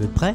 [0.00, 0.34] Vous êtes prêts?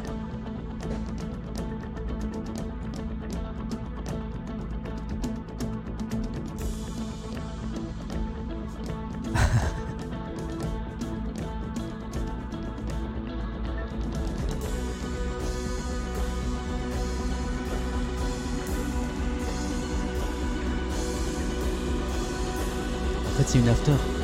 [23.24, 24.15] En fait, c'est une after.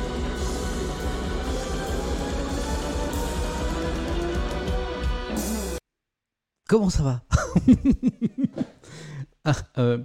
[6.73, 7.21] Comment ça va
[9.45, 9.99] Ah, euh,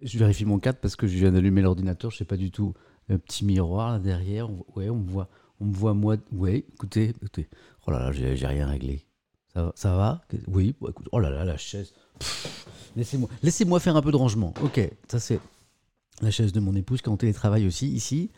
[0.00, 2.12] Je vérifie mon cadre parce que je viens d'allumer l'ordinateur.
[2.12, 2.74] Je sais pas du tout.
[3.08, 4.48] Un petit miroir là derrière.
[4.48, 5.28] On- on me voit.
[5.58, 6.14] On me voit moi.
[6.30, 7.48] Ouais, écoutez, écoutez.
[7.88, 9.04] Oh là là, j'ai rien réglé.
[9.74, 10.76] Ça va, Oui.
[10.88, 11.08] écoute.
[11.10, 11.92] Oh là là, la chaise.
[12.94, 14.54] Laissez-moi, laissez-moi faire un peu de rangement.
[14.62, 15.40] Ok, ça c'est
[16.22, 18.30] la chaise de mon épouse qui est en télétravail aussi ici.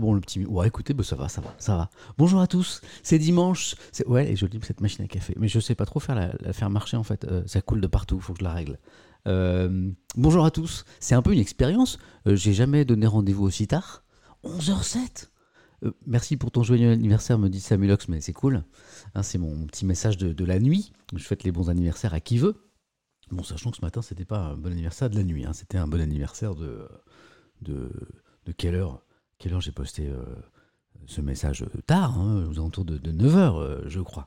[0.00, 0.44] Bon, le petit.
[0.44, 1.90] Ouais, écoutez, bah, ça va, ça va, ça va.
[2.16, 3.74] Bonjour à tous, c'est dimanche.
[4.06, 5.34] Ouais, est jolie cette machine à café.
[5.38, 7.24] Mais je sais pas trop faire la, faire marcher en fait.
[7.24, 8.78] Euh, ça coule de partout, faut que je la règle.
[9.26, 11.98] Euh, bonjour à tous, c'est un peu une expérience.
[12.26, 14.04] Euh, j'ai jamais donné rendez-vous aussi tard.
[14.44, 15.28] 11h07
[15.84, 18.64] Euh, Merci pour ton joyeux anniversaire, me dit Samulox, mais c'est cool.
[19.14, 20.92] Hein, c'est mon petit message de, la nuit.
[21.14, 22.56] Je fête les bons anniversaires à qui veut.
[23.30, 25.78] Bon, sachant que ce matin, c'était pas un bon anniversaire de la nuit, hein, c'était
[25.78, 26.88] un bon anniversaire de,
[27.60, 29.02] de quelle heure?
[29.38, 30.24] Quelle heure j'ai posté euh,
[31.06, 34.26] ce message tard, hein, aux alentours de, 9h, je crois.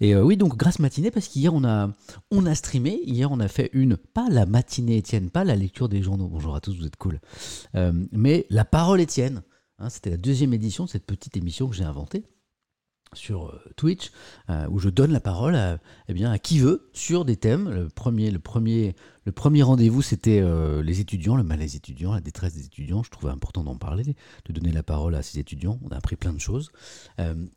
[0.00, 1.90] Et euh, oui, donc grâce matinée, parce qu'hier on a,
[2.30, 5.88] on a streamé, hier on a fait une, pas la matinée Étienne, pas la lecture
[5.88, 7.20] des journaux, bonjour à tous, vous êtes cool,
[7.74, 9.42] Euh, mais la parole Étienne.
[9.78, 12.24] Hein, c'était la deuxième édition de cette petite émission que j'ai inventée
[13.12, 14.10] sur euh, Twitch,
[14.50, 17.70] euh, où je donne la parole à, eh bien, à qui veut sur des thèmes.
[17.70, 22.20] Le premier, le premier, le premier rendez-vous, c'était euh, les étudiants, le malaise étudiant, la
[22.20, 23.02] détresse des étudiants.
[23.02, 25.78] Je trouvais important d'en parler, de donner la parole à ces étudiants.
[25.84, 26.70] On a appris plein de choses.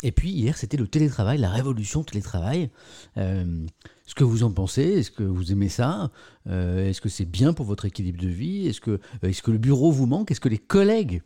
[0.04, 2.70] Et puis hier, c'était le télétravail, la révolution télétravail.
[3.16, 4.82] Ce que vous en pensez?
[4.82, 6.12] Est-ce que vous aimez ça?
[6.48, 8.68] Est-ce que c'est bien pour votre équilibre de vie?
[8.68, 10.32] Est-ce que, est que le bureau vous manque?
[10.32, 11.22] Est-ce que les collègues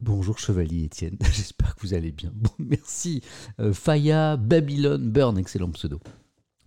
[0.00, 2.30] Bonjour Chevalier Étienne, j'espère que vous allez bien.
[2.34, 3.22] Bon, merci.
[3.60, 6.00] Euh, Faya, Babylone, Burn, excellent pseudo.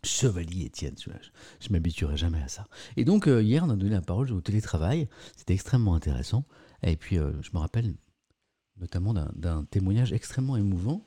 [0.04, 2.68] Chevalier Étienne, je, m'habituerai jamais à ça.
[2.98, 5.08] Et donc euh, hier, on a donné la parole au télétravail.
[5.38, 6.46] C'était extrêmement intéressant.
[6.82, 7.94] Et puis, euh, je me rappelle
[8.80, 11.06] notamment d'un- témoignage extrêmement émouvant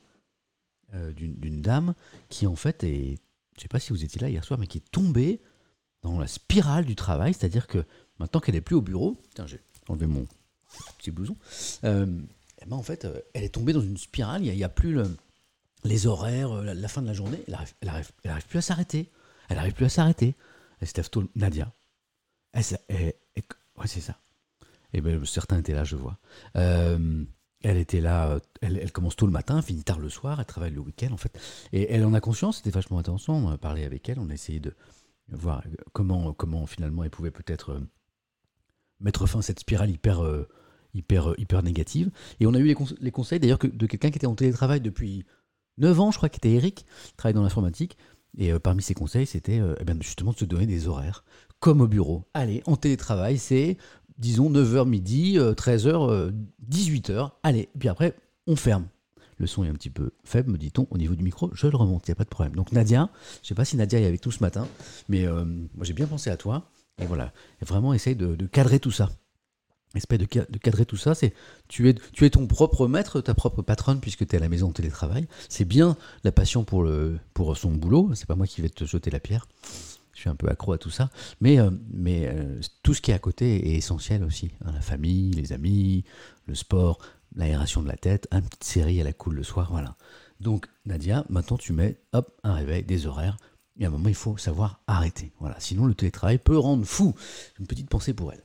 [0.93, 1.93] euh, d'une dame
[2.29, 3.17] qui, en fait, est,
[3.57, 5.41] je sais pas si vous étiez là hier soir, mais qui est tombée
[6.03, 7.33] dans la spirale du travail.
[7.33, 7.83] C'est-à-dire que
[8.17, 10.25] maintenant qu'elle est plus au bureau, tiens, j'ai enlevé mon
[10.97, 11.35] petit blouson,
[11.83, 12.05] euh,
[12.61, 14.45] eh ben, en fait, euh, elle est tombée dans une spirale.
[14.45, 15.15] Il n'y a, plus le-
[15.83, 17.39] les horaires, euh, la, fin de la journée.
[17.47, 17.73] Elle arrive,
[18.23, 19.09] elle arrive, plus à s'arrêter.
[19.49, 20.35] Elle arrive plus à s'arrêter.
[20.79, 21.71] Elle se lève tôt, Nadia.
[22.55, 22.63] Ouais,
[23.85, 24.17] c'est ça.
[24.93, 26.17] Et ben, certains étaient là, je vois.
[26.55, 27.23] Euh,
[27.61, 30.71] elle était là, elle, elle commence tôt le matin, finit tard le soir, elle travaille
[30.71, 31.37] le week-end en fait.
[31.73, 33.33] Et elle en a conscience, c'était vachement intéressant.
[33.35, 34.73] On a parlé avec elle, on a essayé de
[35.29, 35.63] voir
[35.93, 37.81] comment, comment finalement elle pouvait peut-être
[38.99, 40.21] mettre fin à cette spirale hyper,
[40.97, 42.09] hyper, euh, hyper négative.
[42.39, 44.81] Et on a eu les, conse- les conseils d'ailleurs de quelqu'un qui était en télétravail
[44.81, 45.25] depuis
[45.77, 47.97] 9 ans, je crois, qui était Eric, qui travaille dans l'informatique.
[48.37, 51.23] Et euh, parmi ses conseils, c'était euh, eh bien, justement de se donner des horaires,
[51.59, 52.25] comme au bureau.
[52.33, 53.77] Allez, en télétravail, c'est,
[54.19, 56.31] disons, 9h midi, euh, 13h,
[56.69, 57.31] 18h.
[57.43, 58.15] Allez, puis après,
[58.47, 58.87] on ferme.
[59.39, 61.51] Le son est un petit peu faible, me dit-on, au niveau du micro.
[61.53, 62.55] Je le remonte, il n'y a pas de problème.
[62.55, 64.67] Donc Nadia, je ne sais pas si Nadia est avec nous ce matin,
[65.09, 66.71] mais moi j'ai bien pensé à toi.
[66.99, 67.31] Et voilà,
[67.61, 69.11] vraiment essaye de cadrer tout ça.
[69.95, 71.33] Espèce de, de cadrer tout ça, c'est
[71.67, 74.49] tu es, tu es ton propre maître, ta propre patronne, puisque tu es à la
[74.49, 75.27] maison en télétravail.
[75.49, 78.85] C'est bien la passion pour, le, pour son boulot, c'est pas moi qui vais te
[78.85, 79.47] jeter la pierre.
[80.13, 81.09] Je suis un peu accro à tout ça.
[81.41, 84.51] Mais, euh, mais euh, tout ce qui est à côté est essentiel aussi.
[84.65, 86.03] hein, la famille, les amis,
[86.47, 86.99] le sport,
[87.35, 89.95] l'aération de la tête, une petite série à la cool le soir, voilà.
[90.41, 93.37] Donc Nadia, maintenant tu mets hop, un réveil, des horaires.
[93.79, 95.31] Et à un moment, il faut savoir arrêter.
[95.39, 95.55] Voilà.
[95.59, 97.13] Sinon, le télétravail peut rendre fou.
[97.59, 98.41] Une petite pensée pour elle.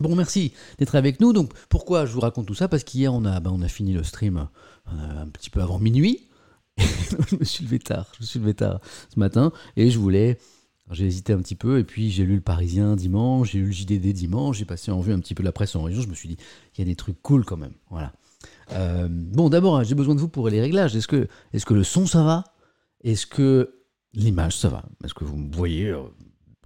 [0.00, 1.32] Bon, merci d'être avec nous.
[1.32, 2.68] Donc, pourquoi je vous raconte tout ça?
[2.68, 4.48] Parce qu'hier, on a, ben, on a fini le stream
[4.88, 6.28] euh, un petit peu avant minuit.
[6.78, 8.06] je me suis levé tard.
[8.20, 10.38] Je suis ce matin et je voulais.
[10.92, 13.72] J'ai hésité un petit peu et puis j'ai lu le Parisien dimanche, j'ai lu le
[13.72, 16.00] JDD dimanche, j'ai passé en vue un petit peu la presse en région.
[16.00, 16.36] Je me suis dit,
[16.76, 17.74] il y a des trucs cool quand même.
[17.90, 18.12] Voilà.
[18.72, 20.94] Euh, bon, d'abord, j'ai besoin de vous pour les réglages.
[20.94, 22.44] Est-ce que, est que le son ça va?
[23.02, 23.80] Est-ce que
[24.12, 24.84] l'image ça va?
[25.04, 26.02] Est-ce que vous me voyez euh,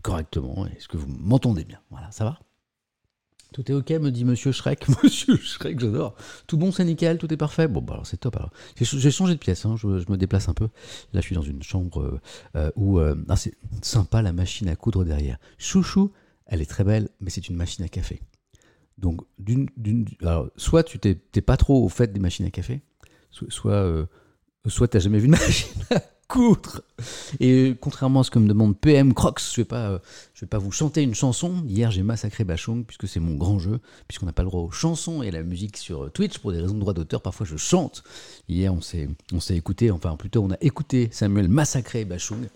[0.03, 0.67] correctement?
[0.67, 1.81] Est-ce que vous m'entendez bien?
[1.91, 2.39] Voilà, ça va?
[3.53, 4.87] Tout est ok, me dit Monsieur Shrek.
[5.03, 6.15] Monsieur Shrek, j'adore.
[6.47, 7.69] Tout bon, c'est nickel, tout est parfait.
[7.69, 8.37] Bon, bah alors c'est top.
[8.37, 9.65] Alors, j'ai ch- j'ai changé de pièce.
[9.67, 10.69] hein, je, me déplace un peu.
[11.13, 12.21] Là, je suis dans une chambre euh,
[12.57, 15.39] euh, où euh, ah, c'est sympa la machine à coudre derrière.
[15.59, 16.13] Chouchou,
[16.47, 18.21] elle est très belle, mais c'est une machine à café.
[18.99, 20.07] Donc, d'une, d'une,
[20.57, 22.83] soit tu t'es, pas trop au fait des machines à café,
[23.31, 24.07] soit, soit, euh,
[24.67, 25.73] soit t'as jamais vu de machine
[27.41, 29.99] Et contrairement à ce que me demande PM Crocs, je vais pas, euh,
[30.41, 31.65] vais pas vous chanter une chanson.
[31.67, 34.71] Hier, j'ai massacré Bachung puisque c'est mon grand jeu, puisqu'on n'a pas le droit aux
[34.71, 37.23] chansons et à la musique sur Twitch pour des raisons de droit d'auteur.
[37.23, 38.03] Parfois, je chante.
[38.49, 42.49] Hier, on s'est, on s'est écouté, enfin plutôt, on a écouté Samuel massacrer Bachung.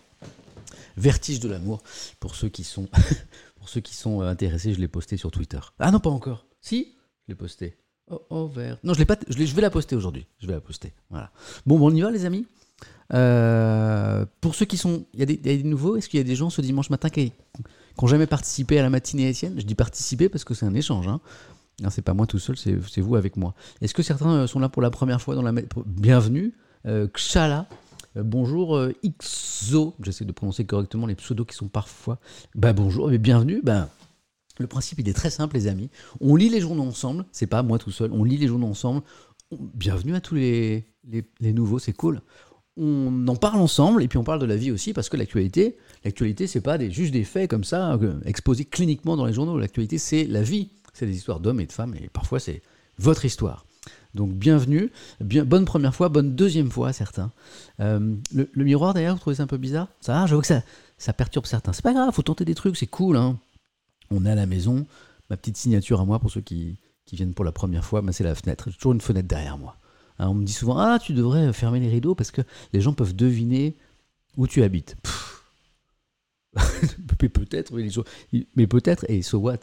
[0.96, 1.82] Vertige de l'amour
[2.20, 2.88] pour ceux qui sont,
[3.56, 4.72] pour ceux qui sont euh, intéressés.
[4.72, 5.58] Je l'ai posté sur Twitter.
[5.78, 6.46] Ah non, pas encore.
[6.60, 6.94] Si,
[7.26, 7.76] je l'ai posté.
[8.10, 8.78] Oh, oh, vert.
[8.84, 9.16] Non, je l'ai pas.
[9.28, 10.26] Je vais la poster aujourd'hui.
[10.38, 10.92] Je vais la poster.
[11.10, 11.32] Voilà.
[11.66, 12.46] Bon, bon, on y va, les amis?
[13.12, 15.96] Euh, pour ceux qui sont, il y, a des- nouveaux.
[15.96, 17.32] Est-ce qu'il y a des gens ce dimanche matin qui
[18.00, 19.54] n'ont jamais participé à la matinée Étienne?
[19.58, 21.06] Je dis participer parce que c'est un échange.
[21.08, 21.20] Hein.
[21.82, 23.54] Non, c'est pas moi tout seul, c'est vous avec moi.
[23.80, 25.52] Est-ce que certains euh, sont là pour la première fois dans la
[25.86, 26.54] Bienvenue,
[26.86, 27.68] euh, Kshala.
[28.16, 28.80] Euh, bonjour
[29.18, 32.18] Xo, j'essaie de prononcer correctement les pseudos qui sont parfois.
[32.54, 33.60] Bah bonjour, mais bienvenue.
[33.62, 33.88] Ben,
[34.60, 35.90] le principe il est très simple les amis.
[36.20, 39.02] On lit les journaux ensemble, c'est pas moi tout seul, on lit les journaux ensemble.
[39.50, 40.86] Bienvenue à tous les,
[41.40, 42.22] les nouveaux, c'est cool.
[42.76, 45.76] On en parle ensemble et puis on parle de la vie aussi parce que l'actualité,
[46.04, 49.58] l'actualité c'est pas des, juste des faits comme ça euh, exposés cliniquement dans les journaux.
[49.58, 52.62] L'actualité c'est la vie, c'est des histoires d'hommes et de femmes et parfois c'est
[52.98, 53.64] votre histoire.
[54.14, 54.90] Donc bienvenue,
[55.20, 57.32] bien, bonne première fois, bonne deuxième fois à certains.
[57.80, 59.88] Euh, le, miroir d'ailleurs, vous trouvez ça un peu bizarre?
[60.00, 60.62] Ça, va, j'avoue que ça,
[60.98, 61.72] ça perturbe certains.
[61.72, 63.16] C'est pas grave, faut tenter des trucs, c'est cool.
[63.16, 63.38] Hein.
[64.10, 64.86] On est à la maison,
[65.30, 66.78] ma petite signature à moi pour ceux qui,
[67.12, 68.70] viennent pour la première fois, ben, c'est la fenêtre.
[68.70, 69.76] J'ai toujours une fenêtre derrière moi.
[70.18, 72.92] Hein, on me dit souvent Ah, tu devrais fermer les rideaux parce que les gens
[72.92, 73.76] peuvent deviner
[74.36, 74.96] où tu habites.
[77.18, 77.88] Peut-être, mais,
[78.54, 79.58] mais peut-être, et so what?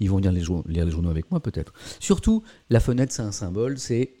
[0.00, 1.72] Ils vont lire les, journaux avec moi, peut-être.
[2.00, 4.14] Surtout, la fenêtre, c'est un symbole, c'est.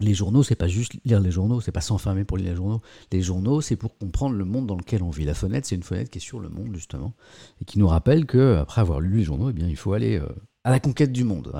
[0.00, 2.80] Les journaux, c'est pas juste lire les journaux, c'est pas s'enfermer pour lire les journaux.
[3.12, 5.24] Les journaux, c'est pour comprendre le monde dans lequel on vit.
[5.24, 7.14] La fenêtre, c'est une fenêtre qui est sur le monde, justement,
[7.60, 10.18] et qui nous rappelle que après avoir lu les journaux, eh bien, il faut aller
[10.18, 10.26] euh,
[10.64, 11.52] à la conquête du monde.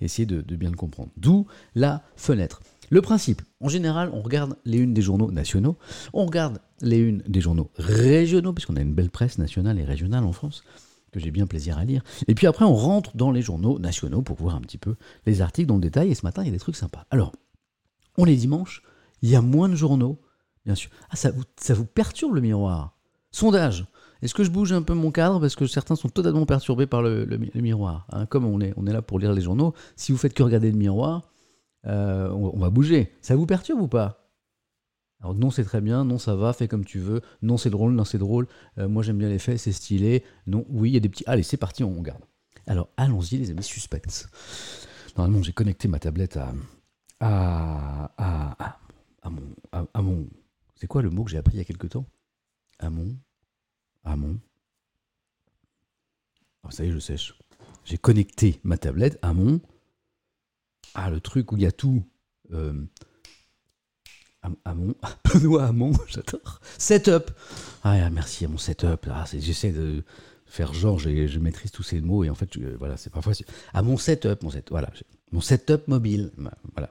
[0.00, 1.10] Essayer de bien le comprendre.
[1.16, 2.60] D'où la fenêtre.
[2.90, 5.76] Le principe, en général, on regarde les unes des journaux nationaux,
[6.12, 10.24] on regarde les unes des journaux régionaux, puisqu'on a une belle presse nationale et régionale
[10.24, 10.64] en France,
[11.12, 12.02] que j'ai bien plaisir à lire.
[12.26, 15.40] Et puis après, on rentre dans les journaux nationaux pour voir un petit peu les
[15.40, 16.10] articles dans le détail.
[16.10, 17.06] Et ce matin, il y a des trucs sympas.
[17.10, 17.32] Alors,
[18.18, 18.82] on est dimanche,
[19.22, 20.20] il y a moins de journaux,
[20.66, 20.90] bien sûr.
[21.10, 22.96] Ah, ça vous, ça vous perturbe le miroir?
[23.30, 23.86] Sondage.
[24.22, 25.40] Est-ce que je bouge un peu mon cadre?
[25.40, 28.26] Parce que certains sont totalement perturbés par le, le mi- le miroir hein.
[28.26, 30.70] Comme on est, on est là pour lire les journaux, si vous faites que regarder
[30.70, 31.30] le miroir,
[31.86, 33.12] euh, on, va bouger.
[33.22, 34.32] Ça vous perturbe ou pas?
[35.20, 37.92] Alors non, c'est très bien, non, ça va, fais comme tu veux, non, c'est drôle,
[37.92, 38.46] non, c'est drôle,
[38.78, 41.24] Euh, moi j'aime bien les faits, c'est stylé, non, oui, il y a des petits...
[41.26, 42.24] Allez, c'est parti, on garde.
[42.66, 44.28] Alors, allons-y les amis, suspense.
[45.16, 46.54] Normalement, j'ai connecté ma tablette à...
[47.20, 48.78] à, à,
[49.22, 49.42] à, mon...
[49.72, 50.26] à mon...
[50.74, 52.06] C'est quoi le mot que j'ai appris il y a quelque temps?
[52.78, 53.14] À mon...
[54.04, 54.38] À mon...
[56.62, 57.34] Ah, ça y est, je sèche.
[57.84, 59.60] J'ai connecté ma tablette à mon...
[60.94, 62.02] Ah, le truc où il y a tout.
[62.52, 62.72] Euh,
[64.42, 64.94] à, à mon.
[65.32, 66.60] Benoît Hamon, j'adore.
[66.78, 67.30] Setup.
[67.82, 69.06] Ah, merci à mon setup.
[69.10, 70.02] Ah, J'essaie de
[70.46, 73.32] faire genre, je, maîtrise tous ces mots et en fait, je- voilà, c'est parfois.
[73.72, 74.90] À mon setup, mon, voilà,
[75.32, 76.32] mon setup mobile.
[76.74, 76.90] Voilà.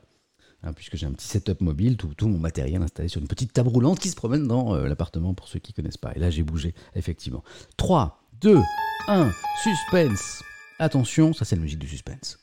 [0.61, 3.69] Hein, puisque j'ai un petit setup mobile, tout, mon matériel installé sur une petite table
[3.69, 6.11] roulante qui se promène dans euh, l'appartement pour ceux qui connaissent pas.
[6.15, 7.43] Et là, j'ai bougé, effectivement.
[7.77, 8.59] 3, 2,
[9.07, 9.31] 1,
[9.63, 10.41] suspense.
[10.77, 12.39] Attention, ça c'est la musique du suspense.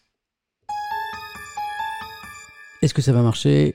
[2.86, 3.74] Est-ce que ça va marcher?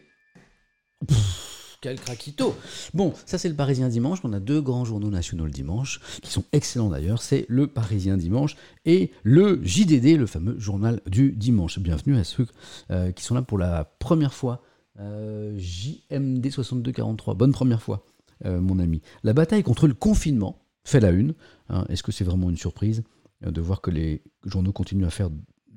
[1.81, 2.55] Quel craquito
[2.93, 4.19] Bon, ça c'est le Parisien Dimanche.
[4.23, 7.21] On a deux grands journaux nationaux le dimanche, qui sont excellents d'ailleurs.
[7.21, 8.55] C'est le Parisien Dimanche
[8.85, 11.77] et le JDD, le fameux journal du dimanche.
[11.79, 12.47] Bienvenue à ceux
[12.89, 14.63] euh, qui sont là pour la première fois.
[15.01, 18.05] Euh, JMD 6243, bonne première fois,
[18.45, 19.01] euh, mon ami.
[19.23, 21.33] La bataille contre le confinement fait la une.
[21.67, 21.83] hein.
[21.89, 23.03] Est-ce que c'est vraiment une surprise
[23.41, 25.31] de voir que les journaux continuent à faire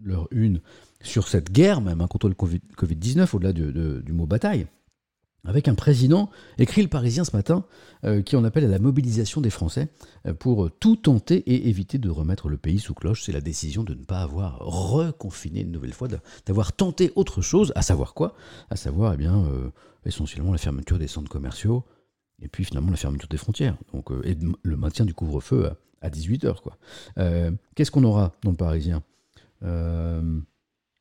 [0.05, 0.61] leur une
[1.05, 4.67] sur cette guerre, même hein, contre le Covid- Covid-19, au-delà de- de- du mot bataille
[5.47, 7.67] avec un président, écrit le Parisien ce matin,
[8.05, 9.89] euh, qui en appelle à la mobilisation des Français
[10.27, 13.23] euh, pour tout tenter et éviter de remettre le pays sous cloche.
[13.25, 16.09] C'est la décision de ne pas avoir reconfiné une nouvelle fois,
[16.47, 18.35] d'avoir tenté autre chose, à savoir quoi?
[18.71, 19.69] À savoir, eh bien, euh,
[20.07, 21.85] essentiellement la fermeture des centres commerciaux,
[22.41, 25.71] et puis finalement la fermeture des frontières, donc, et le maintien du couvre-feu
[26.01, 26.63] à, 18h.
[26.63, 26.79] Quoi.
[27.19, 29.03] Euh, Qu'est-ce qu'on aura dans le Parisien?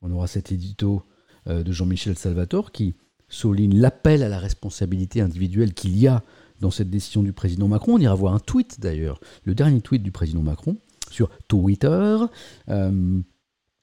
[0.03, 1.03] On aura cet édito
[1.47, 2.95] euh, de Jean-Michel Salvatore qui
[3.29, 6.21] souligne l'appel à la responsabilité individuelle qu'il y a
[6.59, 7.95] dans cette décision du président Macron.
[7.95, 10.77] On ira voir un tweet d'ailleurs, le dernier tweet du président Macron
[11.09, 12.17] sur Twitter,
[12.69, 13.19] euh,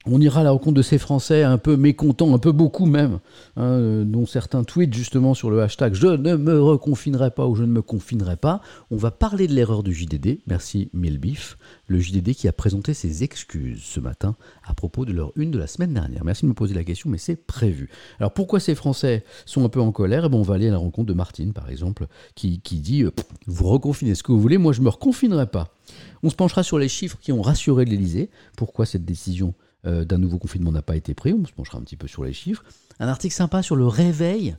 [0.06, 3.18] On ira à la rencontre de ces Français un peu mécontents, un peu beaucoup même,
[3.56, 7.54] hein, euh, dont certains tweetent justement sur le hashtag Je ne me reconfinerai pas ou
[7.54, 8.62] je ne me confinerai pas.
[8.90, 10.38] On va parler de l'erreur du JDD.
[10.46, 15.32] Merci Milbif, le JDD qui a présenté ses excuses ce matin à propos de leur
[15.36, 16.24] une de la semaine dernière.
[16.24, 17.90] Merci de me poser la question, mais c'est prévu.
[18.20, 20.24] Alors pourquoi ces Français sont un peu en colère?
[20.24, 23.10] Eh ben, On va aller à la rencontre de Martine, par exemple, qui, dit euh,
[23.46, 25.76] Vous reconfinez ce que vous voulez, moi je ne me reconfinerai pas.
[26.22, 28.30] On se penchera sur les chiffres qui ont rassuré l'Elysée.
[28.56, 29.52] Pourquoi cette décision
[29.86, 31.32] euh, d'un nouveau confinement n'a pas été pris.
[31.32, 32.64] On se penchera un petit peu sur les chiffres.
[32.98, 34.56] Un article sympa sur le réveil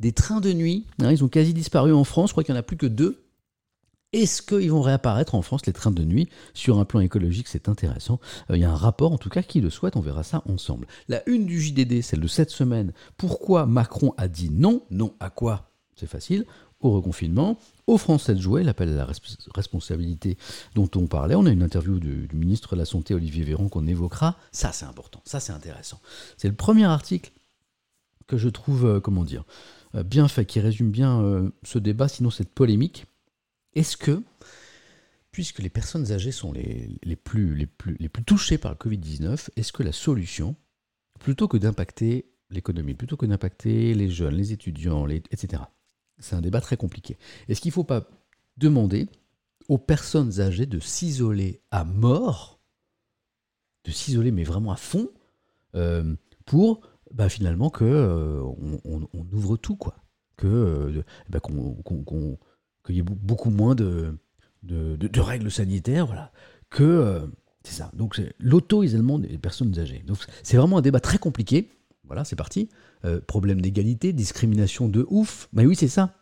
[0.00, 0.86] des trains de nuit.
[1.00, 2.30] Hein, ils ont quasi disparu en France.
[2.30, 3.24] Je crois qu'il n'y en a plus que deux.
[4.14, 6.28] Est-ce qu'ils vont réapparaître en France, les trains de nuit?
[6.54, 8.20] Sur un plan écologique, c'est intéressant.
[8.50, 9.96] Euh, il y a un rapport, en tout cas, qui le souhaite.
[9.96, 10.86] On verra ça ensemble.
[11.08, 12.92] La une du JDD, celle de cette semaine.
[13.18, 14.82] Pourquoi Macron a dit non?
[14.90, 15.70] Non à quoi?
[15.94, 16.46] C'est facile
[16.80, 19.06] au reconfinement, aux Français de jouer, l'appel à la
[19.54, 20.36] responsabilité
[20.74, 21.34] dont on parlait.
[21.34, 24.36] On a une interview du, ministre de la Santé, Olivier Véran, qu'on évoquera.
[24.52, 26.00] Ça, c'est important, ça, c'est intéressant.
[26.36, 27.32] C'est le premier article
[28.26, 29.44] que je trouve, euh, comment dire,
[29.94, 33.06] euh, bien fait, qui résume bien euh, ce débat, sinon cette polémique.
[33.74, 34.22] Est-ce que,
[35.32, 38.76] puisque les personnes âgées sont les, les, plus, les, plus, les plus touchées par le
[38.76, 40.56] Covid-19, est-ce que la solution,
[41.18, 45.62] plutôt que d'impacter l'économie, plutôt que d'impacter les jeunes, les étudiants, etc.,
[46.18, 47.16] c'est un débat très compliqué.
[47.48, 48.08] Est-ce qu'il ne faut pas
[48.56, 49.08] demander
[49.68, 52.60] aux personnes âgées de s'isoler à mort,
[53.84, 55.08] de s'isoler mais vraiment à fond,
[55.74, 56.14] euh,
[56.46, 56.80] pour
[57.12, 58.42] bah, finalement que euh,
[59.32, 59.96] ouvre tout, quoi.
[60.44, 61.40] Euh, bah,
[62.88, 64.16] y ait beaucoup moins de,
[65.16, 66.32] règles sanitaires, voilà.
[66.70, 67.28] Que
[67.64, 67.90] c'est ça.
[67.94, 70.02] Donc l'auto-isolement des personnes âgées.
[70.06, 71.70] Donc c'est vraiment un débat très compliqué.
[72.04, 72.68] Voilà, c'est parti.
[73.04, 75.48] Euh, problème d'égalité, discrimination de ouf.
[75.52, 76.14] Mais oui, c'est ça.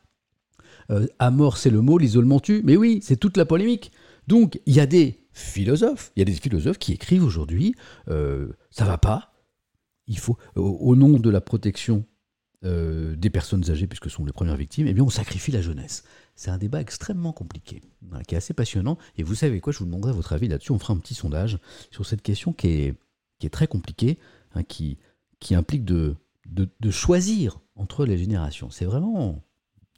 [0.91, 2.61] Euh, à mort, c'est le mot, l'isolement tue.
[2.65, 3.93] Mais oui, c'est toute la polémique.
[4.27, 7.75] Donc, il y a des philosophes, il y a des philosophes qui écrivent aujourd'hui,
[8.09, 9.33] euh, ça va pas.
[10.07, 12.05] Il faut, au, nom de la protection
[12.63, 16.03] des personnes âgées, puisque ce sont les premières victimes, eh bien, on sacrifie la jeunesse.
[16.35, 17.81] C'est un débat extrêmement compliqué,
[18.27, 18.99] qui est assez passionnant.
[19.17, 20.73] Et vous savez quoi, je vous demanderai votre avis là-dessus.
[20.73, 21.61] On fera un petit sondage
[21.93, 22.95] sur cette question qui est,
[23.39, 24.19] qui est très compliquée,
[24.57, 24.99] hein, qui,
[25.39, 26.17] qui implique de,
[26.51, 28.71] de, choisir entre les générations.
[28.71, 29.45] C'est vraiment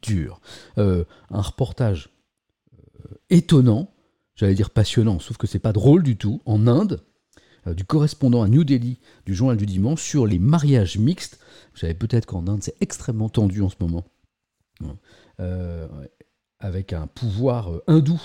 [0.02, 0.40] dur.
[0.78, 2.11] Euh, un reportage
[2.75, 3.93] euh, étonnant,
[4.35, 7.05] j'allais dire passionnant, sauf que c'est pas drôle du tout, en Inde,
[7.67, 11.38] euh, du correspondant à New Delhi du journal du dimanche sur les mariages mixtes.
[11.73, 14.05] Vous savez peut-être qu'en Inde c'est extrêmement tendu en ce moment,
[16.61, 18.21] avec un pouvoir hindou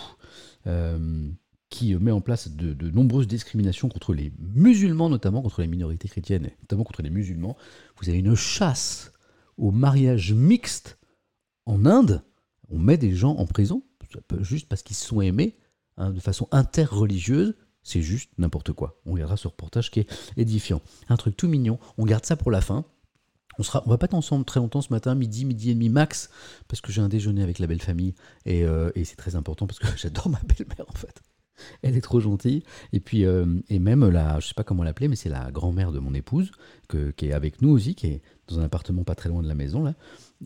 [1.73, 6.51] qui met en place de, nombreuses discriminations contre les musulmans, notamment contre les minorités chrétiennes,
[6.61, 7.57] notamment contre les musulmans.
[7.97, 9.11] Vous avez une chasse
[9.57, 10.99] au mariage mixte
[11.65, 12.23] en Inde.
[12.69, 13.81] On met des gens en prison
[14.41, 15.57] juste parce qu'ils se sont aimés
[15.97, 17.55] hein, de façon interreligieuse.
[17.81, 19.01] C'est juste n'importe quoi.
[19.07, 20.79] On regardera ce reportage qui est édifiant.
[21.09, 21.79] Un truc tout mignon.
[21.97, 22.85] On garde ça pour la fin.
[23.57, 25.89] On sera, on va pas être ensemble très longtemps ce matin, midi, midi et demi
[25.89, 26.29] max,
[26.67, 28.13] parce que j'ai un déjeuner avec la belle famille
[28.45, 31.23] et, euh, et c'est très important parce que j'adore ma belle-mère en fait.
[31.81, 32.63] Elle est trop gentille.
[32.91, 35.91] Et puis, euh, et même la, je sais pas comment l'appeler, mais c'est la grand-mère
[35.91, 36.51] de mon épouse,
[36.89, 39.55] qui est avec nous aussi, qui est dans un appartement pas très loin de la
[39.55, 39.95] maison, là.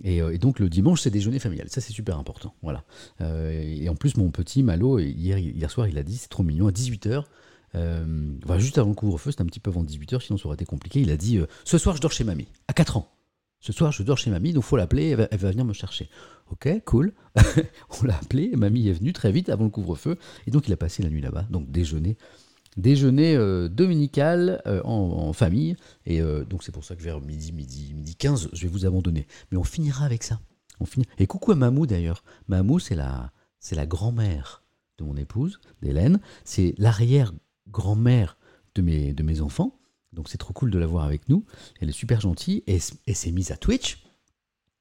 [0.03, 1.69] Et, euh, donc, le dimanche, c'est déjeuner familial.
[1.69, 2.53] Ça, c'est super important.
[2.61, 2.83] Voilà.
[3.21, 6.43] Euh, et en plus, mon petit Malo, hier, hier soir, il a dit, c'est trop
[6.43, 7.23] mignon, à 18h,
[8.57, 11.01] juste avant le couvre-feu, c'était un petit peu avant 18h, sinon ça aurait été compliqué.
[11.01, 13.16] Il a dit Ce soir, je dors chez mamie, à 4 ans.
[13.59, 16.09] Ce soir, je dors chez mamie, donc faut l'appeler, elle, va venir me chercher.
[16.51, 17.13] Ok, cool.
[18.01, 20.77] on l'a appelé, mamie est venue très vite avant le couvre-feu, et donc il a
[20.77, 22.17] passé la nuit là-bas, donc déjeuner.
[22.77, 27.51] Déjeuner euh, dominical euh, en, famille, et euh, donc c'est pour ça que vers midi,
[27.51, 29.25] midi, midi 15, je vais vous abandonner.
[29.51, 30.39] Mais on finira avec ça.
[30.79, 31.05] On finit.
[31.17, 32.23] Et coucou à Mamou d'ailleurs.
[32.47, 34.63] Mamou, c'est la, c'est la grand-mère
[34.99, 36.19] de mon épouse, d'Hélène.
[36.43, 38.37] C'est l'arrière-grand-mère
[38.75, 39.76] de mes, de mes enfants.
[40.13, 41.45] Donc c'est trop cool de la voir avec nous.
[41.79, 44.03] Elle est super gentille et elle s'est mise à Twitch.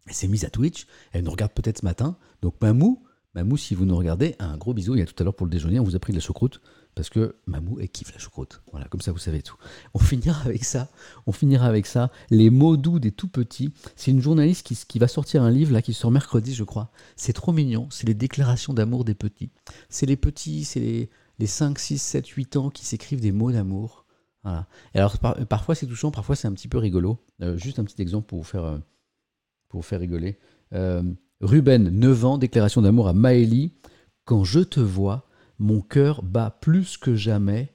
[0.07, 0.87] Elle s'est mise à Twitch.
[1.13, 2.17] Elle nous regarde peut-être ce matin.
[2.43, 3.03] Donc Mamou,
[3.35, 4.95] Mamou, si vous nous regardez, un gros bisou.
[4.95, 6.23] Il y a tout à l'heure pour le déjeuner, on vous a pris de la
[6.23, 6.61] choucroute
[6.95, 8.63] parce que Mamou, elle kiffe la choucroute?
[8.71, 9.57] Voilà, comme ça vous savez tout.
[9.93, 10.89] On finira avec ça.
[11.27, 12.11] On finira avec ça.
[12.31, 13.75] Les mots doux des tout petits.
[13.95, 16.91] C'est une journaliste qui, qui, va sortir un livre là qui sort mercredi, je crois.
[17.15, 17.89] C'est trop mignon.
[17.91, 19.51] C'est les déclarations d'amour des petits.
[19.91, 23.53] C'est les petits, c'est les, les 5, 6, 7, 8 ans qui s'écrivent des mots
[23.53, 24.06] d'amour.
[24.95, 27.19] Alors parfois c'est touchant, parfois c'est un petit peu rigolo.
[27.43, 28.79] Euh, juste un petit exemple pour vous faire, euh,
[29.69, 30.39] pour faire rigoler.
[30.73, 31.03] Euh,
[31.41, 33.73] Ruben, 9 ans, déclaration d'amour à Maëlie.
[34.25, 37.75] Quand je te vois, mon cœur bat plus que jamais,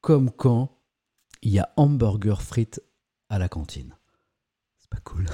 [0.00, 0.78] comme quand
[1.42, 2.82] il y a hamburger frites
[3.28, 3.94] à la cantine.
[4.78, 5.26] C'est pas cool.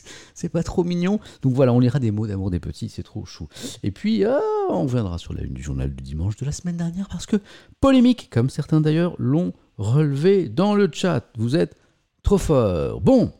[0.34, 1.20] c'est pas trop mignon.
[1.42, 3.48] Donc voilà, on lira des mots d'amour des petits, c'est trop chou.
[3.82, 6.76] Et puis, ah, on viendra sur la une du journal du dimanche de la semaine
[6.76, 7.36] dernière parce que
[7.80, 11.24] polémique, comme certains d'ailleurs l'ont relever dans le chat.
[11.36, 11.76] Vous êtes
[12.22, 13.00] trop fort.
[13.00, 13.32] Bon,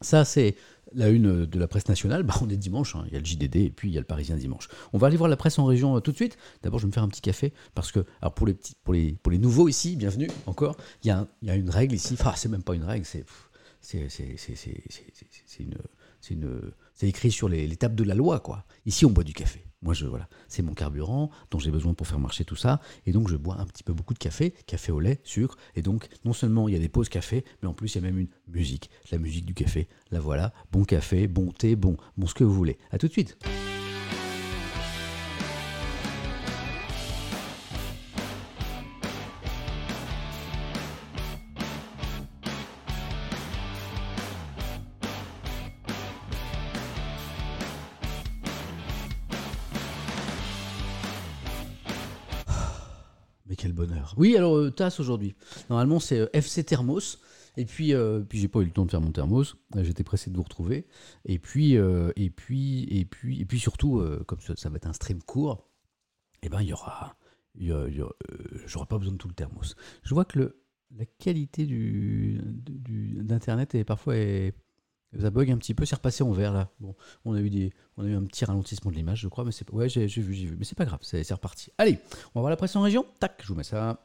[0.00, 0.56] ça c'est
[0.94, 3.04] la une de la presse nationale, bah, on est dimanche, hein.
[3.06, 4.68] il y a le JDD et puis il y a le Parisien dimanche.
[4.92, 6.38] On va aller voir la presse en région euh, tout de suite.
[6.62, 8.04] D'abord, je vais me faire un petit café parce que,
[8.34, 8.46] pour
[8.94, 12.74] les, nouveaux ici, bienvenue encore, il y a, une règle ici, enfin, c'est même pas
[12.74, 13.24] une règle, c'est,
[13.86, 14.08] c'est,
[17.02, 18.64] écrit sur les, les tables de la loi, quoi.
[18.84, 19.64] Ici, on boit du café.
[19.82, 22.80] Moi, je, voilà, c'est mon carburant dont j'ai besoin pour faire marcher tout ça.
[23.04, 25.56] Et donc, je bois un petit peu beaucoup de café, café au lait, sucre.
[25.76, 28.04] Et donc, non seulement il y a des pauses café, mais en plus, il y
[28.04, 28.90] a même une musique.
[29.12, 29.88] La musique du café.
[30.10, 30.52] La voilà.
[30.72, 32.78] Bon café, bon thé, bon, bon ce que vous voulez.
[32.90, 33.38] À tout de suite.
[54.16, 55.34] Oui, alors euh, tasse aujourd'hui.
[55.70, 57.18] Normalement, c'est euh, FC Thermos.
[57.58, 59.56] Et puis, euh, puis j'ai pas eu le temps de faire mon thermos.
[59.76, 60.86] J'étais pressé de vous retrouver.
[61.24, 65.22] Et puis, et puis, et puis, et puis surtout, comme ça, va être un stream
[65.22, 65.66] court,
[66.42, 67.16] eh ben il y aura,
[67.58, 67.72] y
[68.66, 69.74] j'aurai pas besoin de tout le thermos.
[70.02, 72.38] Je vois que le, la qualité du,
[73.22, 74.16] d'internet est parfois
[75.20, 75.84] ça bug un petit peu.
[75.84, 76.70] C'est repassé en vert là.
[76.80, 76.94] Bon,
[77.24, 80.34] on a eu un petit ralentissement de l'image, je crois, mais c'est ouais, j'ai vu,
[80.34, 81.70] j'ai vu, mais c'est pas grave, c'est c'est reparti.
[81.78, 81.98] Allez,
[82.34, 83.06] on va voir la presse en région.
[83.20, 84.04] Tac, je vous mets ça.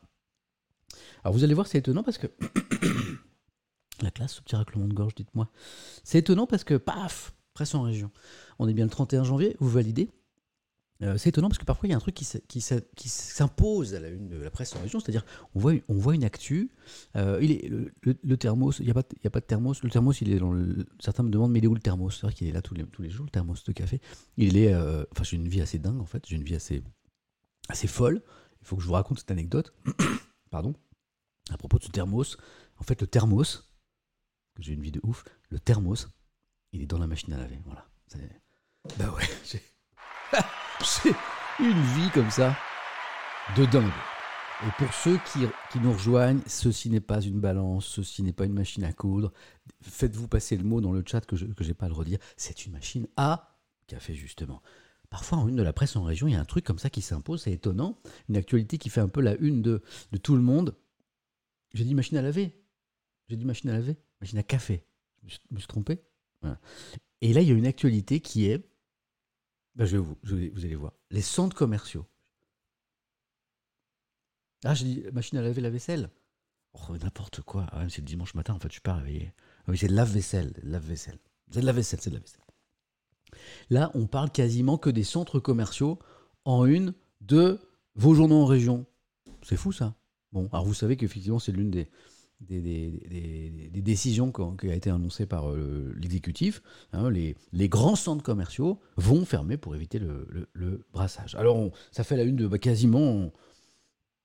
[1.24, 2.28] Alors vous allez voir, c'est étonnant parce que
[4.02, 5.50] la classe, ce petit raclement de gorge, dites-moi.
[6.04, 8.12] C'est étonnant parce que, paf, presse en région.
[8.60, 10.10] On est bien le 31 janvier, vous validez
[11.04, 14.52] Euh, c'est étonnant parce que parfois il y a un truc qui, s'impose à la
[14.52, 16.72] presse en région, c'est-à-dire on voit, une actu,
[17.16, 20.24] euh, le, thermos, il n'y a, pas a pas de thermos, le thermos
[21.00, 22.16] certains me demandent mais il est où le thermos?
[22.16, 24.00] C'est vrai qu'il est là tous les, jours, le thermos de café.
[24.38, 26.84] Il est, euh, enfin j'ai une vie assez dingue en fait, j'ai une vie assez,
[27.88, 28.22] folle,
[28.62, 29.74] il faut que je vous raconte cette anecdote,
[30.52, 30.76] pardon,
[31.50, 32.38] à propos de ce thermos.
[32.78, 33.74] En fait le thermos,
[34.60, 36.10] j'ai une vie de ouf, le thermos,
[36.74, 37.88] il est dans la machine à laver, voilà.
[38.98, 39.62] Bah ouais, j'ai...
[40.84, 41.14] j'ai
[41.60, 42.56] une vie comme ça
[43.58, 43.92] de dingue.
[44.64, 45.40] Et pour ceux qui,
[45.72, 49.32] qui nous rejoignent, ceci n'est pas une balance, ceci n'est pas une machine à coudre.
[49.82, 52.20] Faites-vous passer le mot dans le chat que je n'ai pas à le redire.
[52.38, 53.58] C'est une machine à
[53.88, 54.62] café, justement.
[55.10, 56.90] Parfois, en une de la presse en région, il y a un truc comme ça
[56.90, 58.00] qui s'impose, c'est étonnant.
[58.30, 60.76] Une actualité qui fait un peu la une de, de tout le monde.
[61.74, 62.56] J'ai dit machine à laver.
[63.28, 63.98] J'ai dit machine à laver.
[64.22, 64.86] Machine à café.
[65.26, 66.02] Je me suis, trompé.
[67.22, 68.71] Et là, il y a une actualité qui est.
[69.76, 70.94] Ben, je vais vous, je vous allez voir.
[71.10, 72.06] Les centres commerciaux.
[74.64, 76.10] Ah, j'ai dit machine à laver la vaisselle.
[76.74, 77.68] Oh, n'importe quoi.
[77.72, 79.34] Ah, c'est le dimanche matin, en fait, je suis pas réveillé.
[79.62, 80.54] Ah oui, c'est lave-vaisselle.
[80.64, 81.20] Lave-vaisselle.
[81.50, 82.42] C'est de la vaisselle, c'est de la vaisselle.
[83.70, 86.00] Là, on parle quasiment que des centres commerciaux
[86.46, 87.60] en une de
[87.96, 88.86] vos journaux en région.
[89.44, 89.96] C'est fou, ça.
[90.32, 91.90] Bon, alors vous savez qu'effectivement, c'est l'une des,
[92.50, 96.62] des, décisions qui ont- été annoncée par euh, l'exécutif.
[96.94, 97.36] Hein, les,
[97.70, 101.36] grands centres commerciaux vont fermer pour éviter le, brassage.
[101.36, 103.32] Alors, ça fait la une de bah, quasiment,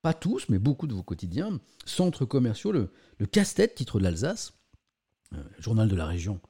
[0.03, 1.61] pas tous, mais beaucoup de vos quotidiens.
[1.85, 2.91] Centres commerciaux, le,
[3.27, 4.55] casse-tête, titre de l'Alsace,
[5.35, 6.41] euh, journal de la région,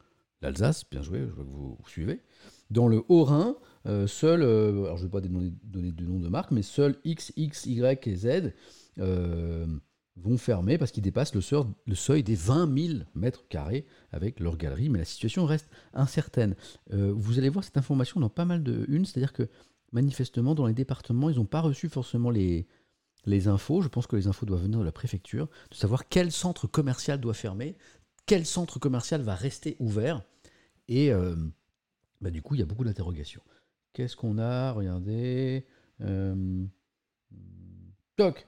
[0.42, 2.22] l'Alsace, bien joué, je vois que vous, vous suivez.
[2.70, 6.29] Dans le Haut-Rhin, euh, seul, alors je ne vais pas donner, donner de nom de
[6.29, 8.52] marque, mais seuls X, X, Y et Z
[10.16, 14.40] vont fermer parce qu'ils dépassent le seuil, le seuil des 20 000 mètres carrés avec
[14.40, 16.57] leur galerie, mais la situation reste incertaine.
[16.92, 19.48] Euh, vous allez voir cette information dans pas mal de unes, c'est-à-dire que
[19.92, 22.66] manifestement, dans les départements, ils n'ont pas reçu forcément les,
[23.26, 23.83] les infos.
[23.83, 27.20] Je pense que les infos doivent venir de la préfecture, de savoir quel centre commercial
[27.20, 27.76] doit fermer,
[28.24, 30.22] quel centre commercial va rester ouvert.
[30.88, 31.37] Et euh,
[32.20, 33.42] bah, du coup, il y a beaucoup d'interrogations.
[33.92, 34.72] Qu'est-ce qu'on a?
[34.72, 35.66] Regardez.
[36.00, 36.64] Euh,
[38.16, 38.46] Toc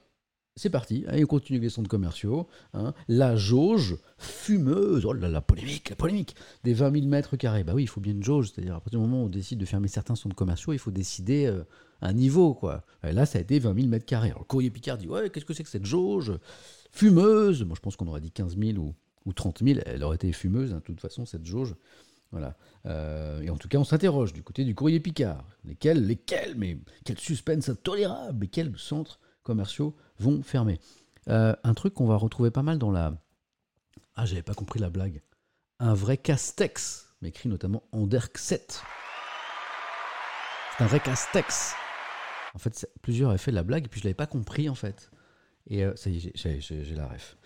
[0.59, 2.47] c'est parti, allez, on continue avec les centres commerciaux.
[2.73, 2.93] hein.
[3.07, 7.63] La jauge fumeuse, oh là là, polémique, la polémique, des 20 000 mètres carrés.
[7.63, 9.59] Bah oui, il faut bien une jauge, c'est-à-dire à partir du moment où on décide
[9.59, 11.63] de fermer certains centres commerciaux, il faut décider euh,
[12.01, 12.83] un niveau, quoi.
[13.07, 14.33] Et là, ça a été 20 000 mètres carrés.
[14.37, 16.33] Le courrier Picard dit, ouais, qu'est-ce que c'est que cette jauge
[16.91, 17.63] fumeuse?
[17.63, 18.93] Moi, je pense qu'on aurait dit 15 000 ou,
[19.25, 21.75] ou 30 000, elle aurait été fumeuse, hein, de toute façon, cette jauge.
[22.31, 22.57] Voilà.
[22.85, 25.43] Euh, et en tout cas, on s'interroge du côté du courrier Picard.
[25.63, 30.79] Lesquels, lesquels, mais quel suspense intolérable, et quels centres commerciaux vont fermer.
[31.27, 33.13] Euh, un truc qu'on va retrouver pas mal dans la...
[34.15, 35.21] Ah, j'avais pas compris la blague.
[35.79, 38.67] Un vrai castex, m'écrit notamment Anderkset.
[40.77, 41.73] C'est un vrai castex.
[42.53, 45.11] En fait, plusieurs avaient fait la blague, et puis je l'avais pas compris, en fait.
[45.67, 47.37] Et euh, ça y est, j'ai la ref.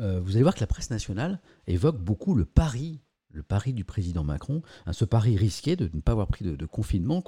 [0.00, 3.03] Euh, vous allez voir que la presse nationale évoque beaucoup le pari,
[3.34, 6.66] le pari du président Macron, hein, ce pari risqué de ne pas avoir pris de,
[6.66, 7.22] confinement,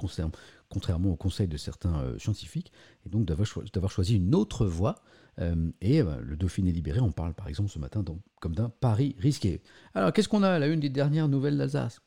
[0.69, 2.71] contrairement au conseil de certains euh, scientifiques,
[3.05, 4.95] et donc d'avoir choisi une autre voie.
[5.39, 8.03] Euh, et euh, le Dauphiné libéré en parle par exemple ce matin
[8.39, 9.61] comme d'un pari risqué.
[9.93, 12.01] Alors qu'est-ce qu'on a à la une des dernières nouvelles d'Alsace?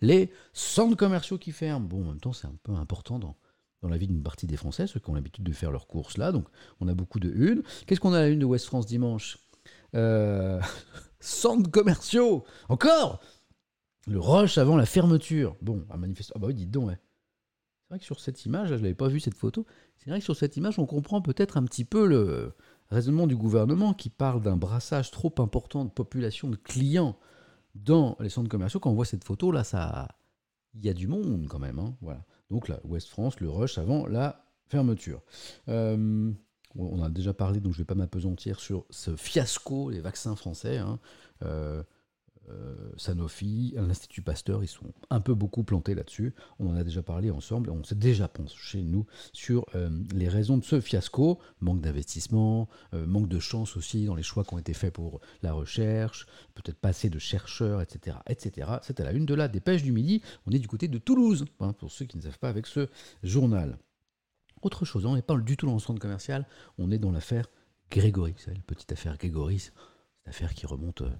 [0.00, 1.86] Les centres commerciaux qui ferment.
[1.86, 3.36] Bon, en même temps, c'est un peu important dans,
[3.82, 6.18] dans la vie d'une partie des Français, ceux qui ont l'habitude de faire leurs courses
[6.18, 6.32] là.
[6.32, 6.48] Donc
[6.80, 7.62] on a beaucoup de une.
[7.86, 9.38] Qu'est-ce qu'on a à la une de West France dimanche?
[11.20, 13.20] Centres commerciaux Encore
[14.06, 15.56] Le rush avant la fermeture.
[15.62, 16.32] Bon, un manifeste.
[16.34, 16.98] Ah bah oui, dites donc, ouais.
[17.88, 19.64] C'est vrai que sur cette image, je n'avais pas vu cette photo,
[19.96, 22.54] c'est vrai que sur cette image, on comprend peut-être un petit peu le
[22.90, 27.18] raisonnement du gouvernement qui parle d'un brassage trop important de population, de clients
[27.74, 28.80] dans les centres commerciaux.
[28.80, 30.08] Quand on voit cette photo, là, ça,
[30.74, 31.78] il y a du monde quand même.
[31.78, 32.24] Hein, voilà.
[32.50, 35.22] Donc là, Ouest France, le rush avant la fermeture.
[35.68, 36.30] Euh,
[36.76, 40.36] on a déjà parlé, donc je ne vais pas m'apesantir sur ce fiasco des vaccins
[40.36, 40.78] français.
[40.78, 40.98] Hein.
[41.42, 41.82] Euh,
[42.50, 46.34] euh, Sanofi, l'Institut Pasteur, ils sont un peu beaucoup plantés là-dessus.
[46.58, 50.56] On en a déjà parlé ensemble, on s'est déjà chez nous sur euh, les raisons
[50.56, 51.38] de ce fiasco.
[51.60, 55.52] Manque d'investissement, manque de chance aussi dans les choix qui ont été faits pour la
[55.52, 58.16] recherche, peut-être pas assez de chercheurs, etc.
[58.28, 58.70] etc.
[58.82, 60.22] C'est à la une de la dépêche du midi.
[60.46, 62.88] On est du côté de Toulouse, hein, pour ceux qui ne savent pas avec ce
[63.22, 63.78] journal.
[64.62, 66.46] Autre chose, on n'est pas du tout dans le centre commercial,
[66.78, 67.46] on est dans l'affaire
[67.90, 68.32] Grégory.
[68.32, 69.72] Vous savez, la petite affaire Grégory, c'est
[70.26, 71.10] une affaire qui remonte euh,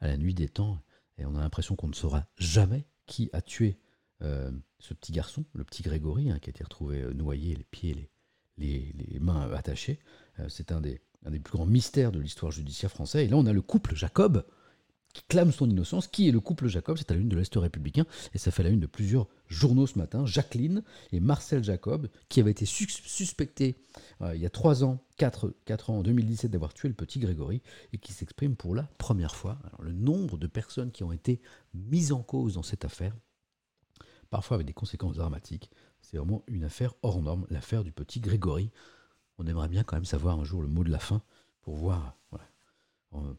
[0.00, 0.78] à la nuit des temps,
[1.16, 3.78] et on a l'impression qu'on ne saura jamais qui a tué
[4.22, 7.64] euh, ce petit garçon, le petit Grégory, hein, qui a été retrouvé euh, noyé, les
[7.64, 8.10] pieds,
[8.56, 10.00] les, les, mains attachées.
[10.48, 13.26] c'est un des, un des plus grands mystères de l'histoire judiciaire française.
[13.26, 14.44] Et là, on a le couple Jacob,
[15.12, 16.06] qui clame son innocence.
[16.06, 18.62] Qui est le couple Jacob C'est à la une de l'Est républicain, et ça fait
[18.62, 20.26] la une de plusieurs journaux ce matin.
[20.26, 23.76] Jacqueline et Marcel Jacob, qui avaient été suspectés
[24.22, 27.18] euh, il y a 3 ans, 4, 4 ans, en 2017, d'avoir tué le petit
[27.18, 29.58] Grégory, et qui s'expriment pour la première fois.
[29.80, 31.40] Le nombre de personnes qui ont été
[31.74, 33.14] mises en cause dans cette affaire,
[34.30, 38.70] parfois avec des conséquences dramatiques, c'est vraiment une affaire hors norme, l'affaire du petit Grégory.
[39.38, 41.22] On aimerait bien quand même savoir un jour le mot de la fin
[41.62, 42.16] pour voir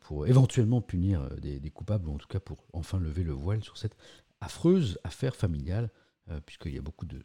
[0.01, 3.63] pour éventuellement punir euh, des, coupables, ou en tout cas pour enfin lever le voile
[3.63, 3.95] sur cette
[4.41, 5.89] affreuse affaire familiale,
[6.29, 7.21] euh, puisqu'il y a beaucoup de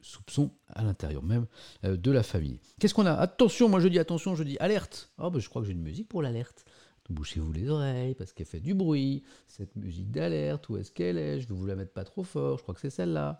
[0.00, 1.46] soupçons à l'intérieur même
[1.82, 2.60] de la famille.
[2.80, 3.12] Qu'est-ce qu'on a?
[3.12, 5.12] Attention, moi je dis attention, je dis alerte.
[5.18, 6.64] Oh, ben, je crois que j'ai une musique pour l'alerte.
[7.08, 9.22] Bouchez-vous les oreilles parce qu'elle fait du bruit.
[9.46, 11.40] Cette musique d'alerte, où est-ce qu'elle est?
[11.40, 13.38] Je vais vous la mettre pas trop fort, je crois que c'est celle-là.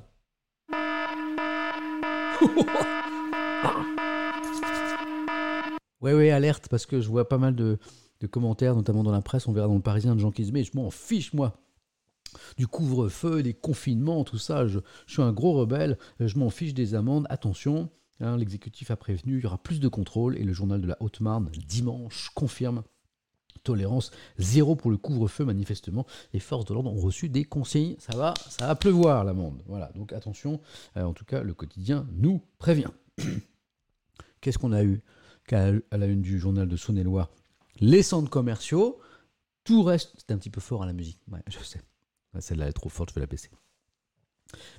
[6.01, 7.79] ouais, ouais, alerte, parce que je vois pas mal de,
[8.21, 10.77] de commentaires, notamment dans la presse, on verra dans le Parisien de gens qui je
[10.77, 11.61] m'en fiche moi
[12.57, 16.95] du couvre-feu, des confinements, tout ça, je, suis un gros rebelle, je m'en fiche des
[16.95, 17.89] amendes, attention,
[18.21, 20.97] hein, l'exécutif a prévenu, il y aura plus de contrôle, et le journal de la
[21.01, 22.83] Haute-Marne, dimanche, confirme
[23.67, 26.07] tolérance zéro pour le couvre-feu manifestement.
[26.33, 27.97] Les forces de l'ordre ont reçu des consignes.
[27.99, 29.63] Ça va, ça va pleuvoir l'amende.
[29.67, 30.61] Voilà, donc attention.
[30.97, 32.91] Euh, en tout cas, le quotidien nous prévient.
[34.41, 35.03] Qu'est-ce qu'on a eu?
[35.53, 37.31] À la une du journal de Saône-et-Loire
[37.81, 39.01] les centres commerciaux,
[39.65, 40.15] tout reste.
[40.19, 41.83] C'est un petit peu fort à la musique, ouais, je sais.
[42.39, 43.51] Celle-là est trop forte, je vais la baisser.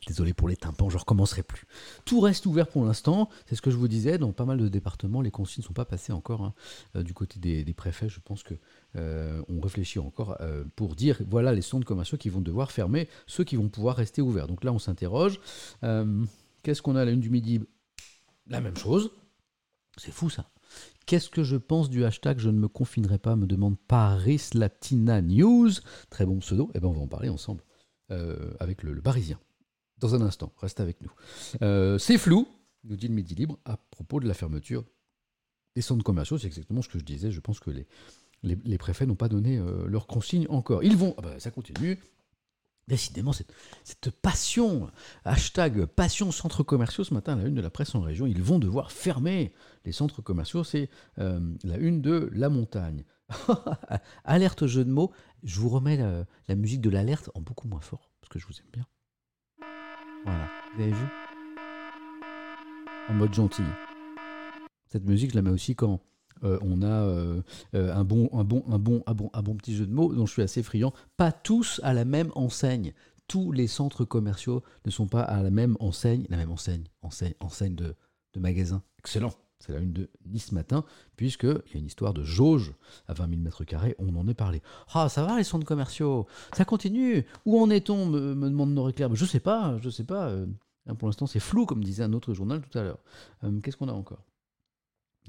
[0.08, 1.66] Désolé pour les tympans, je recommencerai plus.
[2.06, 4.68] Tout reste ouvert pour l'instant, c'est ce que je vous disais, dans pas mal de
[4.70, 6.54] départements, les consignes ne sont pas passées encore hein.
[6.96, 8.08] euh, du côté des, préfets.
[8.08, 8.56] Je pense qu'on
[8.96, 13.44] euh, réfléchit encore euh, pour dire voilà les centres commerciaux qui vont devoir fermer, ceux
[13.44, 14.48] qui vont pouvoir rester ouverts.
[14.48, 15.40] Donc là, on s'interroge.
[16.64, 17.62] Qu'est-ce qu'on a à la une du midi?
[18.48, 19.12] La même chose.
[19.98, 20.50] C'est fou ça.
[21.08, 25.22] Qu'est-ce que je pense du hashtag Je ne me confinerai pas me demande Paris Latina
[25.22, 25.72] News.
[26.10, 26.70] Très bon pseudo.
[26.76, 27.64] Eh bien, on va en parler ensemble
[28.12, 29.40] euh, avec le, Parisien.
[30.00, 31.12] Dans un instant, reste avec nous.
[31.62, 32.46] Euh, c'est flou,
[32.84, 34.84] nous dit le Midi Libre, à propos de la fermeture
[35.78, 36.38] des centres commerciaux.
[36.38, 37.32] C'est exactement ce que je disais.
[37.32, 37.72] Je pense que
[38.44, 40.84] les, préfets n'ont pas donné euh, leur consigne encore.
[40.84, 41.16] Ils vont.
[41.18, 42.00] Ah bah, ça continue.
[42.88, 44.90] Décidément, cette, passion,
[45.26, 48.60] hashtag passion centres commerciaux, ce matin, la une de la presse en région, ils vont
[48.60, 49.52] devoir fermer
[49.84, 53.04] les centres commerciaux, c'est euh, la une de La Montagne.
[54.24, 55.12] Alerte jeu de mots,
[55.44, 58.58] je vous remets la, musique de l'alerte en beaucoup moins fort, parce que je vous
[58.58, 58.86] aime bien.
[60.24, 61.06] Voilà, vous avez vu?
[63.10, 63.64] En mode gentil.
[64.86, 66.00] Cette musique, je la mets aussi quand
[66.44, 67.42] euh, on a euh,
[67.74, 70.26] un, bon, un, bon, un, bon, un, bon, un bon petit jeu de mots dont
[70.26, 70.94] je suis assez friand.
[71.18, 72.94] Pas tous à la même enseigne.
[73.28, 77.76] Tous les centres commerciaux ne sont pas à la même enseigne, la même enseigne, enseigne,
[77.76, 77.96] de,
[78.38, 78.84] magasin.
[79.00, 79.34] Excellent.
[79.60, 82.74] C'est la une de Nice matin, puisqu'il y a une histoire de jauge
[83.08, 84.62] à 20 000 mètres carrés, on en est parlé.
[84.94, 86.28] Ah, ça va les centres commerciaux?
[86.56, 87.26] Ça continue?
[87.46, 88.06] Où en est-on?
[88.06, 89.16] Me, demande réclames.
[89.16, 90.28] Je sais pas, je sais pas.
[90.28, 90.46] Euh,
[91.00, 93.00] pour l'instant, c'est flou, comme disait un autre journal tout à l'heure.
[93.64, 94.27] Qu'est-ce qu'on a encore?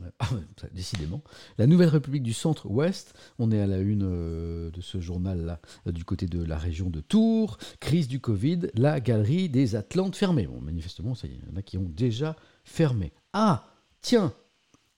[0.72, 1.22] Décidément.
[1.58, 5.92] La Nouvelle République du Centre-Ouest, on est à la une euh, de ce journal-là, euh,
[5.92, 7.58] du côté de la région de Tours.
[7.80, 10.46] Crise du Covid, la galerie des Atlantes fermée.
[10.46, 13.12] Bon, manifestement, ça y il y en a qui ont déjà fermé.
[13.32, 13.64] Ah,
[14.00, 14.32] tiens,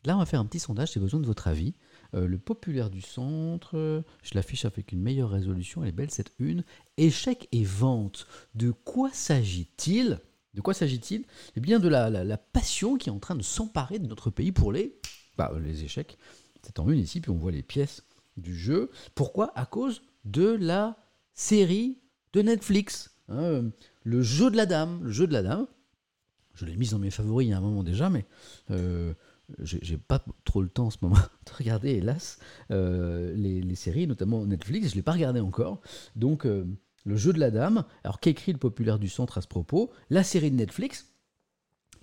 [0.04, 1.74] là, on va faire un petit sondage, j'ai besoin de votre avis.
[2.14, 6.32] Euh, le populaire du centre, je l'affiche avec une meilleure résolution, elle est belle cette
[6.38, 6.64] une.
[6.96, 8.26] Échec et vente.
[8.54, 10.20] De quoi s'agit-il?
[10.54, 11.24] De quoi s'agit-il?
[11.56, 14.72] Eh bien de la, passion qui est en train de s'emparer de notre pays pour
[14.72, 14.98] les,
[15.36, 16.18] bah, les échecs.
[16.62, 18.04] C'est en une ici, puis on voit les pièces
[18.36, 18.90] du jeu.
[19.14, 19.52] Pourquoi?
[19.58, 20.96] À cause de la
[21.34, 21.98] série
[22.32, 23.14] de Netflix.
[23.28, 23.70] Hein,
[24.04, 25.00] le jeu de la dame.
[25.04, 25.66] Le jeu de la dame.
[26.54, 28.26] Je l'ai mise dans mes favoris il y a un moment déjà, mais
[28.70, 29.14] euh,
[29.60, 32.38] j'ai pas trop le temps en ce moment de regarder, hélas,
[32.70, 34.88] euh, les, séries, notamment Netflix.
[34.88, 35.80] Je ne l'ai pas regardé encore.
[36.16, 36.46] Donc.
[36.46, 36.66] Euh,
[37.04, 37.84] le jeu de la dame.
[38.04, 39.90] Alors qu'écrit le populaire du centre à ce propos?
[40.10, 41.09] La série de Netflix,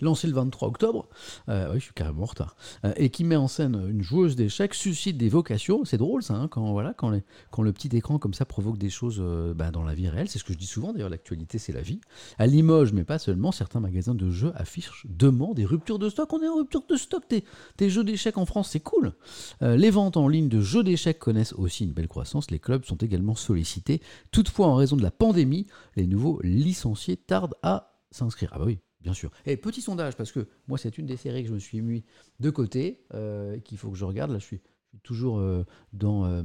[0.02, 1.08] lancée le 23 octobre,
[1.50, 2.56] euh, oui, je suis carrément en retard,
[2.86, 5.86] euh, et qui met en scène une joueuse d'échecs, suscite des vocations.
[5.86, 9.18] C'est drôle ça, hein, quand, voilà, quand, le petit écran comme ça provoque des choses
[9.20, 10.30] euh, bah, dans la vie réelle.
[10.30, 12.00] C'est ce que je dis souvent, d'ailleurs, l'actualité c'est la vie.
[12.38, 16.32] À Limoges, mais pas seulement, certains magasins de jeux affichent, demandent des ruptures de stock.
[16.34, 19.14] On est en rupture de stock des, jeux d'échecs en France, c'est cool.
[19.62, 22.52] les ventes en ligne de jeux d'échecs connaissent aussi une belle croissance.
[22.52, 24.02] Les clubs sont également sollicités.
[24.32, 28.52] Toutefois, en raison de la pandémie, les nouveaux licenciés tardent à s'inscrire.
[28.54, 29.32] Ah bah oui, bien sûr.
[29.46, 32.04] Et petit sondage, parce que moi, c'est une des séries que je me suis mis
[32.42, 34.32] de côté, euh, qu'il faut que je regarde.
[34.32, 34.62] Là, je suis,
[35.04, 36.44] toujours euh, dans euh,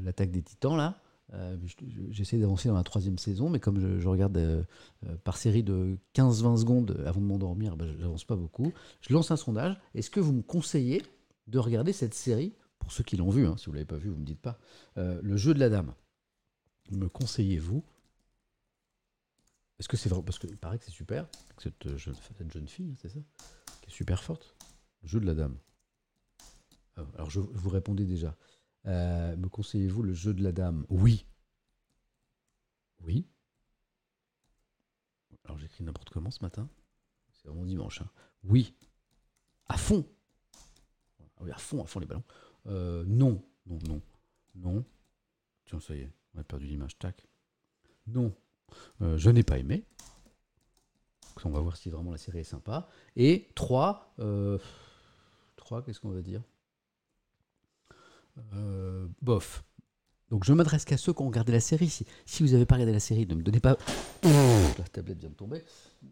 [0.00, 1.00] l'attaque des titans, là.
[2.10, 4.66] J'essaie d'avancer dans la troisième saison, mais comme je, regarde
[5.24, 8.72] par série de 15-20 secondes avant de m'endormir, ben, j'avance pas beaucoup.
[9.00, 9.76] Je lance un sondage.
[9.94, 11.02] Est-ce que vous me conseillez
[11.48, 13.96] de regarder cette série Pour ceux qui l'ont vu, hein, si vous ne l'avez pas
[13.96, 14.58] vu, vous ne me dites pas.
[14.96, 15.94] le jeu de la dame?
[16.92, 17.82] Me conseillez-vous
[19.84, 22.66] est-ce que c'est vrai Parce qu'il paraît que c'est super, cette euh, jeune, cette jeune
[22.66, 23.18] fille, hein, c'est ça
[23.82, 24.56] Qui est super forte.
[25.02, 25.58] Le jeu de la dame.
[26.96, 28.34] Ah, alors, je, vous répondais déjà.
[28.86, 30.86] Euh, me conseillez-vous le jeu de la dame?
[30.88, 31.26] Oui.
[33.00, 33.28] Oui.
[35.44, 36.66] Alors, j'écris n'importe comment ce matin.
[37.34, 38.00] C'est vraiment dimanche.
[38.00, 38.08] Hein.
[38.42, 38.72] Oui.
[39.66, 40.08] À fond.
[41.20, 42.24] Ah oui, à fond, à fond les ballons.
[42.68, 43.44] Euh, non.
[43.66, 44.00] Non, non.
[44.54, 44.84] Non.
[45.66, 46.96] Tiens, ça y est, on a perdu l'image.
[46.98, 47.26] Tac.
[48.06, 48.34] Non.
[49.02, 49.84] Euh, je n'ai pas aimé.
[51.44, 52.88] On va voir si vraiment la série est sympa.
[53.16, 54.58] Et 3, 3 euh,
[55.84, 56.42] qu'est-ce qu'on va dire?
[58.54, 59.62] Euh, Bof.
[60.30, 61.90] Donc je m'adresse qu'à ceux qui ont regardé la série.
[62.24, 63.76] Si, vous n'avez pas regardé la série, ne me donnez pas.
[64.22, 65.62] La tablette vient de tomber.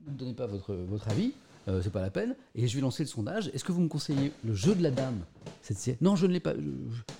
[0.06, 1.32] Ne me donnez pas votre, votre avis.
[1.66, 2.36] c'est pas la peine.
[2.54, 3.48] Et je vais lancer le sondage.
[3.54, 5.24] Est-ce que vous me conseillez le jeu de la dame
[5.62, 5.96] cette série?
[6.02, 6.52] Non, je ne l'ai pas.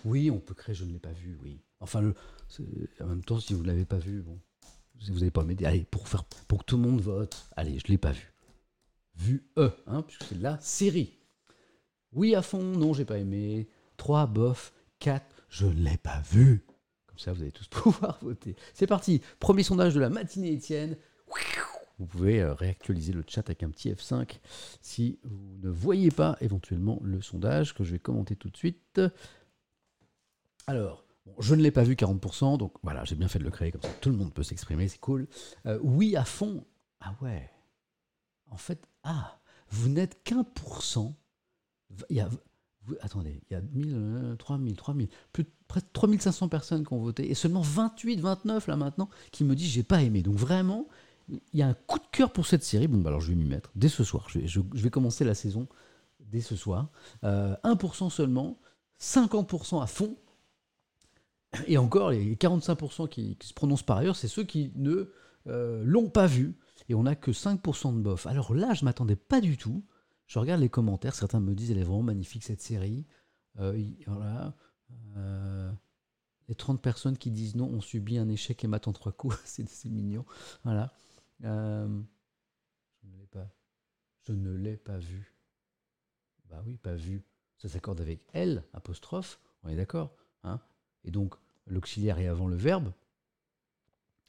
[0.05, 0.75] oui, on peut créer.
[0.75, 1.39] Je ne l'ai pas vu.
[1.43, 1.59] Oui.
[1.81, 2.13] Enfin,
[3.01, 4.39] en même temps, si vous ne l'avez pas vu, bon,
[5.01, 5.65] vous n'allez pas m'aider.
[5.65, 7.47] Allez, pour, faire, pour que tout le monde vote.
[7.57, 8.33] Allez, je ne l'ai pas vu.
[9.17, 11.19] Vu E, hein, puisque c'est la série.
[12.13, 13.69] Oui à fond, non, j'ai pas aimé.
[13.97, 14.73] 3, bof.
[15.01, 16.65] 4, je ne l'ai pas vu.
[17.07, 18.57] Comme ça, vous allez tous pouvoir voter.
[18.75, 19.21] C'est parti.
[19.41, 20.97] Premier sondage de la matinée, Étienne.
[21.99, 24.41] Vous pouvez euh, réactualiser le chat avec un petit F5
[24.81, 29.01] si vous ne voyez pas éventuellement le sondage que je vais commenter tout de suite.
[30.67, 31.05] Alors,
[31.39, 33.83] je ne l'ai pas vu 40%, donc voilà, j'ai bien fait de le créer comme
[33.83, 33.89] ça.
[34.01, 35.29] Tout le monde peut s'exprimer, c'est cool.
[35.67, 36.65] Euh, oui, à fond.
[37.01, 37.51] Ah ouais.
[38.51, 39.39] En fait, ah,
[39.71, 41.15] vous n'êtes qu'un pour cent.
[43.01, 47.35] Attendez, il y a 1000, 3000, 3000, plus, presque 3500 personnes qui ont voté et
[47.35, 50.23] seulement 28, 29 là maintenant qui me disent j'ai pas aimé.
[50.23, 50.89] Donc vraiment,
[51.29, 52.89] il y a un coup de cœur pour cette série.
[52.89, 54.29] Bon, bah alors je vais m'y mettre dès ce soir.
[54.29, 55.69] Je vais, commencer la saison
[56.21, 56.89] dès ce soir.
[57.23, 58.59] 1% euh, seulement,
[59.01, 60.17] 50% à fond.
[61.67, 65.13] Et encore, les 45% qui, se prononcent par ailleurs, c'est ceux qui ne
[65.47, 66.57] euh, l'ont pas vu.
[66.89, 68.27] Et on n'a que 5% de bof.
[68.27, 69.85] Alors là, je m'attendais pas du tout.
[70.27, 73.07] Je regarde les commentaires, certains me disent elle est vraiment magnifique cette série.
[73.59, 74.55] Euh, voilà.
[75.17, 75.71] Euh,
[76.49, 79.39] les 30 personnes qui disent non ont subi un échec et matent en trois coups.
[79.45, 80.25] c'est mignon.
[80.65, 80.93] Voilà.
[81.41, 83.49] je ne l'ai pas.
[84.27, 85.35] Je ne l'ai pas vu.
[86.49, 87.23] Bah oui, pas vu.
[87.59, 89.39] Ça s'accorde avec elle, apostrophe.
[89.63, 90.15] On est d'accord.
[90.45, 90.61] Hein
[91.05, 91.35] et donc
[91.67, 92.93] l'auxiliaire est avant le verbe.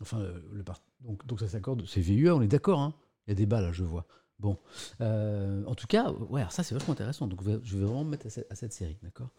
[0.02, 0.64] Enfin, le,
[1.02, 2.94] donc, ça s'accorde, c'est VUE, on est d'accord, hein
[3.28, 4.06] il y a des bas là, je vois.
[4.40, 4.58] Bon,
[5.02, 7.28] euh, en tout cas, ouais, ça c'est vachement intéressant.
[7.28, 9.30] Donc je vais vraiment me mettre à cette, série, d'accord?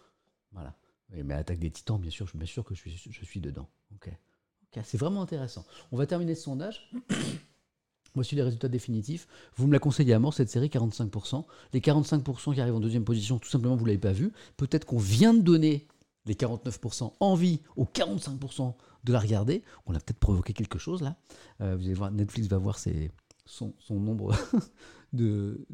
[0.53, 0.75] Voilà.
[1.11, 3.69] mais Attaque des Titans, bien sûr, je suis bien sûr que je suis, dedans.
[3.95, 4.09] Ok.
[4.09, 5.67] Ok, c'est vraiment intéressant.
[5.93, 6.91] On va terminer ce sondage.
[8.15, 9.27] Voici les résultats définitifs.
[9.57, 11.45] Vous me la conseillez à mort, cette série, 45%.
[11.73, 14.33] Les 45% qui arrivent en deuxième position, tout simplement, vous ne l'avez pas vu.
[14.57, 15.89] Peut-être qu'on vient de donner
[16.27, 21.17] les 49% envie aux 45% de la regarder, on a peut-être provoqué quelque chose là.
[21.61, 24.35] Euh, vous allez voir, Netflix va voir son nombre
[25.13, 25.67] de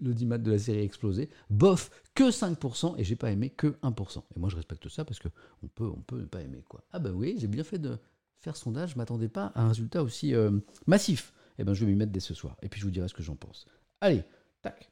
[0.00, 1.28] l'audimat de la série explosé.
[1.50, 4.22] Bof, que 5%, et j'ai pas aimé que 1%.
[4.34, 5.28] Et moi, je respecte ça parce que
[5.62, 6.64] on peut, on peut ne pas aimer.
[6.68, 6.82] quoi.
[6.92, 7.98] Ah bah oui, j'ai bien fait de
[8.38, 10.50] faire sondage, je m'attendais pas à un résultat aussi euh,
[10.86, 11.32] massif.
[11.58, 13.14] Eh ben, je vais m'y mettre dès ce soir, et puis je vous dirai ce
[13.14, 13.66] que j'en pense.
[14.00, 14.22] Allez,
[14.62, 14.90] tac.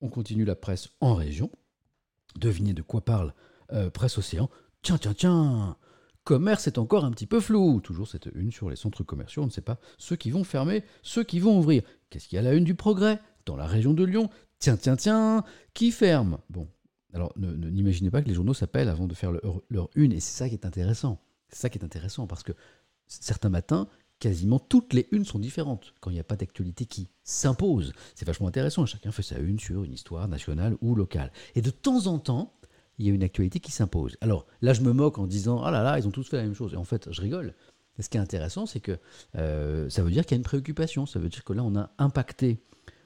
[0.00, 1.50] On continue la presse en région.
[2.36, 3.34] Devinez de quoi parle
[3.72, 4.50] euh, Presse Océan.
[4.82, 5.76] Tiens, tiens, tiens
[6.24, 7.80] Commerce est encore un petit peu flou.
[7.80, 9.42] Toujours cette une sur les centres commerciaux.
[9.42, 11.82] On ne sait pas ceux qui vont fermer, ceux qui vont ouvrir.
[12.10, 14.30] Qu'est-ce qu'il y a à la une du progrès Dans la région de Lyon?
[14.58, 16.38] Tiens, tiens, tiens Qui ferme?
[16.48, 16.68] Bon.
[17.12, 20.12] Alors, n'imaginez pas que les journaux s'appellent avant de faire leur, leur une.
[20.12, 21.20] Et c'est ça qui est intéressant.
[21.48, 22.52] C'est ça qui est intéressant parce que
[23.06, 23.88] certains matins,
[24.22, 27.92] quasiment toutes les unes sont différentes quand il n'y a pas d'actualité qui s'impose.
[28.14, 28.86] C'est vachement intéressant.
[28.86, 31.32] Chacun fait sa une sur une histoire nationale ou locale.
[31.56, 32.54] Et de temps en temps,
[32.98, 34.16] il y a une actualité qui s'impose.
[34.20, 36.44] Alors là, je me moque en disant Ah là là, ils ont tous fait la
[36.44, 36.74] même chose.
[36.74, 37.54] Et en fait, je rigole.
[37.98, 38.98] ce qui est intéressant, c'est que
[39.36, 41.06] euh, ça veut dire qu'il y a une préoccupation.
[41.06, 42.62] Ça veut dire que là, on a impacté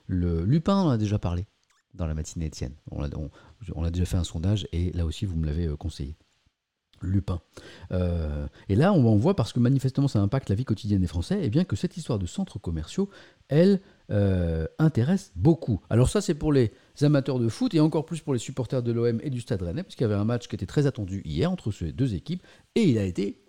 [0.07, 1.47] le Lupin, on en a déjà parlé
[1.95, 2.75] dans la matinée Étienne.
[2.91, 3.09] On a,
[3.75, 6.17] on a déjà fait un sondage et là aussi, vous me l'avez euh, conseillé.
[7.03, 7.41] Lupin.
[7.93, 11.41] Euh, et là, on voit, parce que manifestement ça impacte la vie quotidienne des Français,
[11.41, 13.11] et eh bien que cette histoire de centres commerciaux,
[13.49, 15.81] elle euh, intéresse beaucoup.
[15.91, 18.93] Alors ça, c'est pour les amateurs de foot, et encore plus pour les supporters de
[18.93, 21.23] l'OM et du Stade Rennais, parce qu'il y avait un match qui était très attendu
[21.25, 22.43] hier entre ces deux équipes,
[22.75, 23.43] et il a été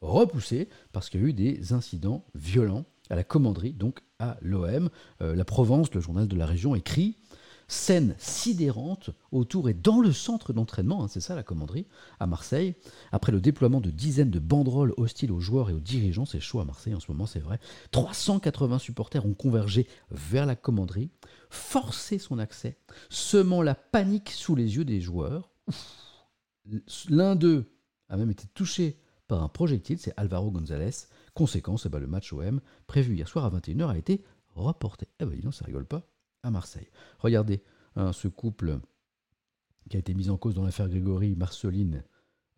[0.00, 4.88] repoussé, parce qu'il y a eu des incidents violents à la commanderie, donc à l'OM.
[5.22, 7.18] Euh, la Provence, le journal de la région, écrit
[7.68, 11.86] scène sidérante autour et dans le centre d'entraînement, hein, c'est ça la commanderie,
[12.20, 12.74] à Marseille.
[13.12, 16.60] Après le déploiement de dizaines de banderoles hostiles aux joueurs et aux dirigeants, c'est chaud
[16.60, 17.58] à Marseille en ce moment, c'est vrai.
[17.90, 21.10] 380 supporters ont convergé vers la commanderie,
[21.50, 25.50] forcé son accès, semant la panique sous les yeux des joueurs.
[27.08, 27.70] L'un d'eux
[28.08, 30.90] a même été touché par un projectile, c'est Alvaro González.
[31.34, 34.22] Conséquence, eh ben, le match OM, prévu hier soir à 21h, a été
[34.54, 35.08] reporté.
[35.20, 36.13] Eh ben dis donc, ça rigole pas
[36.44, 36.88] à Marseille.
[37.18, 37.62] Regardez
[37.96, 38.78] hein, ce couple
[39.90, 42.04] qui a été mis en cause dans l'affaire Grégory, Marceline,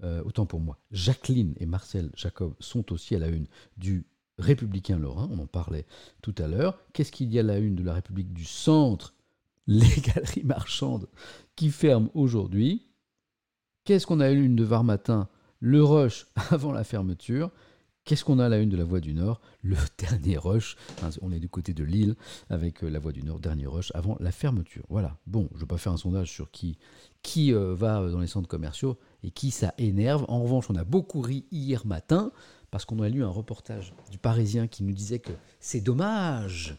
[0.02, 3.46] euh, autant pour moi, Jacqueline et Marcel Jacob sont aussi à la une
[3.78, 4.06] du
[4.38, 5.86] Républicain Lorrain, on en parlait
[6.20, 6.78] tout à l'heure.
[6.92, 9.14] Qu'est-ce qu'il y a à la une de la République du Centre
[9.66, 11.08] Les galeries marchandes
[11.56, 12.86] qui ferment aujourd'hui?
[13.84, 15.28] Qu'est-ce qu'on a à la une de Var Matin
[15.60, 17.50] Le rush avant la fermeture.
[18.06, 19.40] Qu'est-ce qu'on a à la une de la Voie du Nord?
[19.62, 20.76] Le dernier rush.
[21.22, 22.14] on est du côté de Lille
[22.48, 24.84] avec euh, la Voie du Nord, dernier rush avant la fermeture.
[24.88, 25.18] Voilà.
[25.26, 26.78] Bon, je ne vais pas faire un sondage sur qui,
[27.22, 30.24] qui euh, va euh, dans les centres commerciaux et qui ça énerve.
[30.28, 32.30] En revanche, on a beaucoup ri hier matin
[32.70, 36.76] parce qu'on a lu un reportage du Parisien qui nous disait que c'est dommage.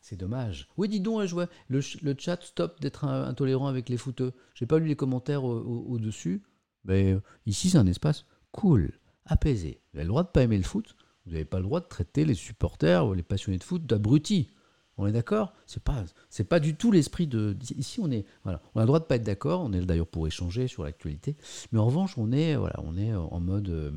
[0.00, 0.68] C'est dommage.
[0.76, 1.36] Oui, dis donc, je
[1.68, 4.32] le, chat stop d'être intolérant avec les footeux.
[4.56, 6.42] J'ai pas lu les commentaires au-dessus.
[6.84, 8.90] mais ici, c'est un espace cool
[9.26, 9.80] apaisé.
[9.92, 11.80] Vous avez le droit de ne pas aimer le foot, vous n'avez pas le droit
[11.80, 14.50] de traiter les supporters ou les passionnés de foot d'abrutis.
[14.96, 15.52] On est d'accord?
[15.66, 16.04] C'est pas
[16.48, 19.16] pas du tout l'esprit de ici on est voilà, on a le droit de pas
[19.16, 21.36] être d'accord, on est d'ailleurs pour échanger sur l'actualité,
[21.72, 23.90] mais en revanche, on est voilà, on est en mode euh,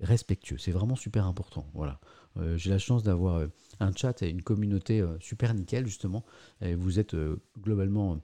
[0.00, 1.66] respectueux, c'est vraiment super important.
[1.74, 2.00] Voilà.
[2.38, 3.48] Euh, j'ai la chance d'avoir euh,
[3.80, 6.24] un chat et une communauté super nickel justement
[6.62, 7.16] et vous êtes
[7.58, 8.20] globalement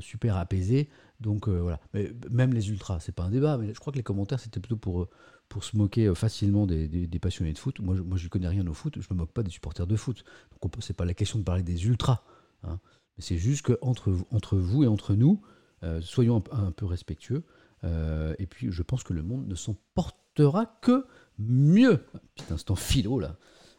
[0.00, 0.88] super apaisés.
[1.20, 3.98] Donc euh, voilà, mais même les ultras, c'est pas un débat, mais je crois que
[3.98, 5.08] les commentaires c'était plutôt pour,
[5.50, 7.78] pour se moquer euh, facilement des, passionnés de foot.
[7.80, 10.24] Moi, je, moi, connais rien au foot, je me moque pas des supporters de foot.
[10.62, 12.22] Donc c'est pas la question de parler des ultras,
[12.62, 12.80] hein.
[13.16, 14.10] mais c'est juste que entre,
[14.56, 15.42] vous et entre nous,
[15.82, 17.44] euh, soyons un, peu respectueux.
[17.84, 21.04] et puis je pense que le monde ne s'en portera que
[21.38, 22.02] mieux.
[22.34, 23.36] petit instant philo là,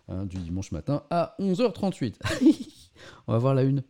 [0.10, 2.18] hein, du dimanche matin à 11h38.
[3.28, 3.84] On va voir la une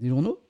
[0.00, 0.40] des journaux?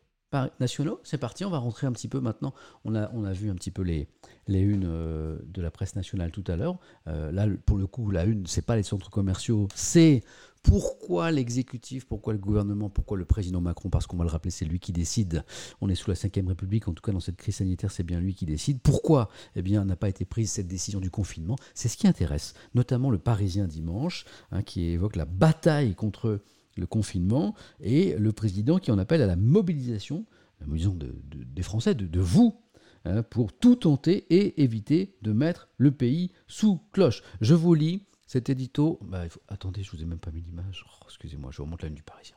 [0.61, 1.01] Nationaux.
[1.05, 2.55] C'est parti, on va rentrer un petit peu maintenant.
[2.85, 4.09] On a, on a vu un petit peu les,
[4.49, 6.79] les unes euh, de la presse nationale tout à l'heure.
[7.09, 10.23] Euh, là, pour le coup, la une, c'est pas les centres commerciaux, c'est
[10.63, 14.65] pourquoi l'exécutif, pourquoi le gouvernement, pourquoi le président Macron, parce qu'on va le rappeler, c'est
[14.65, 15.45] lui qui décide.
[15.81, 18.21] On est sous la Ve République, en tout cas dans cette crise sanitaire, c'est bien
[18.21, 18.81] lui qui décide.
[18.81, 21.57] Pourquoi Eh bien, n'a pas été prise cette décision du confinement?
[21.75, 26.41] C'est ce qui intéresse, notamment le Parisien dimanche, hein, qui évoque la bataille contre
[26.77, 30.25] le confinement, et le président qui en appelle à la mobilisation,
[30.61, 32.61] la mobilisation des Français, de, vous,
[33.05, 37.23] hein, pour tout tenter et éviter de mettre le pays sous cloche.
[37.41, 38.99] Je vous lis cet édito.
[39.03, 40.85] Bah, attendez, je vous ai même pas mis l'image.
[40.89, 42.37] Oh, excusez-moi, je remonte la ligne du Parisien.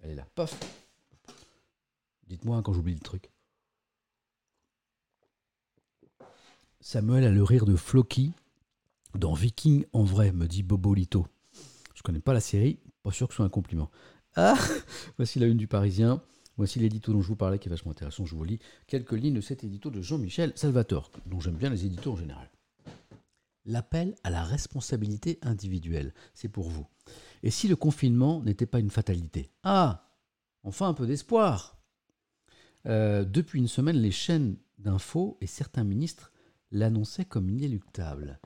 [0.00, 0.26] Elle est là.
[0.34, 0.58] Paf
[2.28, 3.30] Dites-moi quand j'oublie le truc.
[6.80, 8.32] Samuel a le rire de Floki
[9.14, 11.26] dans Viking en vrai, me dit Bobolito.
[11.94, 12.78] Je connais pas la série,
[13.12, 13.90] sûr que ce soit un compliment.
[14.36, 14.56] Ah
[15.16, 16.22] Voici la une du Parisien.
[16.56, 18.24] Voici l'édito dont je vous parlais qui est vachement intéressant.
[18.24, 21.86] Je vous lis quelques lignes de cet édito de Jean-Michel Salvatore, dont j'aime bien les
[21.86, 22.50] éditos en général.
[23.64, 26.86] L'appel à la responsabilité individuelle, c'est pour vous.
[27.42, 29.50] Et si le confinement n'était pas une fatalité?
[29.62, 30.04] Ah
[30.64, 31.78] Enfin un peu d'espoir
[32.86, 36.32] euh, Depuis une semaine, les chaînes d'infos et certains ministres
[36.72, 38.40] l'annonçaient comme inéluctable.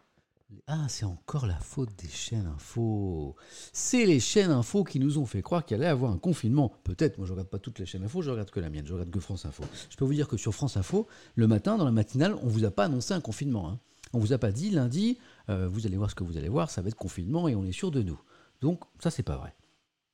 [0.67, 3.37] Ah, c'est encore la faute des chaînes info.
[3.73, 6.73] C'est les chaînes info qui nous ont fait croire qu'il allait avoir un confinement.
[6.85, 8.93] Peut-être, moi je regarde pas toutes les chaînes info, je regarde que la mienne, je
[8.93, 9.65] regarde que France Info.
[9.91, 12.65] Je peux vous dire que sur France Info, le matin, dans la matinale, on vous
[12.65, 13.69] a pas annoncé un confinement.
[13.69, 13.79] Hein.
[14.13, 16.71] On vous a pas dit lundi, euh, vous allez voir ce que vous allez voir,
[16.71, 18.21] ça va être confinement et on est sûr de nous.
[18.61, 19.55] Donc ça c'est pas vrai.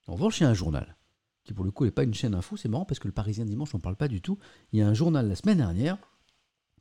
[0.06, 0.96] En revanche, il y a un journal
[1.44, 2.56] qui pour le coup n'est pas une chaîne info.
[2.56, 4.38] C'est marrant parce que le Parisien dimanche, on parle pas du tout.
[4.72, 5.98] Il y a un journal la semaine dernière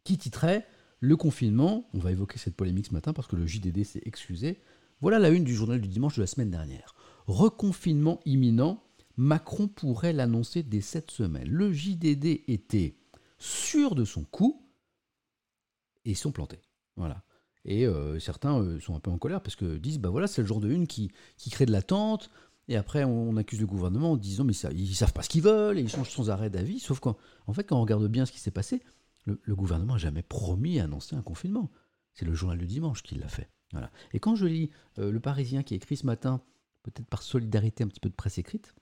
[0.03, 0.68] qui titrait
[0.99, 4.59] le confinement, on va évoquer cette polémique ce matin parce que le JDD s'est excusé.
[5.01, 6.95] Voilà la une du journal du dimanche de la semaine dernière.
[7.27, 8.83] Reconfinement imminent,
[9.15, 11.47] Macron pourrait l'annoncer dès cette semaine.
[11.47, 12.95] Le JDD était
[13.37, 14.65] sûr de son coup
[16.05, 16.61] et ils sont plantés.
[16.95, 17.23] Voilà.
[17.65, 20.41] Et euh, certains euh, sont un peu en colère parce que disent bah voilà, c'est
[20.41, 22.29] le genre de une qui, qui crée de l'attente.
[22.69, 25.41] Et après, on, accuse le gouvernement en disant mais ça, ils savent pas ce qu'ils
[25.41, 26.79] veulent et ils changent sans arrêt d'avis.
[26.79, 28.81] Sauf qu'en en fait, quand on regarde bien ce qui s'est passé,
[29.28, 31.69] le, gouvernement n'a jamais promis à annoncer un confinement.
[32.13, 33.49] C'est le journal du dimanche qui l'a fait.
[34.13, 36.41] Et quand je lis euh, Le Parisien qui écrit ce matin,
[36.84, 38.73] peut-être par solidarité un petit peu de presse écrite,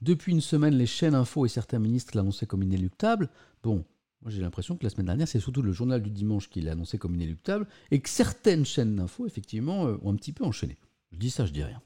[0.00, 3.28] depuis une semaine, les chaînes info et certains ministres l'annonçaient comme inéluctable.
[3.62, 3.84] Bon,
[4.22, 6.72] moi j'ai l'impression que la semaine dernière, c'est surtout le journal du dimanche qui l'a
[6.72, 10.78] annoncé comme inéluctable, et que certaines chaînes d'info, effectivement, euh, ont un petit peu enchaîné.
[11.12, 11.80] Je dis ça, je dis rien.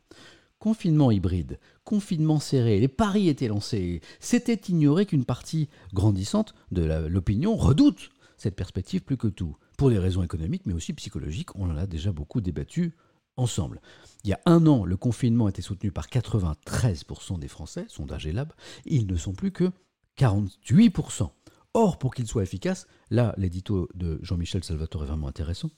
[0.64, 4.00] Confinement hybride, confinement serré, les paris étaient lancés.
[4.18, 8.08] C'était ignoré qu'une partie grandissante de l'opinion redoute
[8.38, 9.58] cette perspective plus que tout.
[9.76, 12.96] Pour des raisons économiques, mais aussi psychologiques, on en a déjà beaucoup débattu
[13.36, 13.82] ensemble.
[14.24, 18.54] Il y a un an, le confinement était soutenu par 93% des Français, sondage Elab,
[18.86, 19.70] ils ne sont plus que
[20.18, 21.28] 48%.
[21.74, 25.68] Or, pour qu'il soit efficace, là, l'édito de Jean-Michel Salvatore est vraiment intéressant,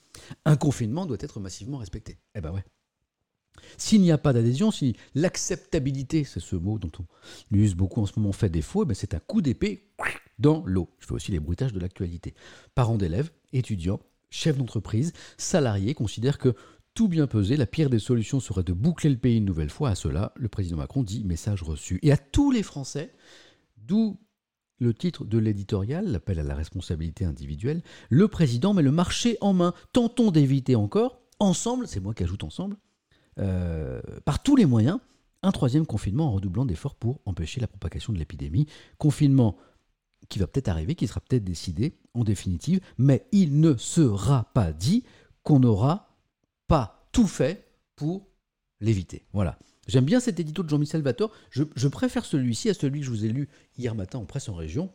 [0.44, 2.20] un confinement doit être massivement respecté.
[2.36, 2.62] Eh ben ouais.
[3.76, 8.06] S'il n'y a pas d'adhésion, si l'acceptabilité, c'est ce mot dont on use beaucoup en
[8.06, 9.88] ce moment, fait défaut, eh ben, c'est un coup d'épée
[10.38, 10.90] dans l'eau.
[10.98, 12.34] Je fais aussi les bruitages de l'actualité.
[12.74, 14.00] Parents d'élèves, étudiants,
[14.30, 16.54] chefs d'entreprise, salariés considèrent que
[16.94, 19.90] tout bien pesé, la pire des solutions serait de boucler le pays une nouvelle fois.
[19.90, 21.98] À cela, le président Macron dit message reçu.
[22.02, 23.12] Et à tous les Français,
[23.76, 24.18] d'où
[24.78, 29.52] le titre de l'éditorial, l'appel à la responsabilité individuelle, le président met le marché en
[29.52, 29.74] main.
[29.92, 32.76] Tentons d'éviter encore, ensemble, c'est moi qui ajoute ensemble,
[33.38, 34.98] euh, par tous les moyens
[35.42, 38.66] un troisième confinement en redoublant d'efforts pour empêcher la propagation de l'épidémie.
[38.98, 39.56] Confinement
[40.28, 44.72] qui va peut-être arriver, qui sera peut-être décidé en définitive, mais il ne sera pas
[44.72, 45.04] dit
[45.42, 46.16] qu'on n'aura
[46.66, 48.26] pas tout fait pour
[48.80, 49.24] l'éviter.
[49.32, 49.58] Voilà.
[49.86, 51.30] J'aime bien cet édito de Jean-Michel Salvatore.
[51.50, 54.48] Je, je préfère celui-ci à celui que je vous ai lu hier matin en presse
[54.48, 54.90] en région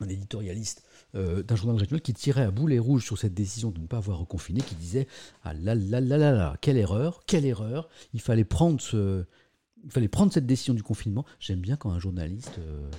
[0.00, 0.84] un éditorialiste
[1.14, 3.98] euh, d'un journal régional qui tirait à boulet rouge sur cette décision de ne pas
[3.98, 5.06] avoir reconfiné, qui disait
[5.42, 10.74] Ah là là là là là, quelle erreur, quelle erreur, il fallait prendre, cette décision
[10.74, 11.24] du confinement.
[11.38, 12.90] J'aime bien quand un journaliste euh,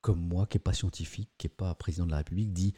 [0.00, 2.74] comme moi, qui n'est pas scientifique, qui n'est pas président de la République, dit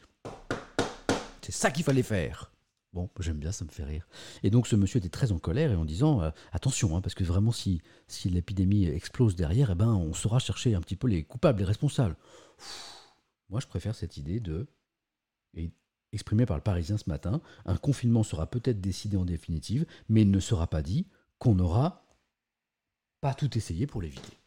[1.42, 2.50] C'est ça qu'il fallait faire.
[2.92, 4.08] Bon, j'aime bien, ça me fait rire.
[4.42, 7.14] Et donc ce monsieur était très en colère et en disant euh, attention, hein, parce
[7.14, 11.06] que vraiment si, si l'épidémie explose derrière, eh ben, on saura chercher un petit peu
[11.06, 12.16] les coupables, les responsables.
[13.50, 14.66] Moi, je préfère cette idée de,
[16.12, 20.30] exprimée par le Parisien ce matin, un confinement sera peut-être décidé en définitive, mais il
[20.30, 21.06] ne sera pas dit
[21.38, 22.06] qu'on n'aura
[23.20, 24.38] pas tout essayé pour l'éviter.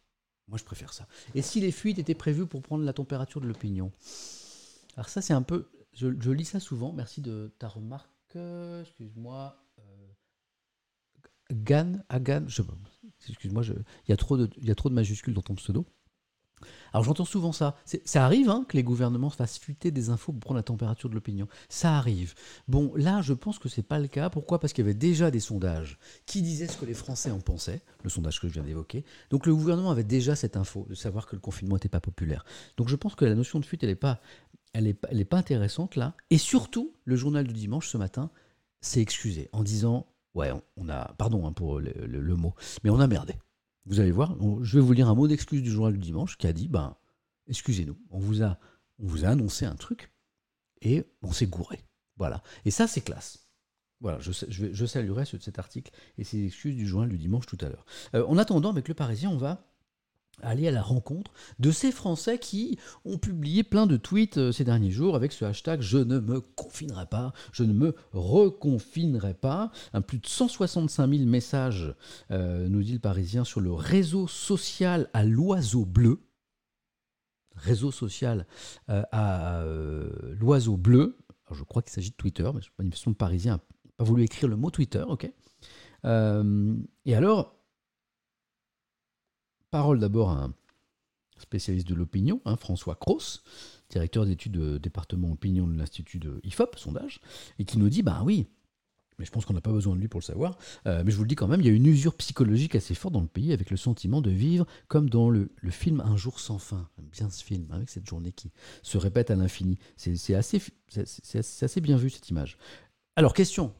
[0.48, 1.06] Moi, je préfère ça.
[1.34, 3.92] Et si les fuites étaient prévues pour prendre la température de l'opinion?
[4.96, 5.68] Alors ça, c'est un peu...
[5.92, 6.92] Je, lis ça souvent.
[6.92, 8.10] Merci de ta remarque.
[8.82, 9.56] Excuse-moi.
[9.78, 10.06] Euh,
[11.52, 12.62] Gan, Agan, je
[13.28, 14.36] excuse-moi, il y a trop
[14.88, 15.86] de majuscules dans ton pseudo.
[16.92, 17.76] Alors j'entends souvent ça.
[18.04, 21.14] Ça arrive hein, que les gouvernements fassent fuiter des infos pour prendre la température de
[21.14, 21.48] l'opinion.
[21.68, 22.34] Ça arrive.
[22.68, 24.30] Bon, là, je pense que c'est pas le cas.
[24.30, 24.60] Pourquoi?
[24.60, 27.82] Parce qu'il y avait déjà des sondages qui disaient ce que les Français en pensaient,
[28.02, 29.04] le sondage que je viens d'évoquer.
[29.30, 32.44] Donc le gouvernement avait déjà cette info de savoir que le confinement n'était pas populaire.
[32.76, 34.20] Donc je pense que la notion de fuite, elle n'est pas,
[34.72, 36.14] elle est, pas intéressante là.
[36.30, 38.30] Et surtout, le journal du dimanche ce matin
[38.80, 43.06] s'est excusé en disant, ouais, on, a, pardon hein, pour le mot, mais on a
[43.06, 43.34] merdé.
[43.86, 46.46] Vous allez voir, je vais vous lire un mot d'excuse du journal du dimanche qui
[46.46, 46.96] a dit ben,
[47.48, 48.58] excusez-nous, on vous a,
[48.98, 50.12] on vous a annoncé un truc
[50.80, 51.84] et on s'est gouré.
[52.16, 52.42] Voilà.
[52.64, 53.44] Et ça, c'est classe.
[54.00, 57.86] Voilà, je, saluerai cet article et ces excuses du journal du dimanche tout à l'heure.
[58.14, 59.73] Euh, en attendant, avec le Parisien, on va
[60.42, 64.64] aller à la rencontre de ces Français qui ont publié plein de tweets euh, ces
[64.64, 69.70] derniers jours avec ce hashtag Je ne me confinerai pas, je ne me reconfinerai pas.
[69.92, 71.94] Un plus de 165 000 messages,
[72.30, 76.20] euh, nous dit le Parisien, sur le réseau social à l'oiseau bleu.
[77.56, 78.46] Réseau social
[78.90, 79.62] euh, à
[80.40, 81.18] l'oiseau bleu.
[81.52, 83.60] je crois qu'il s'agit de Twitter, mais manifestement le Parisien
[83.96, 85.30] pas voulu écrire le mot Twitter, ok
[86.04, 87.54] Et alors,
[89.74, 90.54] parole d'abord à un
[91.36, 93.42] spécialiste de l'opinion, hein, François Cross,
[93.90, 97.20] directeur d'études de département opinion de l'Institut de IFOP, sondage,
[97.58, 98.46] et qui nous dit, bah oui,
[99.18, 100.58] mais je pense qu'on n'a pas besoin de lui pour le savoir.
[100.86, 102.94] Euh, mais je vous le dis quand même, il y a une usure psychologique assez
[102.94, 106.38] forte dans le pays avec le sentiment de vivre comme dans le, film Un jour
[106.38, 106.88] sans fin.
[106.96, 108.52] J'aime bien ce film, avec cette journée qui
[108.84, 109.76] se répète à l'infini.
[109.96, 110.62] C'est assez,
[110.94, 112.58] assez, bien vu cette image.
[113.16, 113.74] Alors, question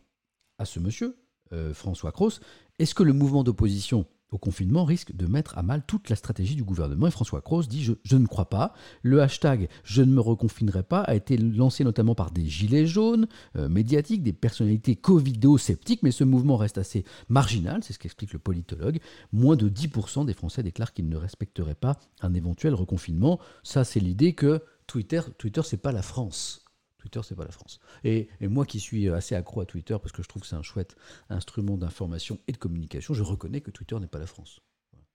[0.59, 1.16] à ce monsieur,
[1.53, 2.40] euh, François Cross,
[2.80, 6.56] est-ce que le mouvement d'opposition au confinement risque de mettre à mal toute la stratégie
[6.56, 7.06] du gouvernement.
[7.06, 8.74] Et François Cross dit je, ne crois pas.
[9.02, 13.26] Le hashtag je ne me reconfinerai pas a été lancé notamment par des gilets jaunes
[13.56, 18.38] euh, médiatiques, des personnalités covido-sceptiques, mais ce mouvement reste assez marginal, c'est ce qu'explique le
[18.38, 18.98] politologue.
[19.32, 23.38] Moins de 10% des Français déclarent qu'ils ne respecteraient pas un éventuel reconfinement.
[23.62, 26.63] Ça, c'est l'idée que Twitter, Twitter, c'est pas la France.
[27.05, 27.80] Twitter, c'est pas la France.
[28.02, 30.62] Et, moi qui suis assez accro à Twitter parce que je trouve que c'est un
[30.62, 30.96] chouette
[31.28, 34.61] instrument d'information et de communication, je reconnais que Twitter n'est pas la France.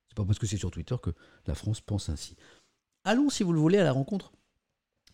[0.08, 1.10] C'est pas parce que c'est sur Twitter que
[1.48, 2.36] la France pense ainsi.
[3.06, 4.34] Allons, si vous le voulez, à la rencontre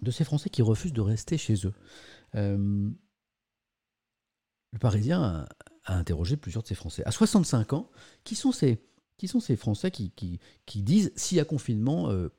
[0.02, 1.74] de ces Français qui refusent de rester chez eux.
[2.36, 2.90] Euh,
[4.74, 5.48] le Parisien
[5.86, 7.04] a, interrogé plusieurs de ces Français.
[7.06, 7.90] À 65 ans,
[8.26, 8.84] qui sont ces,
[9.18, 12.34] qui sont ces Français qui, qui, disent s'il y a confinement, euh,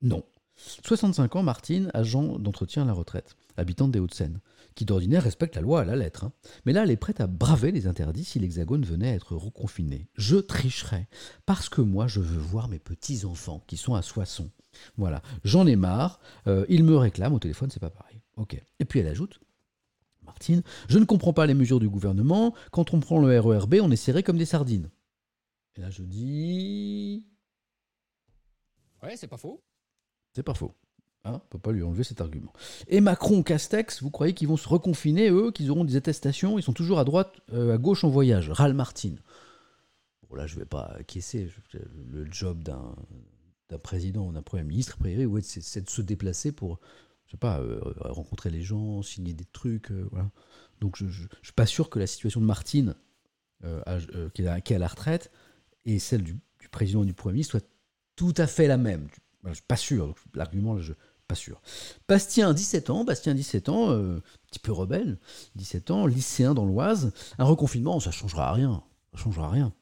[0.00, 0.24] non.
[0.56, 4.40] 65 ans, Martine, agent d'entretien à la retraite, habitante des Hauts-de-Seine,
[4.74, 6.24] qui d'ordinaire respecte la loi à la lettre.
[6.24, 6.32] Hein.
[6.64, 10.08] Mais là, elle est prête à braver les interdits si l'Hexagone venait à être reconfiné.
[10.14, 11.08] Je tricherais,
[11.44, 14.50] parce que moi, je veux voir mes petits-enfants qui sont à Soissons.
[14.96, 18.20] Voilà, j'en ai marre, euh, ils me réclament au téléphone, c'est pas pareil.
[18.36, 18.60] Ok.
[18.78, 19.40] Et puis elle ajoute,
[20.22, 23.90] Martine, je ne comprends pas les mesures du gouvernement, quand on prend le RERB, on
[23.90, 24.90] est serré comme des sardines.
[25.76, 27.26] Et là, je dis...
[29.02, 29.62] Ouais, c'est pas faux.
[30.36, 30.74] C'est pas faux.
[31.24, 32.52] Hein on ne peut pas lui enlever cet argument.
[32.88, 36.62] Et Macron, Castex, vous croyez qu'ils vont se reconfiner, eux, qu'ils auront des attestations Ils
[36.62, 38.50] sont toujours à droite, euh, à gauche en voyage.
[38.50, 39.14] Ral Martin.
[40.28, 41.50] Bon, là, je ne vais pas acquiescer.
[41.72, 46.80] Le job d'un président ou d'un premier ministre, privé, c'est de se déplacer pour,
[47.24, 49.90] je sais pas, euh, rencontrer les gens, signer des trucs.
[49.92, 50.30] Euh, voilà.
[50.82, 52.94] Donc, je ne suis pas sûr que la situation de Martine,
[54.34, 55.30] qui, est à, la retraite,
[55.86, 57.66] et celle du, du président et du premier ministre soit
[58.16, 59.08] tout à fait la même.
[59.52, 60.14] Suis pas sûr.
[60.34, 60.92] L'argument, je
[61.26, 61.60] pas sûr.
[62.08, 65.18] Bastien, 17 ans, Bastien, 17 ans, euh, un petit peu rebelle,
[65.56, 67.12] 17 ans, lycéen dans l'Oise.
[67.38, 68.82] Un reconfinement, ça changera rien.
[69.12, 69.72] Ça changera rien.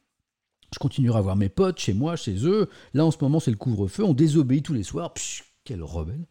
[0.73, 2.69] Je continuerai à voir mes potes chez moi, chez eux.
[2.93, 4.03] Là, en ce moment, c'est le couvre-feu.
[4.03, 5.13] On désobéit tous les soirs.
[5.13, 6.25] Psh, quel rebelle.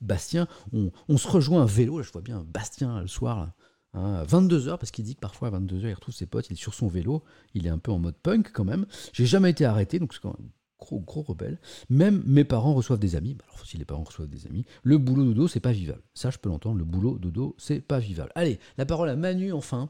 [0.00, 1.98] Bastien, on, se rejoint à vélo.
[1.98, 3.52] Là, je vois bien Bastien le soir,
[3.94, 6.52] à 22h, hein, parce qu'il dit que parfois à 22h, il retrouve ses potes, il
[6.52, 7.24] est sur son vélo,
[7.54, 8.84] il est un peu en mode punk quand même.
[9.14, 10.36] J'ai jamais été arrêté, donc c'est quand
[10.78, 11.58] gros, gros rebelle.
[11.90, 13.34] Même mes parents reçoivent des amis.
[13.34, 16.02] Bah, alors, si les parents reçoivent des amis, le boulot dodo, c'est pas vivable.
[16.14, 16.78] Ça, je peux l'entendre.
[16.78, 18.32] Le boulot dodo, c'est pas vivable.
[18.34, 19.88] Allez, la parole à Manu, enfin.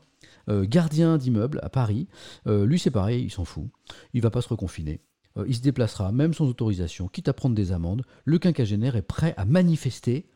[0.49, 2.09] Euh, gardien d'immeuble à Paris.
[2.47, 3.69] Euh, lui, c'est pareil, il s'en fout.
[4.13, 5.01] Il va pas se reconfiner.
[5.37, 8.05] Euh, il se déplacera, même sans autorisation, quitte à prendre des amendes.
[8.25, 10.29] Le quinquagénaire est prêt à manifester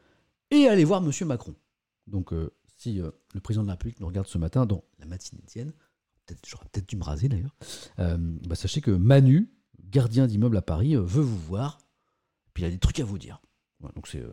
[0.51, 1.55] et aller voir Monsieur Macron.
[2.07, 2.34] Donc,
[2.76, 5.72] si le président de la République nous regarde ce matin dans la matinée tienne,
[6.44, 7.55] j'aurais peut-être dû me raser d'ailleurs,
[7.96, 9.48] bah, sachez que Manu,
[9.91, 11.78] gardien d'immeuble à Paris euh, veut vous voir,
[12.55, 13.41] puis il a des trucs à vous dire.
[13.95, 14.32] donc c'est, euh,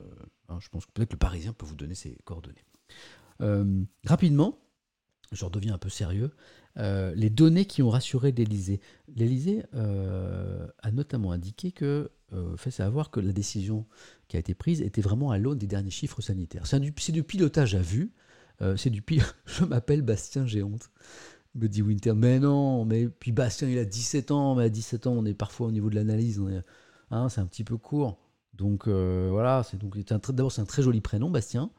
[0.50, 2.66] hein, je pense que peut-être le Parisien peut vous donner ses coordonnées.
[3.42, 4.60] Euh, rapidement,
[5.32, 6.32] je redeviens un peu sérieux,
[6.78, 8.80] les données qui ont rassuré l'Elysée.
[9.16, 12.12] L'Elysée a notamment indiqué que,
[12.56, 13.88] fait savoir que la décision
[14.28, 16.68] qui a été prise était vraiment à l'aune des derniers chiffres sanitaires.
[16.68, 18.14] C'est du, pilotage à vue.
[18.78, 19.36] c'est du pire.
[19.48, 20.92] Je m'appelle Bastien Géonte
[21.58, 25.08] me dit Winter, mais non, mais puis Bastien il a 17 ans, mais à 17
[25.08, 26.42] ans on est parfois au niveau de l'analyse,
[27.12, 28.18] hein, c'est un petit peu court.
[28.54, 29.98] Donc euh, voilà, c'est donc
[30.32, 31.72] d'abord c'est un très joli prénom Bastien,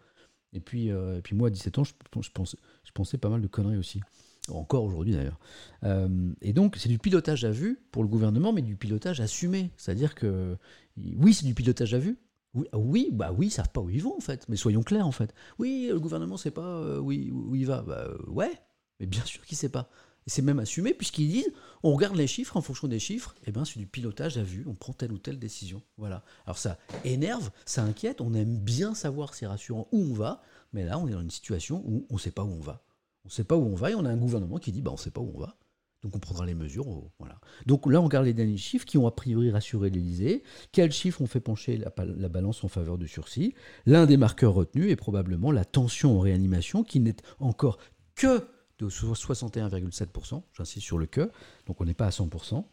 [0.52, 3.28] et puis euh, et puis moi à 17 ans je, je, pensais, je pensais pas
[3.28, 4.00] mal de conneries aussi,
[4.48, 5.38] encore aujourd'hui d'ailleurs.
[5.84, 9.70] Euh, et donc c'est du pilotage à vue pour le gouvernement, mais du pilotage assumé,
[9.76, 10.56] c'est-à-dire que
[10.96, 12.18] oui c'est du pilotage à vue,
[12.54, 14.48] oui, ah oui, bah oui, ils savent pas où ils vont en fait.
[14.48, 15.34] Mais soyons clairs en fait.
[15.58, 17.82] Oui, le gouvernement sait pas où, où, il va.
[17.82, 18.52] Bah, ouais,
[19.00, 19.90] mais bien sûr qu'il ne sait pas.
[20.26, 23.48] Et c'est même assumé, puisqu'ils disent on regarde les chiffres, en fonction des chiffres, et
[23.48, 25.82] eh ben c'est du pilotage à vue, on prend telle ou telle décision.
[25.96, 26.22] Voilà.
[26.44, 30.42] Alors ça énerve, ça inquiète, on aime bien savoir, c'est rassurant, où on va,
[30.72, 32.82] mais là on est dans une situation où on ne sait pas où on va.
[33.24, 34.90] On ne sait pas où on va, et on a un gouvernement qui dit bah,
[34.90, 35.56] on ne sait pas où on va.
[36.02, 36.86] Donc on prendra les mesures.
[37.18, 37.40] Voilà.
[37.66, 40.44] Donc là, on regarde les derniers chiffres qui ont a priori rassuré l'Elysée.
[40.72, 43.54] Quels chiffres ont fait pencher la, la, balance en faveur du sursis?
[43.84, 47.78] L'un des marqueurs retenus est probablement la tension en réanimation qui n'est encore
[48.14, 48.46] que
[48.78, 51.30] de 61,7%, j'insiste sur le que,
[51.66, 52.64] donc on n'est pas à 100%.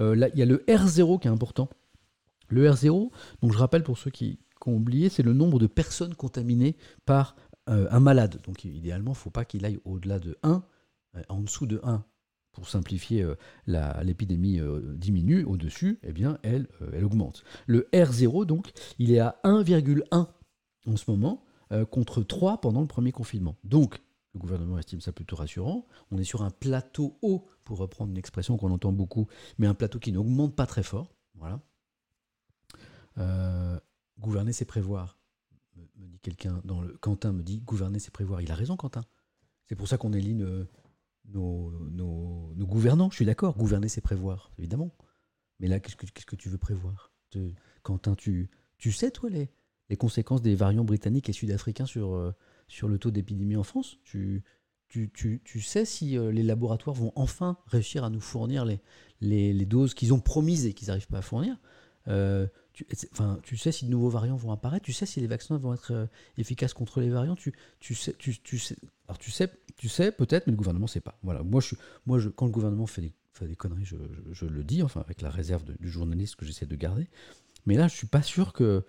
[0.00, 1.68] Euh, là, il y a le R0 qui est important.
[2.48, 3.10] Le R0,
[3.42, 7.36] donc je rappelle pour ceux qui, ont oublié, c'est le nombre de personnes contaminées par
[7.68, 8.40] euh, un malade.
[8.44, 10.64] Donc idéalement, il ne faut pas qu'il aille au-delà de 1,
[11.14, 12.04] euh, en dessous de 1.
[12.50, 13.22] Pour simplifier,
[13.66, 14.62] l'épidémie
[14.94, 17.44] diminue, au-dessus, eh bien, elle, elle augmente.
[17.66, 20.26] Le R0, donc, il est à 1,1
[20.86, 21.44] en ce moment,
[21.90, 23.58] contre 3 pendant le premier confinement.
[23.62, 24.00] Donc,
[24.36, 25.86] le gouvernement estime ça plutôt rassurant.
[26.10, 29.26] On est sur un plateau haut, pour reprendre une expression qu'on entend beaucoup,
[29.58, 31.14] mais un plateau qui n'augmente pas très fort.
[31.34, 31.60] Voilà.
[33.18, 33.80] Euh,
[34.20, 35.18] gouverner, c'est prévoir,
[35.74, 36.60] me, dit quelqu'un.
[36.64, 38.42] Dans le Quentin me dit gouverner, c'est prévoir.
[38.42, 39.04] Il a raison, Quentin.
[39.64, 40.66] C'est pour ça qu'on élit nos,
[42.58, 43.10] gouvernants.
[43.10, 43.56] Je suis d'accord.
[43.56, 44.94] Gouverner, c'est prévoir, évidemment.
[45.58, 47.10] Mais là, qu'est-ce que, tu veux prévoir?
[47.82, 48.50] Quentin, tu,
[48.92, 49.50] sais, toi, les,
[49.88, 52.32] les conséquences des variants britanniques et sud-africains sur, euh,
[52.68, 54.42] sur le taux d'épidémie en France tu,
[54.88, 58.80] tu, tu, tu sais si euh, les laboratoires vont enfin réussir à nous fournir les,
[59.20, 61.56] les, doses qu'ils ont promises et qu'ils n'arrivent pas à fournir
[62.08, 65.26] Euh, tu, enfin, tu sais si de nouveaux variants vont apparaître, tu sais si les
[65.26, 66.06] vaccins vont être euh,
[66.38, 68.76] efficaces contre les variants, tu, tu sais, tu, tu sais,
[69.08, 71.18] alors tu sais, tu sais peut-être, mais le gouvernement ne sait pas.
[71.24, 71.74] Voilà, moi, je,
[72.06, 73.96] moi je, quand le gouvernement fait des, fait des conneries, je,
[74.30, 77.08] je- le dis, enfin avec la réserve du journaliste que j'essaie de garder.
[77.66, 78.84] Mais là, je suis pas sûr que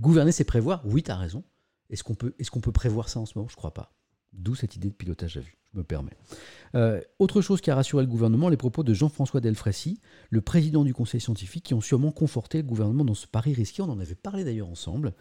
[0.00, 0.82] gouverner, c'est prévoir.
[0.86, 1.44] Oui, tu as raison.
[1.90, 3.48] Est-ce qu'on peut, est qu'on peut prévoir ça en ce moment?
[3.48, 3.92] Je crois pas.
[4.32, 6.16] D'où cette idée de pilotage à vue, je me permets.
[6.74, 10.82] Euh, autre chose qui a rassuré le gouvernement, les propos de Jean-François Delfrécy, le président
[10.82, 13.82] du conseil scientifique, qui ont sûrement conforté le gouvernement dans ce pari risqué.
[13.82, 15.12] On en avait parlé d'ailleurs ensemble.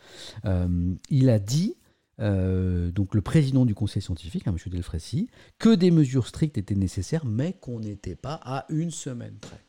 [0.45, 1.75] Euh, il a dit,
[2.19, 4.71] euh, donc le président du conseil scientifique, hein, M.
[4.71, 9.61] Delfrécy, que des mesures strictes étaient nécessaires, mais qu'on n'était pas à une semaine près.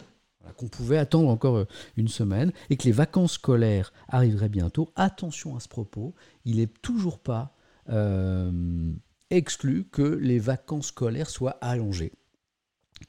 [0.53, 4.93] Qu'on pouvait attendre encore euh, une semaine et que les vacances scolaires arriveraient bientôt.
[4.95, 6.15] Attention à ce propos,
[6.45, 7.57] il n'est toujours pas
[7.89, 8.93] euh,
[9.31, 12.13] exclu que les vacances scolaires soient allongées.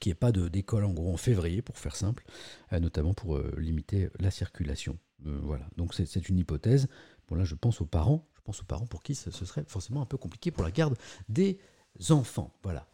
[0.00, 2.24] Qu'il n'y ait pas d'école en gros en février, pour faire simple,
[2.72, 4.98] euh, notamment pour limiter la circulation.
[5.20, 6.88] Voilà, donc c'est une hypothèse.
[7.28, 9.64] Bon là, je pense aux parents, je pense aux parents pour qui ce, ce serait
[9.66, 10.96] forcément un peu compliqué pour la garde
[11.28, 11.58] des
[12.10, 12.52] enfants.
[12.62, 12.86] Voilà.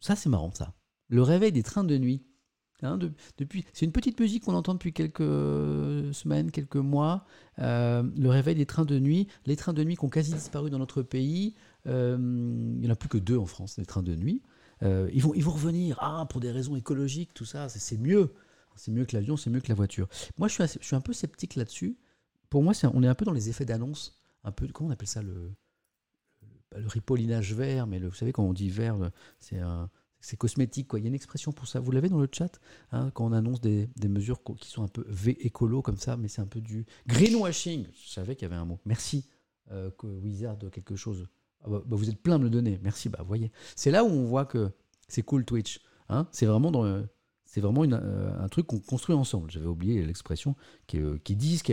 [0.00, 0.74] Ça, c'est marrant, ça.
[1.10, 2.22] Le réveil des trains de nuit.
[2.82, 5.20] Hein, de- depuis, c'est une petite musique qu'on entend depuis quelques
[6.14, 7.26] semaines, quelques mois.
[7.58, 9.28] Euh, le réveil des trains de nuit.
[9.44, 11.54] Les trains de nuit qui ont quasi disparu dans notre pays.
[11.86, 14.40] Euh, il n'y en a plus que deux en France, les trains de nuit.
[14.82, 15.98] Euh, ils, vont, revenir.
[16.00, 18.32] Ah, pour des raisons écologiques, tout ça, c'est, mieux.
[18.76, 20.08] C'est mieux que l'avion, c'est mieux que la voiture.
[20.38, 21.98] Moi, je suis, un peu sceptique là-dessus.
[22.48, 24.18] Pour moi, on est un peu dans les effets d'annonce.
[24.42, 25.52] Un peu, comment on appelle ça le,
[26.76, 28.96] le, ripollinage vert, mais vous savez, quand on dit vert,
[29.38, 29.90] c'est un,
[30.20, 30.88] c'est cosmétique.
[30.88, 30.98] Quoi.
[30.98, 31.80] Il y a une expression pour ça.
[31.80, 32.60] Vous l'avez dans le chat
[32.92, 36.28] hein, Quand on annonce des, mesures qui sont un peu V écolo comme ça, mais
[36.28, 37.86] c'est un peu du greenwashing.
[37.92, 38.78] Je savais qu'il y avait un mot.
[38.84, 39.26] Merci,
[39.72, 41.26] euh, que Wizard quelque chose.
[41.62, 42.78] Ah bah, bah, vous êtes plein de me le donner.
[42.82, 43.50] Merci, bah voyez.
[43.76, 44.70] C'est là où on voit que
[45.08, 45.80] c'est cool Twitch.
[46.08, 49.50] Hein c'est vraiment euh, un truc qu'on construit ensemble.
[49.50, 50.56] J'avais oublié l'expression
[50.86, 51.64] qui, euh, dit ce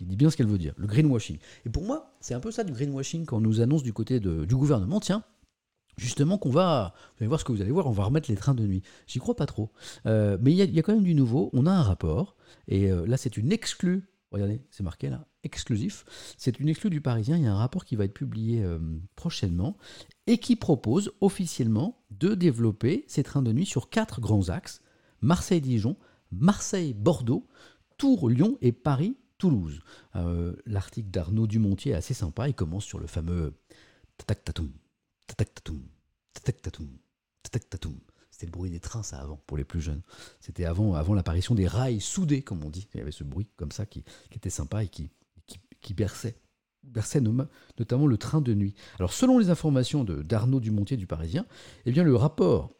[0.00, 0.74] dit bien ce qu'elle veut dire.
[0.76, 1.38] Le greenwashing.
[1.64, 4.20] Et pour moi, c'est un peu ça du greenwashing quand on nous annonce du côté
[4.20, 5.24] du gouvernement, tiens,
[5.96, 8.36] justement qu'on va, vous allez voir ce que vous allez voir, on va remettre les
[8.36, 8.82] trains de nuit.
[9.06, 9.70] J'y crois pas trop.
[10.06, 11.50] Euh, mais il y, a- quand même du nouveau.
[11.52, 12.36] On a un rapport.
[12.68, 14.08] Et euh, là, c'est une exclue.
[14.32, 16.04] Regardez, c'est marqué là, exclusif.
[16.38, 17.36] C'est une exclue du Parisien.
[17.36, 18.78] Il y a un rapport qui va être publié euh,
[19.16, 19.76] prochainement
[20.26, 24.82] et qui propose officiellement de développer ces trains de nuit sur quatre grands axes
[25.20, 25.96] Marseille-Dijon,
[26.32, 27.46] Marseille-Bordeaux,
[27.98, 29.80] Tours-Lyon et Paris-Toulouse.
[30.66, 32.48] L'article d'Arnaud Dumontier est assez sympa.
[32.48, 33.54] Il commence sur le fameux
[34.18, 34.70] tatak tatoum,
[35.30, 35.82] tatak tatoum,
[36.34, 36.98] tatak tatoum,
[37.42, 37.98] tatak tatoum.
[38.30, 40.02] C'était le bruit des trains, ça, avant, pour les plus jeunes.
[40.40, 42.88] C'était avant, avant l'apparition des rails soudés, comme on dit.
[42.94, 45.10] Il y avait ce bruit comme ça qui, était sympa et qui,
[45.46, 46.40] qui, qui berçait,
[46.82, 48.74] berçait notamment le train de nuit.
[48.98, 51.44] Alors, selon les informations d'Arnaud Dumontier du Parisien,
[51.84, 52.72] eh bien, le rapport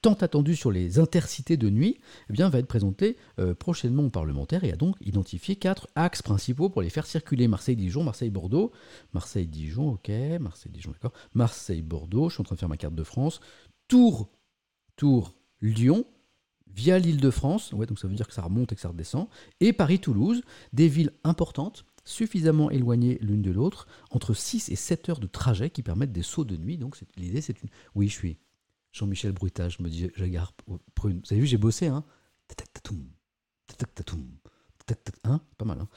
[0.00, 4.10] tant attendu sur les intercités de nuit eh bien, va être présenté euh, prochainement aux
[4.10, 7.48] parlementaires et a donc identifié quatre axes principaux pour les faire circuler.
[7.48, 8.72] Marseille-Dijon, Marseille-Bordeaux,
[9.12, 13.40] Marseille-Dijon, ok, Marseille-Dijon, d'accord, Marseille-Bordeaux, je suis en train de faire ma carte de France,
[13.88, 14.28] Tours,
[14.96, 16.04] Tours, Lyon,
[16.72, 18.88] via l'île de France, ouais, donc ça veut dire que ça remonte et que ça
[18.88, 19.28] redescend,
[19.60, 20.42] et Paris-Toulouse,
[20.72, 25.70] des villes importantes, suffisamment éloignées l'une de l'autre, entre 6 et 7 heures de trajet
[25.70, 26.78] qui permettent des sauts de nuit.
[26.78, 27.68] Donc l'idée, c'est une...
[27.94, 28.38] Oui, je suis
[28.92, 30.52] Jean-Michel Brutage, je me dis, j'agarre
[30.94, 31.20] prune.
[31.24, 32.04] Vous avez vu, j'ai bossé, hein.
[35.24, 35.88] Hein Pas mal, hein.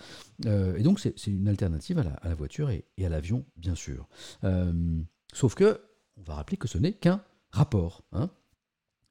[0.46, 4.08] Euh, Et donc c'est une alternative à la, voiture et, à l'avion, bien sûr.
[4.44, 5.02] Euh,
[5.34, 5.82] sauf que,
[6.18, 8.30] on va rappeler que ce n'est qu'un rapport, hein.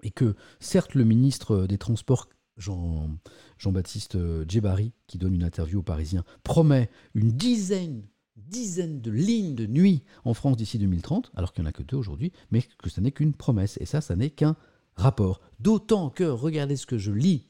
[0.02, 3.10] Et que certes le ministre des Transports Jean,
[3.58, 8.06] Jean-Baptiste euh, Djebari, qui donne une interview aux Parisiens, promet une dizaine,
[8.48, 11.82] dizaine de lignes de nuit en France d'ici 2030, alors qu'il n'y en a que
[11.82, 13.78] deux aujourd'hui, mais que ce n'est qu'une promesse.
[13.80, 14.56] Et ça, ça n'est qu'un
[14.96, 15.40] rapport.
[15.58, 17.48] D'autant que, regardez ce que je lis,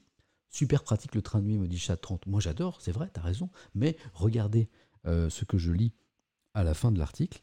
[0.50, 2.26] super pratique le train de nuit, me dit Chat 30.
[2.26, 4.68] Moi j'adore, c'est vrai, t'as raison, mais regardez
[5.06, 5.92] euh, ce que je lis
[6.54, 7.40] à la fin de l'article.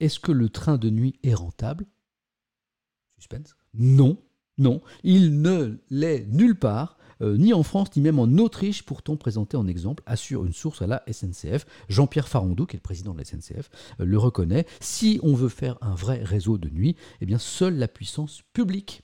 [0.00, 1.86] Est-ce que le train de nuit est rentable?
[3.18, 3.56] Suspense.
[3.74, 4.22] Non,
[4.58, 9.16] non, il ne l'est nulle part, euh, ni en France, ni même en Autriche, pourtant
[9.16, 11.66] présenté en exemple, assure une source à la SNCF.
[11.88, 14.66] Jean-Pierre Farandou, qui est le président de la SNCF, euh, le reconnaît.
[14.80, 19.02] Si on veut faire un vrai réseau de nuit, eh bien, seule la puissance publique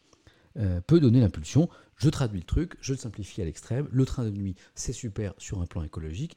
[0.58, 1.68] euh, peut donner l'impulsion.
[1.96, 3.88] Je traduis le truc, je le simplifie à l'extrême.
[3.90, 6.36] Le train de nuit, c'est super sur un plan écologique.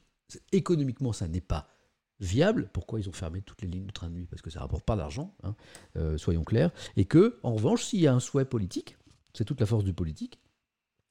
[0.52, 1.68] Économiquement, ça n'est pas
[2.18, 2.70] viable.
[2.72, 4.26] Pourquoi ils ont fermé toutes les lignes de train de nuit?
[4.26, 5.54] Parce que ça rapporte pas d'argent, hein,
[6.16, 6.70] soyons clairs.
[6.96, 8.96] Et que, en revanche, s'il y a un souhait politique,
[9.34, 10.40] c'est toute la force du politique.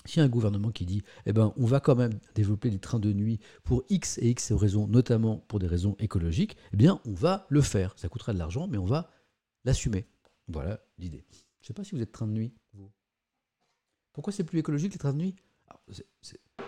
[0.05, 2.79] S'il y a un gouvernement qui dit, eh ben, on va quand même développer des
[2.79, 7.01] trains de nuit pour X et X raisons, notamment pour des raisons écologiques, eh bien,
[7.05, 7.93] on va le faire.
[7.97, 9.09] Ça coûtera de l'argent, mais on va
[9.63, 10.05] l'assumer.
[10.47, 11.25] Voilà l'idée.
[11.31, 12.91] Je ne sais pas si vous êtes train de nuit, vous.
[14.13, 15.35] Pourquoi c'est plus écologique les trains de nuit?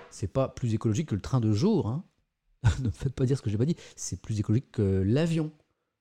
[0.10, 1.88] C'est pas plus écologique que le train de jour.
[1.88, 2.04] Hein.
[2.80, 3.78] ne me faites pas dire ce que j'ai pas dit.
[3.96, 5.52] C'est plus écologique que l'avion,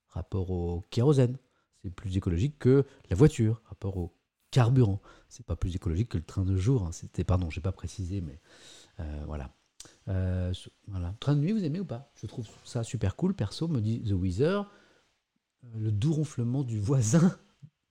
[0.09, 1.39] rapport au kérosène.
[1.83, 4.16] C'est plus écologique que la voiture, rapport au
[4.57, 5.03] carburant.
[5.29, 6.85] C'est pas plus écologique que le train de jour.
[6.85, 6.93] Hein.
[6.93, 8.41] C'était, pardon, j'ai pas précisé, mais
[9.01, 9.55] euh, voilà.
[10.09, 10.51] Euh,
[10.89, 11.15] voilà.
[11.21, 12.11] Train de nuit, vous aimez ou pas?
[12.15, 13.35] Je trouve ça super cool.
[13.35, 14.63] Perso, me dit The Weezer.
[14.63, 17.39] Euh, le doux ronflement du voisin.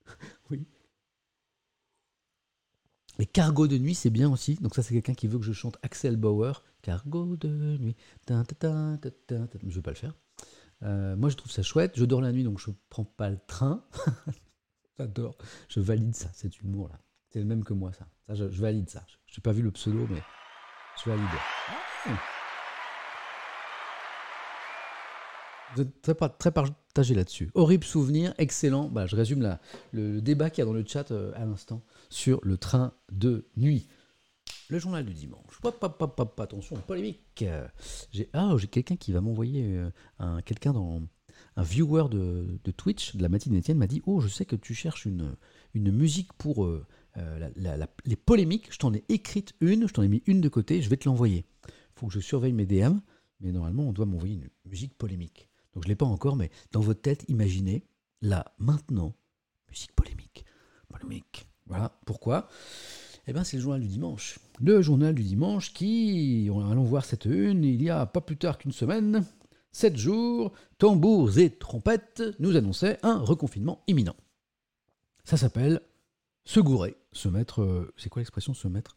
[0.50, 0.66] oui.
[3.20, 4.56] Les cargos de nuit, c'est bien aussi.
[4.56, 6.64] Donc ça, c'est quelqu'un qui veut que je chante Axel Bauer.
[6.82, 7.96] Cargo de nuit.
[8.28, 8.40] Je ne
[9.70, 10.16] vais pas le faire.
[10.82, 11.92] moi, je trouve ça chouette.
[11.96, 13.86] Je dors la nuit, donc je prends pas le train.
[14.98, 15.38] J'adore.
[15.68, 17.00] Je valide ça, cet humour-là.
[17.32, 18.08] C'est le même que moi, ça.
[18.28, 19.04] ça je, valide ça.
[19.28, 20.22] Je n'ai pas vu le pseudo, mais
[21.04, 21.26] je valide.
[25.76, 27.52] Vous êtes très, très partagé là-dessus.
[27.54, 28.88] Horrible souvenir, excellent.
[28.88, 29.60] Bah, je résume la,
[29.92, 33.46] le, débat qu'il y a dans le chat euh, à l'instant sur le train de
[33.58, 33.88] nuit.
[34.70, 35.60] Le journal du dimanche.
[35.62, 35.74] Pas,
[36.38, 37.46] attention, polémique.
[38.12, 39.90] J'ai ah, j'ai quelqu'un qui va m'envoyer euh,
[40.20, 41.02] un quelqu'un dans
[41.58, 44.74] un viewer de, Twitch de la matinée Étienne m'a dit Oh, je sais que tu
[44.74, 45.36] cherches une,
[45.74, 46.86] une musique pour euh,
[47.18, 47.50] euh,
[48.06, 48.72] les polémiques.
[48.72, 51.08] Je t'en ai écrite une, je t'en ai mis une de côté, je vais te
[51.08, 51.46] l'envoyer.
[51.96, 52.98] Faut que je surveille mes DM,
[53.40, 55.48] mais normalement, on doit m'envoyer une musique polémique.
[55.74, 57.86] Donc je ne l'ai pas encore, mais dans votre tête, imaginez,
[58.22, 59.16] là, maintenant,
[59.70, 60.46] musique polémique.
[60.90, 61.48] Polémique.
[61.68, 61.98] Voilà.
[62.06, 62.50] Pourquoi?
[63.28, 64.40] Eh bien, c'est le journal du dimanche.
[64.60, 68.58] Le journal du dimanche qui, allons voir cette une, il y a pas plus tard
[68.58, 69.26] qu'une semaine,
[69.76, 74.16] Sept jours, tambours et trompettes nous annonçaient un reconfinement imminent.
[75.26, 75.82] Ça s'appelle
[76.46, 77.62] se gourer, se mettre.
[77.62, 78.96] Euh, c'est quoi l'expression se mettre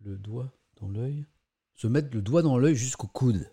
[0.00, 1.26] le doigt dans l'œil?
[1.74, 3.50] Se mettre le doigt dans l'œil jusqu'au coude.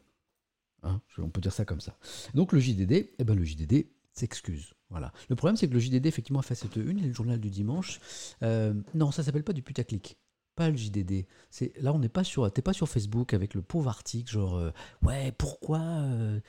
[0.83, 1.97] Hein, on peut dire ça comme ça.
[2.35, 4.75] Donc le JDD, eh ben le JDD s'excuse.
[4.89, 5.11] Voilà.
[5.27, 7.99] Le problème, c'est que le JDD, effectivement, a fait cette une, le journal du dimanche.
[8.43, 10.17] Euh, non, ça s'appelle pas du putaclic
[10.59, 11.25] pas le JDD.
[11.49, 14.57] C'est là on n'est pas sur t'es pas sur Facebook avec le pauvre article genre
[14.57, 14.71] euh,
[15.03, 16.41] ouais pourquoi euh,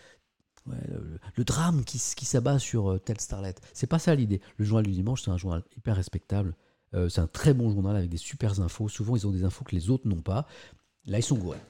[1.36, 3.54] le, drame qui, qui s'abat sur euh, telle starlet.
[3.72, 4.40] C'est pas ça l'idée.
[4.56, 6.56] Le journal du dimanche c'est un journal hyper respectable.
[6.92, 8.88] c'est un très bon journal avec des super infos.
[8.88, 10.48] Souvent ils ont des infos que les autres n'ont pas.
[11.06, 11.62] Là ils sont gourés.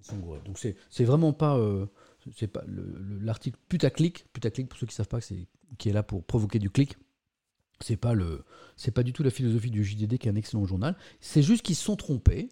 [0.00, 0.16] Ils sont.
[0.44, 1.58] Donc c'est vraiment pas
[2.36, 2.62] c'est pas
[3.22, 6.68] l'article putaclic putaclic pour ceux qui savent pas c'est qui est là pour provoquer du
[6.68, 6.98] clic
[7.82, 8.44] c'est pas le,
[8.76, 10.96] c'est pas du tout la philosophie du JDD qui est un excellent journal.
[11.20, 12.48] C'est juste qu'ils se sont trompés.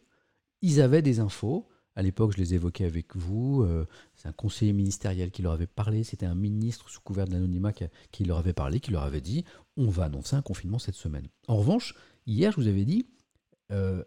[0.62, 1.68] Ils avaient des infos.
[1.94, 3.62] À l'époque, je les évoquais avec vous.
[3.62, 6.04] Euh, c'est un conseiller ministériel qui leur avait parlé.
[6.04, 9.44] C'était un ministre sous couvert de l'anonymat qui, leur avait parlé, qui leur avait dit
[9.76, 11.28] on va annoncer un confinement cette semaine.
[11.46, 11.94] En revanche,
[12.26, 13.06] hier, je vous avais dit
[13.72, 14.02] euh,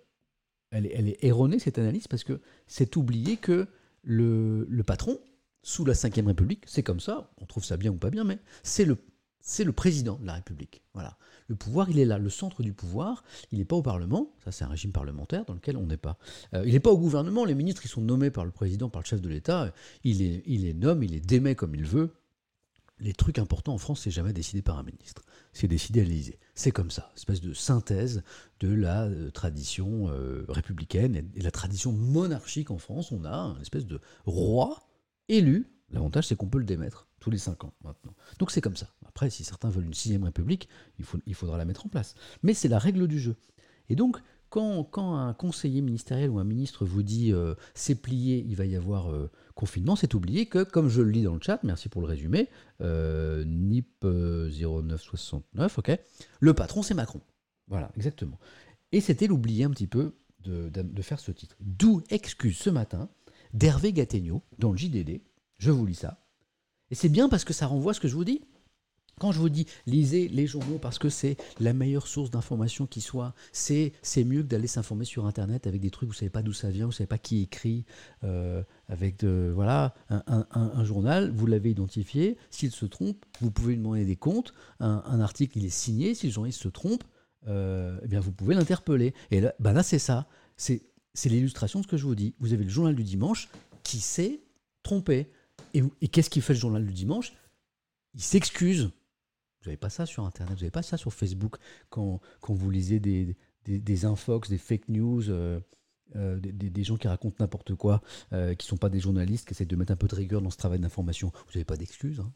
[0.72, 3.68] elle, est, erronée cette analyse parce que c'est oublié que
[4.04, 5.20] le, le patron,
[5.64, 8.40] sous la Ve République, c'est comme ça, on trouve ça bien ou pas bien, mais
[8.64, 8.98] c'est le
[9.42, 10.84] c'est le président de la République.
[10.94, 11.18] Voilà.
[11.48, 13.24] Le pouvoir, il est là, le centre du pouvoir.
[13.52, 14.32] Il n'est pas au Parlement.
[14.44, 16.18] Ça, c'est un régime parlementaire dans lequel on n'est pas.
[16.54, 17.44] Euh, il n'est pas au gouvernement.
[17.44, 19.74] Les ministres, ils sont nommés par le président, par le chef de l'État.
[20.04, 22.14] Il les, nomme, il les démet comme il veut.
[23.00, 25.24] Les trucs importants en France, c'est jamais décidé par un ministre.
[25.54, 26.40] C'est décidé à l'Élysée.
[26.54, 28.24] C'est comme ça, espèce de synthèse
[28.60, 33.12] de la euh, tradition euh, républicaine et, et la tradition monarchique en France.
[33.12, 34.84] On a une espèce de roi
[35.30, 35.68] élu.
[35.90, 38.14] L'avantage, c'est qu'on peut le démettre tous les cinq ans maintenant.
[38.40, 38.88] Donc c'est comme ça.
[39.06, 40.68] Après, si certains veulent une sixième république,
[41.26, 42.16] il, faudra la mettre en place.
[42.44, 43.38] Mais c'est la règle du jeu.
[43.88, 44.18] Et donc,
[44.50, 48.76] quand, un conseiller ministériel ou un ministre vous dit euh, c'est plié, il va y
[48.76, 52.02] avoir euh, confinement, c'est oublié que, comme je le lis dans le chat, merci pour
[52.02, 52.50] le résumé,
[52.82, 56.00] euh, NIP 0969, ok,
[56.40, 57.22] le patron c'est Macron.
[57.68, 58.40] Voilà, exactement.
[58.92, 61.56] Et c'était l'oublié un petit peu de, de, faire ce titre.
[61.62, 63.10] D'où excuse ce matin
[63.54, 65.22] d'Hervé Gattegno dans le JDD,
[65.60, 66.22] je vous lis ça,
[66.92, 68.42] et c'est bien parce que ça renvoie à ce que je vous dis.
[69.20, 73.02] Quand je vous dis lisez les journaux parce que c'est la meilleure source d'information qui
[73.02, 76.54] soit, c'est mieux que d'aller s'informer sur internet avec des trucs vous savez pas d'où
[76.54, 77.86] ça vient, vous savez pas qui écrit,
[78.24, 83.78] euh, avec de voilà un, journal, vous l'avez identifié, s'il se trompe, vous pouvez lui
[83.78, 87.04] demander des comptes, un, article il est signé, si le journaliste se trompe,
[87.48, 89.14] euh, eh bien vous pouvez l'interpeller.
[89.30, 90.28] Et là, ben là c'est ça,
[90.58, 90.82] c'est
[91.26, 92.34] l'illustration de ce que je vous dis.
[92.40, 93.50] Vous avez le journal du dimanche
[93.84, 94.42] qui s'est
[94.82, 95.30] trompé.
[95.74, 97.34] Et, qu'est-ce qu'il fait le journal du dimanche?
[98.14, 98.86] Il s'excuse.
[99.62, 101.56] Vous n'avez pas ça sur Internet, vous n'avez pas ça sur Facebook
[101.90, 105.60] quand, quand vous lisez des, des, des infox, des fake news, euh,
[106.16, 108.02] euh, des, des- gens qui racontent n'importe quoi,
[108.34, 110.42] euh, qui ne sont pas des journalistes, qui essaient de mettre un peu de rigueur
[110.42, 111.32] dans ce travail d'information.
[111.46, 112.20] Vous n'avez pas d'excuses.
[112.22, 112.34] hein.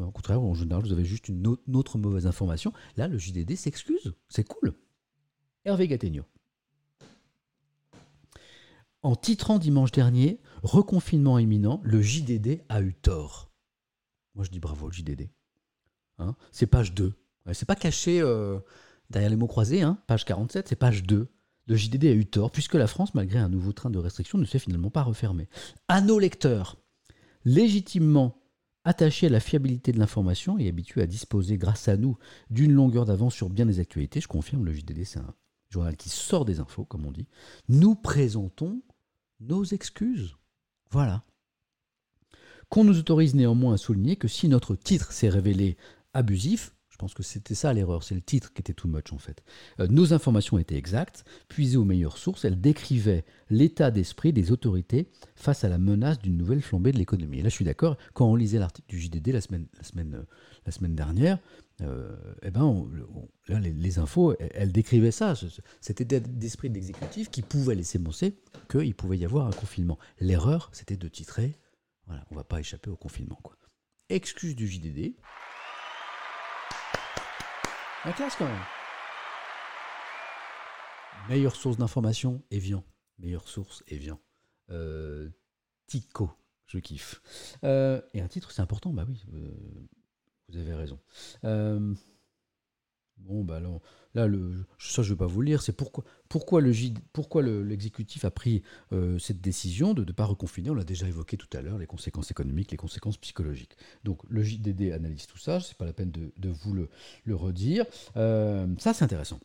[0.00, 2.72] Au contraire, en général, vous avez juste une autre, une autre mauvaise information.
[2.96, 4.14] Là, le JDD s'excuse.
[4.28, 4.74] C'est cool.
[5.64, 6.22] Hervé Gattegno.
[9.02, 13.50] En titrant dimanche dernier, reconfinement imminent, le JDD a eu tort.
[14.34, 15.28] Moi, je dis bravo, le JDD.
[16.18, 17.12] Hein c'est page 2.
[17.46, 18.58] Ouais, c'est pas caché euh,
[19.10, 21.28] derrière les mots croisés, hein, page 47, c'est page 2.
[21.66, 24.44] Le JDD a eu tort, puisque la France, malgré un nouveau train de restriction, ne
[24.44, 25.48] s'est finalement pas refermée.
[25.86, 26.78] À nos lecteurs,
[27.44, 28.40] légitimement
[28.84, 32.16] attachés à la fiabilité de l'information et habitués à disposer, grâce à nous,
[32.50, 35.34] d'une longueur d'avance sur bien des actualités, je confirme, le JDD, c'est un
[35.68, 37.26] journal qui sort des infos, comme on dit,
[37.68, 38.82] nous présentons
[39.40, 40.36] nos excuses.
[40.90, 41.22] Voilà.
[42.68, 45.76] Qu'on nous autorise néanmoins à souligner que si notre titre s'est révélé
[46.12, 49.42] abusif, pense que c'était ça l'erreur, c'est le titre qui était too much en fait.
[49.80, 55.08] Euh, nos informations étaient exactes, puisées aux meilleures sources, elles décrivaient l'état d'esprit des autorités
[55.36, 57.38] face à la menace d'une nouvelle flambée de l'économie.
[57.38, 60.24] Et là, je suis d'accord, quand on lisait l'article du JDD euh,
[60.66, 61.38] la semaine dernière,
[61.80, 62.84] euh, eh ben,
[63.48, 67.98] les, infos, elles, décrivaient ça, ce- ce- cet état d'esprit de l'exécutif qui pouvait laisser
[68.00, 68.36] penser
[68.68, 69.98] qu'il pouvait y avoir un confinement.
[70.20, 71.56] L'erreur, c'était de titrer,
[72.08, 73.38] voilà, on va pas échapper au confinement.
[74.10, 75.14] Excuse du JDD.
[78.04, 78.62] La classe quand même.
[81.28, 82.84] Meilleure source d'information, Evian.
[83.18, 84.20] Meilleure source, Evian.
[84.70, 85.28] Euh,
[85.86, 86.30] Tico,
[86.66, 87.20] je kiffe.
[87.64, 89.50] Euh, et un titre, c'est important, bah oui, euh,
[90.48, 91.00] vous avez raison.
[93.20, 93.80] Bon, bah là, on-
[94.14, 94.26] là
[94.78, 98.62] ça je ne vais pas vous le lire, c'est pourquoi, l'exécutif a pris
[98.92, 100.70] euh, cette décision de ne pas reconfiner.
[100.70, 103.76] On l'a déjà évoqué tout à l'heure, les conséquences économiques, les conséquences psychologiques.
[104.04, 106.88] Donc le JDD analyse tout ça, c'est pas la peine de, vous le,
[107.34, 107.84] redire.
[108.16, 109.40] Euh, ça, c'est intéressant.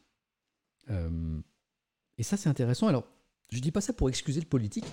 [0.89, 1.39] Euh,
[2.17, 2.87] et ça, c'est intéressant.
[2.87, 3.05] Alors,
[3.51, 4.85] je dis pas ça pour excuser le politique,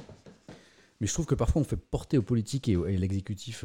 [1.00, 3.64] mais je trouve que parfois on fait porter au politique et, et l'exécutif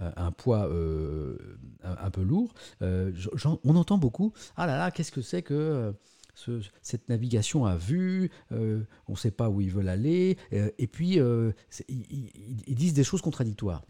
[0.00, 1.36] un un poids euh,
[1.82, 2.54] un, peu lourd.
[2.82, 3.12] Euh,
[3.64, 5.92] on entend beaucoup Ah là là, qu'est-ce que c'est que euh,
[6.34, 10.38] ce- cette navigation à vue euh, On ne sait pas où ils veulent aller.
[10.52, 11.52] euh, et puis, euh,
[11.88, 13.84] ils, disent des choses contradictoires.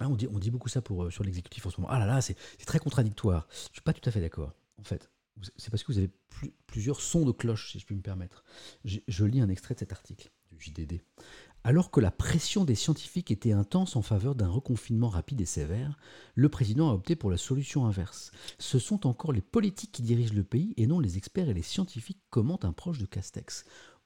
[0.00, 1.92] Hein, on, dit, beaucoup ça pour, euh, sur l'exécutif en ce moment.
[1.92, 3.46] Ah là là, c'est très contradictoire.
[3.50, 5.10] Je ne suis pas tout à fait d'accord, en fait.
[5.56, 8.44] C'est parce que vous avez plus- plusieurs sons de cloche, si je puis me permettre.
[8.84, 11.00] J'ai- Je lis un extrait de cet article du JDD.
[11.64, 15.98] Alors que la pression des scientifiques était intense en faveur d'un reconfinement rapide et sévère,
[16.34, 18.30] le président a opté pour la solution inverse.
[18.58, 21.62] Ce sont encore les politiques qui dirigent le pays et non les experts et les
[21.62, 23.64] scientifiques, commente un proche de Castex.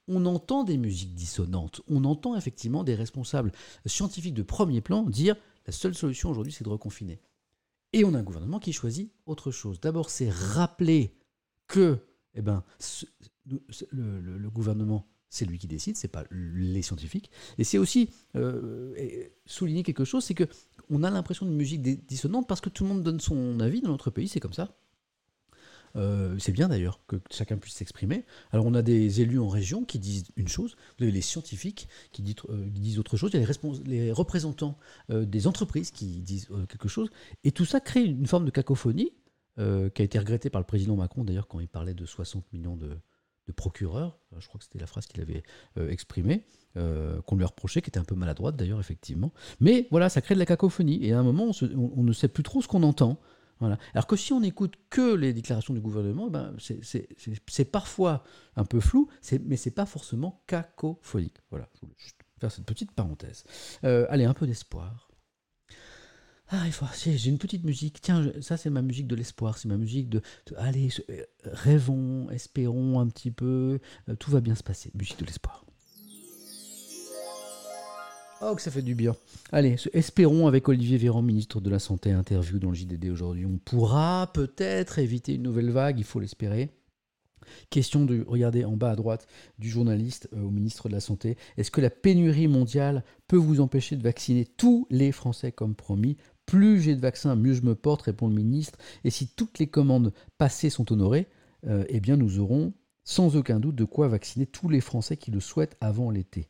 [0.09, 3.53] On entend des musiques dissonantes, on entend effectivement des responsables
[3.87, 5.37] scientifiques de premier plan dire
[5.67, 7.21] la seule solution aujourd'hui c'est de reconfiner.
[7.93, 9.79] Et on a un gouvernement qui choisit autre chose.
[9.79, 11.15] D'abord, c'est rappeler
[11.69, 11.99] que
[12.35, 12.65] eh ben,
[13.91, 17.31] le gouvernement, c'est lui qui décide, c'est pas les scientifiques.
[17.57, 18.95] Et c'est aussi euh,
[19.47, 20.45] souligner quelque chose, c'est que
[20.91, 23.89] on a l'impression d'une musique dissonante parce que tout le monde donne son avis dans
[23.89, 24.77] notre pays, c'est comme ça.
[25.97, 28.27] Euh, c'est bien d'ailleurs que chacun puisse s'exprimer.
[28.51, 31.89] Alors on a des élus en région qui disent une chose, vous avez les scientifiques
[32.13, 33.49] qui disent, euh, disent autre chose, il y a
[33.87, 34.77] les, représentants
[35.09, 37.09] des entreprises qui disent quelque chose,
[37.43, 39.13] et tout ça crée une forme de cacophonie
[39.57, 42.77] qui a été regrettée par le président Macron d'ailleurs quand il parlait de 60 millions
[42.77, 42.97] de,
[43.47, 45.43] de procureurs, Euh, je crois que c'était la phrase qu'il avait
[45.77, 46.45] euh, exprimée,
[46.77, 49.33] euh, qu'on lui a reproché, qui était un peu maladroite d'ailleurs effectivement.
[49.61, 52.43] Mais voilà, ça crée de la cacophonie, et à un moment on, ne sait plus
[52.43, 53.19] trop ce qu'on entend.
[53.61, 53.79] Voilà.
[53.95, 58.25] Alors que si on n'écoute que les déclarations du gouvernement, eh ben c'est- parfois
[58.57, 59.09] un peu flou,
[59.45, 61.37] mais c'est pas forcément cacophonique.
[61.51, 63.45] Voilà, je voulais juste faire cette petite parenthèse.
[63.83, 65.12] Allez, un peu d'espoir.
[66.55, 66.85] Ah, il faut.
[67.03, 68.03] J'ai une petite musique.
[68.03, 69.57] Tiens, ça c'est ma musique de l'espoir.
[69.57, 70.21] C'est ma musique de.
[70.59, 73.81] allez, euh, rêvons, espérons un petit peu.
[74.11, 74.91] euh, tout va bien se passer.
[74.95, 75.65] Musique de l'espoir.
[78.43, 79.17] Oh, que ça fait du bien.
[79.51, 83.47] Allez, espérons avec Olivier Véran, ministre de la Santé, interview dans le JDD aujourd'hui.
[83.47, 86.71] On pourra peut-être éviter une nouvelle vague, il faut l'espérer.
[87.71, 89.27] Question de, regardez en bas à droite,
[89.59, 91.37] du journaliste euh, au ministre de la Santé.
[91.57, 96.17] Est-ce que la pénurie mondiale peut vous empêcher de vacciner tous les Français comme promis
[96.47, 98.79] Plus j'ai de vaccins, mieux je me porte, répond le ministre.
[99.05, 101.29] Et si toutes les commandes passées sont honorées,
[101.67, 102.75] euh, eh bien nous aurons
[103.05, 106.49] sans aucun doute de quoi vacciner tous les Français qui le souhaitent avant l'été.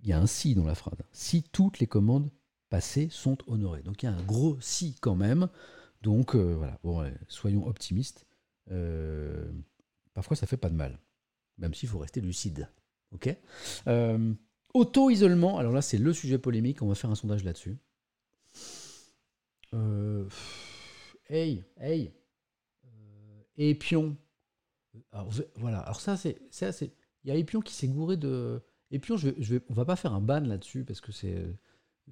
[0.00, 0.98] Il y a un si dans la phrase.
[1.12, 2.30] Si toutes les commandes
[2.68, 3.82] passées sont honorées.
[3.82, 5.48] Donc il y a un gros si quand même.
[6.02, 8.26] Donc euh, voilà, soyons optimistes.
[8.70, 9.50] Euh,
[10.14, 10.98] parfois ça fait pas de mal,
[11.58, 12.68] même s'il faut rester lucide.
[13.12, 13.34] Ok?
[14.74, 17.78] Auto-isolement, alors là c'est le sujet polémique, on va faire un sondage là-dessus.
[21.28, 22.12] Hey, hey,
[23.56, 24.16] Épion.
[25.12, 26.38] Alors, voilà, alors ça c'est.
[27.24, 28.62] Il y a Épion qui s'est gouré de.
[28.90, 31.44] Épion, je, je on va pas faire un ban là-dessus parce que c'est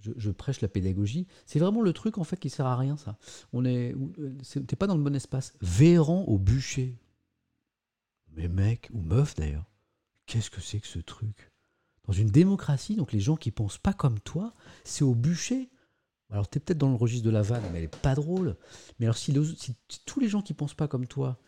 [0.00, 1.26] je, prêche la pédagogie.
[1.46, 3.18] C'est vraiment le truc en fait qui sert à rien, ça.
[3.52, 3.94] On est,
[4.66, 5.54] t'es pas dans le bon espace.
[5.60, 6.98] Véran au bûcher.
[8.34, 9.70] Mais mec ou meuf d'ailleurs,
[10.26, 11.50] qu'est-ce que c'est que ce truc?
[12.06, 14.54] Dans une démocratie, donc les gens qui pensent pas comme toi,
[14.84, 15.70] c'est au bûcher.
[16.32, 18.56] Alors t'es peut-être dans le registre de la vanne, mais elle est pas drôle.
[18.98, 19.34] Mais alors si,
[20.06, 21.38] tous les gens qui pensent pas comme toi,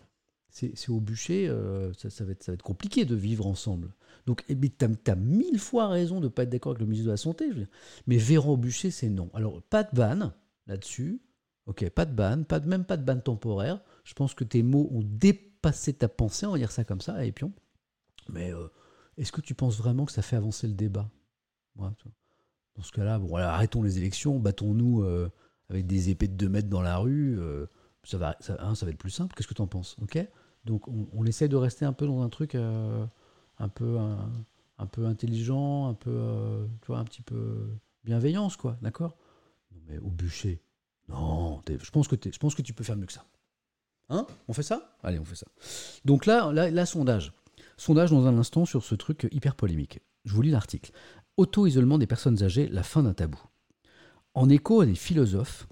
[0.50, 3.92] c'est au bûcher, euh, ça, va être, compliqué de vivre ensemble.
[4.26, 7.06] Donc, eh tu as, mille fois raison de ne pas être d'accord avec le ministre
[7.06, 7.50] de la Santé.
[8.06, 9.30] Mais Véran Bûcher, c'est non.
[9.34, 10.32] Alors, pas de ban
[10.68, 11.20] là-dessus.
[11.66, 13.80] Ok, pas de ban, pas même pas de ban temporaire.
[14.04, 17.24] Je pense que tes mots ont dépassé ta pensée, on va dire ça comme ça,
[17.24, 17.46] et puis
[18.28, 18.68] Mais euh,
[19.16, 21.10] est-ce que tu penses vraiment que ça fait avancer le débat?
[22.76, 25.30] Dans ce cas-là, bon, arrêtons les élections, battons-nous euh,
[25.70, 27.38] avec des épées de 2 mètres dans la rue.
[27.38, 27.66] Euh,
[28.02, 29.34] ça, va, ça, hein, ça va être plus simple.
[29.34, 29.96] Qu'est-ce que tu en penses?
[30.02, 30.18] Ok?
[30.64, 32.56] Donc, on, essaie de rester un peu dans un truc
[33.58, 33.98] un peu,
[34.78, 37.68] un, peu intelligent, un peu, euh, tu vois, un petit peu
[38.04, 39.16] bienveillance, quoi, d'accord?
[39.86, 40.62] Mais au bûcher,
[41.08, 43.26] non, je pense, que je pense que tu peux faire mieux que ça.
[44.08, 44.26] Hein?
[44.48, 44.96] On fait ça?
[45.02, 45.46] Allez, on fait ça.
[46.04, 47.32] Donc là, là, sondage.
[47.76, 50.00] Sondage dans un instant sur ce truc hyper polémique.
[50.24, 50.92] Je vous lis l'article.
[51.36, 53.42] Auto-isolement des personnes âgées, la fin d'un tabou.
[54.34, 55.66] En écho à des philosophes,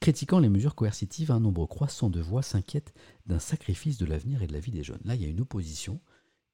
[0.00, 2.92] critiquant les mesures coercitives, un nombre croissant de voix s'inquiète
[3.26, 5.00] d'un sacrifice de l'avenir et de la vie des jeunes.
[5.04, 6.00] Là, il y a une opposition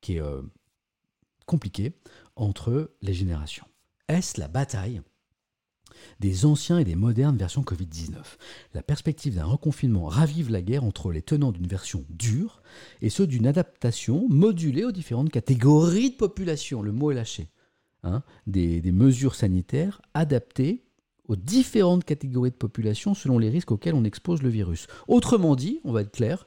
[0.02, 0.42] qui est euh,
[1.46, 1.94] compliqué
[2.36, 3.66] entre les générations.
[4.08, 5.00] Est-ce la bataille
[6.20, 8.16] des anciens et des modernes versions Covid-19
[8.74, 12.62] La perspective d'un reconfinement ravive la guerre entre les tenants d'une version dure
[13.00, 16.82] et ceux d'une adaptation modulée aux différentes catégories de population.
[16.82, 17.48] Le mot est lâché.
[18.04, 20.82] Hein, des, mesures sanitaires adaptées
[21.28, 24.88] aux différentes catégories de population selon les risques auxquels on expose le virus.
[25.06, 26.46] Autrement dit, on va être clair,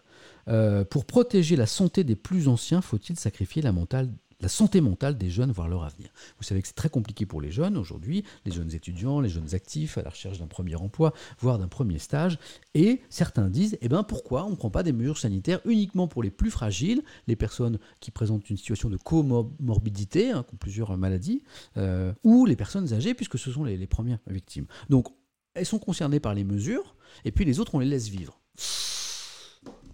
[0.50, 4.12] euh, pour protéger la santé des plus anciens, faut-il sacrifier la mentale
[4.46, 6.10] la santé mentale des jeunes, voire leur avenir.
[6.38, 9.56] Vous savez que c'est très compliqué pour les jeunes aujourd'hui, les jeunes étudiants, les jeunes
[9.56, 12.38] actifs à la recherche d'un premier emploi, voire d'un premier stage.
[12.76, 16.22] Et certains disent, eh ben pourquoi on ne prend pas des mesures sanitaires uniquement pour
[16.22, 20.96] les plus fragiles, les personnes qui présentent une situation de comorbidité, hein, qui ont plusieurs
[20.96, 21.42] maladies,
[21.78, 24.68] euh, ou les personnes âgées, puisque ce sont les, les premières victimes.
[24.92, 25.08] Donc,
[25.56, 28.40] elles sont concernées par les mesures, et puis les autres, on les laisse vivre.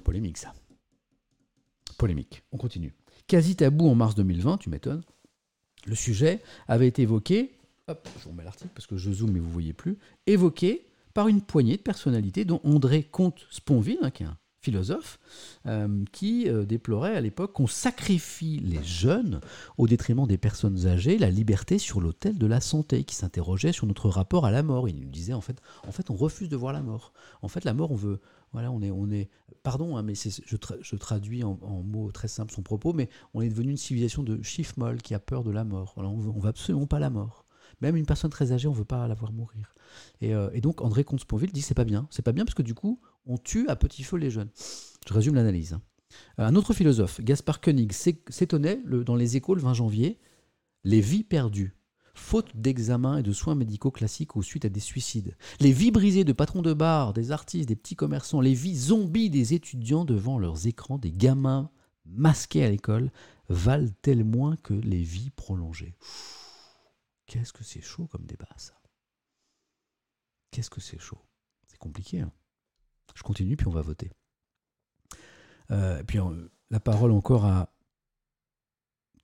[0.03, 0.53] Polémique ça.
[1.97, 2.43] Polémique.
[2.51, 2.93] On continue
[3.31, 5.03] quasi tabou en mars 2020, tu m'étonnes.
[5.85, 7.53] Le sujet avait été évoqué,
[7.87, 10.85] hop, je vous remets l'article parce que je zoome mais vous ne voyez plus, évoqué
[11.13, 15.17] par une poignée de personnalités dont André Comte-Sponville, hein, qui est un philosophe,
[15.65, 19.39] euh, qui euh, déplorait à l'époque qu'on sacrifie les jeunes
[19.77, 23.87] au détriment des personnes âgées, la liberté sur l'autel de la santé, qui s'interrogeait sur
[23.87, 24.89] notre rapport à la mort.
[24.89, 27.13] Il nous disait en fait, en fait, on refuse de voir la mort.
[27.41, 28.19] En fait, la mort, on veut,
[28.53, 29.29] voilà, on est, on est,
[29.63, 33.71] pardon, hein, mais je, traduis en, mots très simples son propos, mais on est devenu
[33.71, 35.93] une civilisation de chiffres molles qui a peur de la mort.
[35.97, 37.45] on ne veut absolument pas la mort.
[37.81, 39.73] Même une personne très âgée, on ne veut pas la voir mourir.
[40.19, 42.73] Et, euh, donc André Comte-Sponville dit c'est pas bien, c'est pas bien parce que du
[42.73, 44.49] coup, on tue à petit feu les jeunes.
[45.07, 45.73] Je résume l'analyse.
[45.73, 45.81] Hein.
[46.37, 50.19] Un autre philosophe, Gaspard Koenig, s'étonnait dans les échos le 20 janvier
[50.83, 51.75] les vies perdues
[52.21, 55.35] faute d'examens et de soins médicaux classiques ou suite à des suicides.
[55.59, 59.29] Les vies brisées de patrons de bar, des artistes, des petits commerçants, les vies zombies
[59.29, 61.69] des étudiants devant leurs écrans, des gamins
[62.05, 63.11] masqués à l'école,
[63.49, 65.97] valent-elles moins que les vies prolongées
[67.25, 68.73] Qu'est-ce que c'est chaud comme débat, ça?
[70.51, 71.21] Qu'est-ce que c'est chaud?
[71.65, 72.21] C'est compliqué.
[72.21, 72.31] Hein
[73.15, 74.11] Je continue, puis on va voter.
[75.71, 76.19] Euh, puis
[76.69, 77.73] la parole encore à.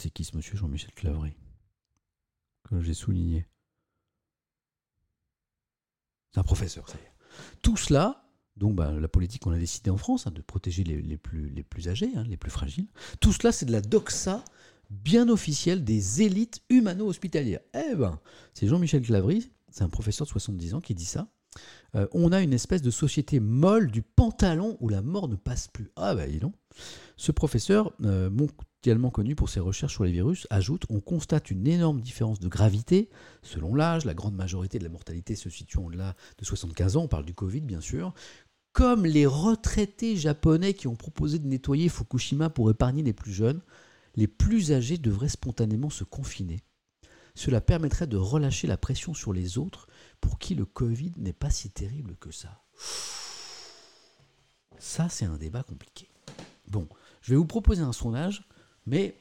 [0.01, 1.35] C'est qui ce monsieur Jean-Michel Clavry
[2.67, 3.47] que j'ai souligné.
[6.31, 7.11] C'est un professeur, ça y est.
[7.61, 11.17] Tout cela, donc bah, la politique qu'on a décidé en France, hein, de protéger les,
[11.17, 12.87] plus, les plus âgés, hein, les plus fragiles,
[13.19, 14.43] tout cela c'est de la doxa
[14.89, 17.59] bien officielle des élites humano-hospitalières.
[17.73, 18.19] Eh ben,
[18.53, 21.27] c'est Jean-Michel Clavry, c'est un professeur de 70 ans qui dit ça.
[21.95, 25.67] Euh, on a une espèce de société molle du pantalon où la mort ne passe
[25.67, 25.91] plus.
[25.95, 26.53] Ah bah dis donc.
[27.15, 28.29] Ce professeur, euh,
[28.87, 32.47] également connu pour ses recherches sur les virus, ajoute On constate une énorme différence de
[32.47, 33.09] gravité
[33.43, 34.05] selon l'âge.
[34.05, 37.03] La grande majorité de la mortalité se situe au-delà de 75 ans.
[37.03, 38.13] On parle du Covid, bien sûr.
[38.71, 43.59] Comme les retraités japonais qui ont proposé de nettoyer Fukushima pour épargner les plus jeunes,
[44.15, 46.61] les plus âgés devraient spontanément se confiner.
[47.35, 49.87] Cela permettrait de relâcher la pression sur les autres
[50.21, 52.63] pour qui le Covid n'est pas si terrible que ça.
[54.79, 56.09] Ça, c'est un débat compliqué.
[56.69, 56.87] Bon,
[57.21, 58.47] je vais vous proposer un sondage,
[58.87, 59.15] mais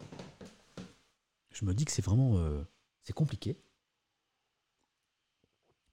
[1.51, 2.63] je me dis que c'est vraiment euh,
[3.03, 3.59] c'est compliqué.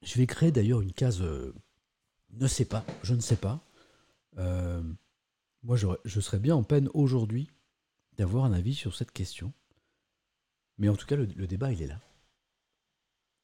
[0.02, 1.54] Je vais créer d'ailleurs une case euh,
[2.32, 3.62] ne sais pas, je ne sais pas.
[4.38, 4.82] Euh,
[5.64, 7.50] moi, je serais bien en peine aujourd'hui
[8.18, 9.54] d'avoir un avis sur cette question.
[10.78, 12.00] Mais en tout cas, le, le débat, il est là.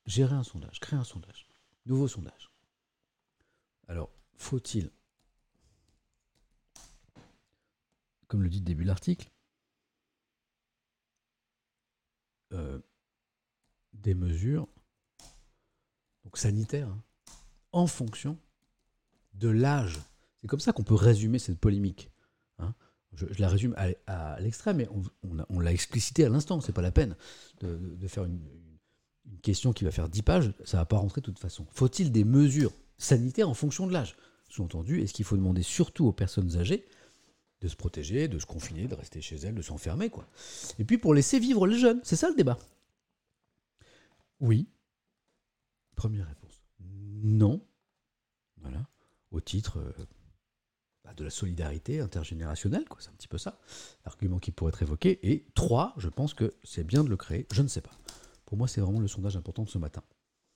[0.06, 1.48] Gérer un sondage, créer un sondage.
[1.86, 2.52] Nouveau sondage.
[3.88, 4.92] Alors, faut-il
[8.30, 9.30] comme le dit le début de l'article,
[12.54, 12.80] euh,
[13.94, 14.68] des mesures
[16.34, 17.02] sanitaires hein,
[17.72, 18.38] en fonction
[19.34, 20.00] de l'âge.
[20.42, 22.12] C'est comme ça qu'on peut résumer cette polémique.
[22.60, 22.74] Hein.
[23.14, 23.76] Je, la résume
[24.08, 24.88] à, l'extrême, mais
[25.50, 26.62] on, l'a explicité à l'instant.
[26.62, 27.16] C'est pas la peine
[27.62, 28.40] de, faire une,
[29.26, 30.54] une, question qui va faire 10 pages.
[30.66, 31.66] Ça va pas rentrer de toute façon.
[31.72, 34.16] Faut-il des mesures sanitaires en fonction de l'âge?
[34.50, 36.88] Sous-entendu, est-ce qu'il faut demander surtout aux personnes âgées
[37.62, 40.28] de se protéger, de se confiner, de rester chez elle, de s'enfermer, quoi.
[40.78, 42.58] Et puis pour laisser vivre les jeunes, c'est ça le débat?
[44.40, 44.68] Oui.
[45.96, 46.64] Première réponse.
[46.80, 47.66] Non.
[48.62, 48.88] Voilà.
[49.32, 49.92] Au titre euh,
[51.04, 53.00] bah, de la solidarité intergénérationnelle, quoi.
[53.02, 53.60] C'est un petit peu ça.
[54.06, 55.20] L'argument qui pourrait être évoqué.
[55.30, 57.46] Et trois, je pense que c'est bien de le créer.
[57.52, 57.98] Je ne sais pas.
[58.46, 60.04] Pour moi, c'est vraiment le sondage important de ce matin.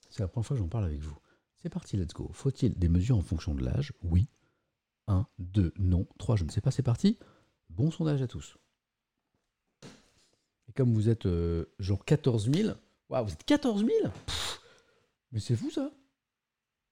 [0.09, 1.17] C'est la première fois que j'en parle avec vous.
[1.61, 2.29] C'est parti, let's go.
[2.33, 3.93] Faut-il des mesures en fonction de l'âge?
[4.03, 4.27] Oui.
[5.07, 7.17] 1, 2, non, 3, je ne sais pas, c'est parti.
[7.69, 8.57] Bon sondage à tous.
[10.67, 12.75] Et comme vous êtes euh, genre 14 000,
[13.09, 13.91] waouh, vous êtes 14 000
[15.31, 15.91] Mais c'est fou ça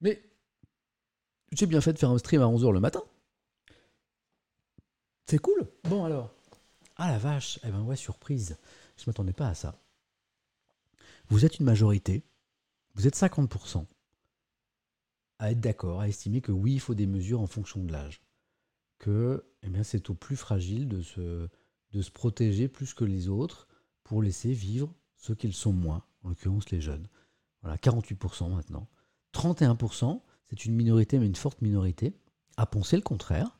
[0.01, 0.21] Mais
[1.51, 3.03] j'ai bien fait de faire un stream à 11h le matin.
[5.25, 5.67] C'est cool.
[5.85, 6.33] Bon alors.
[6.97, 8.57] Ah la vache, eh ben ouais, surprise.
[8.97, 9.79] Je ne m'attendais pas à ça.
[11.29, 12.23] Vous êtes une majorité,
[12.95, 13.85] vous êtes 50%
[15.41, 18.21] à être d'accord, à estimer que oui, il faut des mesures en fonction de l'âge.
[18.99, 21.49] Que eh bien, c'est aux plus fragiles de se,
[21.91, 23.67] de se protéger plus que les autres
[24.03, 27.07] pour laisser vivre ceux qu'ils sont moins, en l'occurrence les jeunes.
[27.63, 28.87] Voilà, 48% maintenant.
[29.33, 32.15] 31%, c'est une minorité, mais une forte minorité,
[32.55, 33.59] à penser le contraire.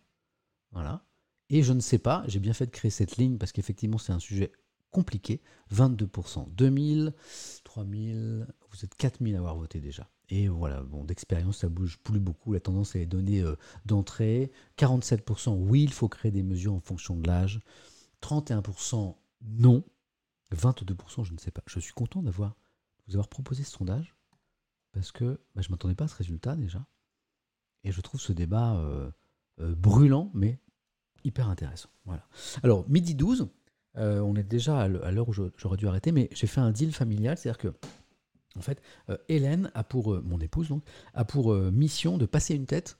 [0.72, 1.04] Voilà.
[1.50, 4.14] Et je ne sais pas, j'ai bien fait de créer cette ligne parce qu'effectivement c'est
[4.14, 4.52] un sujet
[4.92, 5.42] compliqué.
[5.74, 7.16] 22%, 2000,
[7.64, 10.08] 3000, vous êtes 4000 à avoir voté déjà.
[10.34, 12.54] Et voilà, bon, d'expérience, ça bouge plus beaucoup.
[12.54, 14.50] La tendance est les euh, d'entrée.
[14.78, 17.60] 47%, oui, il faut créer des mesures en fonction de l'âge.
[18.24, 19.84] 31%, non.
[20.56, 21.62] 22%, je ne sais pas.
[21.66, 22.56] Je suis content d'avoir
[23.08, 24.16] vous avoir proposé ce sondage
[24.94, 26.86] parce que bah, je ne m'attendais pas à ce résultat déjà.
[27.84, 29.12] Et je trouve ce débat euh,
[29.60, 30.60] euh, brûlant, mais
[31.26, 31.90] hyper intéressant.
[32.06, 32.26] Voilà.
[32.64, 33.50] Alors, midi 12,
[33.96, 37.38] on est déjà à l'heure où j'aurais dû arrêter, mais j'ai fait un deal familial,
[37.38, 37.76] c'est-à-dire que
[38.58, 40.84] en fait, euh, Hélène a pour, euh, mon épouse donc,
[41.14, 42.98] a pour euh, mission de passer une tête,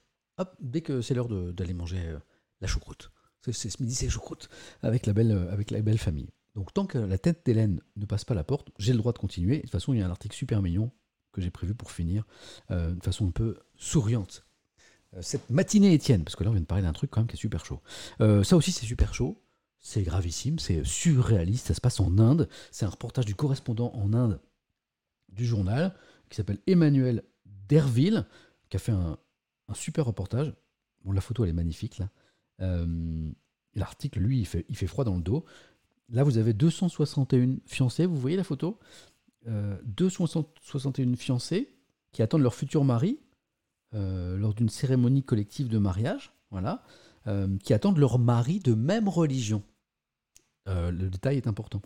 [0.60, 2.18] dès que c'est l'heure d'aller manger
[2.62, 3.12] la choucroute.
[3.42, 4.50] C'est ce midi, c'est choucroute,
[4.82, 6.30] avec la, belle, avec la belle famille.
[6.56, 9.20] Donc tant que la tête d'Hélène ne passe pas la porte, j'ai le droit de
[9.20, 9.58] continuer.
[9.58, 10.92] De toute façon, il y a un article super mignon
[11.32, 12.26] que j'ai prévu pour finir,
[12.72, 14.48] de façon un peu souriante.
[15.22, 17.36] cette matinée Étienne, parce que là on vient de parler d'un truc quand même qui
[17.36, 17.82] est super chaud.
[18.20, 19.44] ça aussi c'est super chaud,
[19.78, 22.50] c'est gravissime, c'est surréaliste, ça se passe en Inde.
[22.72, 24.40] C'est un reportage du correspondant en Inde
[25.32, 25.96] du journal,
[26.30, 27.24] qui s'appelle Emmanuel
[27.68, 28.26] Derville,
[28.70, 29.18] qui a fait un,
[29.74, 30.54] super reportage.
[31.04, 32.02] Bon, la photo, elle est magnifique.
[32.60, 33.32] Euh,
[33.74, 35.46] l'article, lui, il fait, froid dans le dos.
[36.10, 38.80] Là, vous avez 261 fiancés, vous voyez la photo?
[39.48, 41.74] Euh, 261 fiancés
[42.12, 43.20] qui attendent leur futur mari
[43.96, 46.84] euh, lors d'une cérémonie collective de mariage, voilà,
[47.28, 49.64] euh, qui attendent leur mari de même religion.
[50.68, 51.82] le détail est important.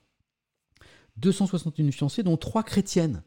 [1.18, 3.24] 261 fiancés, dont trois chrétiennes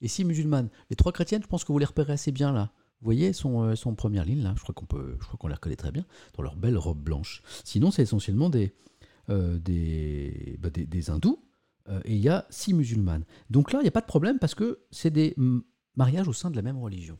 [0.00, 0.68] et six musulmanes.
[0.90, 2.72] Les trois chrétiennes, je pense que vous les repérez assez bien là.
[3.00, 4.54] Vous voyez, sont, euh, en première ligne là.
[4.56, 6.04] Je crois qu'on peut, je crois qu'on les reconnaît très bien
[6.36, 7.42] dans leur belle robe blanche.
[7.64, 8.74] Sinon, c'est essentiellement des,
[9.30, 9.58] euh,
[10.58, 11.44] bah, des, hindous
[11.88, 13.24] euh, et il y a six musulmanes.
[13.50, 15.36] Donc là, il n'y a pas de problème parce que c'est des
[15.96, 17.18] mariages au sein de la même religion.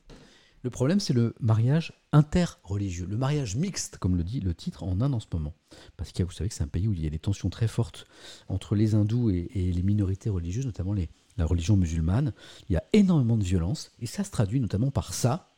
[0.64, 5.00] Le problème, c'est le mariage interreligieux, le mariage mixte, comme le dit le titre, en
[5.00, 5.54] Inde en ce moment.
[5.96, 7.68] Parce que vous savez que c'est un pays où il y a des tensions très
[7.68, 8.06] fortes
[8.48, 12.32] entre les hindous et, et les minorités religieuses, notamment les, la religion musulmane.
[12.68, 15.52] Il y a énormément de violence et ça se traduit notamment par ça.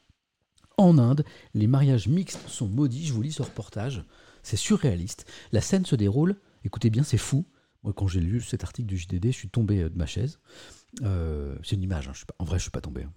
[0.76, 1.24] En Inde,
[1.54, 3.06] les mariages mixtes sont maudits.
[3.06, 4.04] Je vous lis ce reportage.
[4.42, 5.26] C'est surréaliste.
[5.52, 7.44] La scène se déroule, écoutez bien, c'est fou,
[7.82, 10.38] Moi, quand j'ai lu cet article du JDD, je suis tombé de ma chaise.
[11.02, 13.02] Euh, c'est une image, hein, en vrai, je suis pas tombé.
[13.04, 13.12] hein.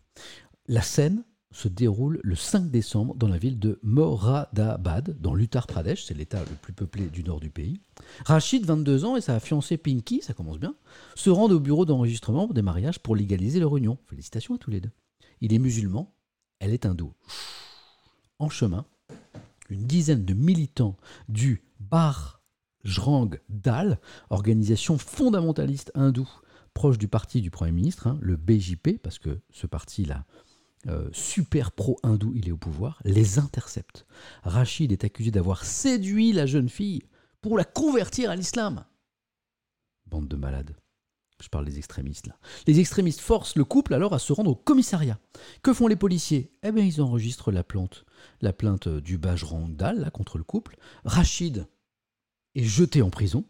[0.68, 1.24] La scène
[1.54, 6.40] se déroule le 5 décembre dans la ville de Moradabad, dans l'Uttar Pradesh, c'est l'état
[6.40, 7.80] le plus peuplé du nord du pays.
[8.26, 10.76] Rachid, 22 ans, et sa fiancée Pinky, ça commence bien,
[11.16, 13.98] se rendent au bureau d'enregistrement des mariages pour légaliser leur union.
[14.08, 14.92] Félicitations à tous les deux.
[15.42, 16.14] Il est musulman,
[16.60, 17.14] elle est hindoue.
[18.40, 18.86] En chemin,
[19.70, 20.98] une dizaine de militants
[21.30, 24.00] du Bajrang Dal,
[24.30, 26.30] organisation fondamentaliste hindoue
[26.74, 30.26] proche du parti du Premier ministre, hein, le BJP, parce que ce parti-là,
[30.88, 34.06] euh, super pro-hindou, il est au pouvoir, les intercepte.
[34.44, 37.04] Rachid est accusé d'avoir séduit la jeune fille
[37.42, 38.86] pour la convertir à l'islam.
[40.06, 40.76] Bande de malades.
[41.42, 42.38] Je parle des extrémistes là.
[42.68, 45.20] Les extrémistes forcent le couple alors à se rendre au commissariat.
[45.62, 46.54] Que font les policiers?
[46.64, 48.06] Eh bien, ils enregistrent la plainte,
[48.42, 50.78] la plainte du Bajrang Dal là, contre le couple.
[51.04, 51.68] Rachid
[52.56, 53.46] est jeté en prison.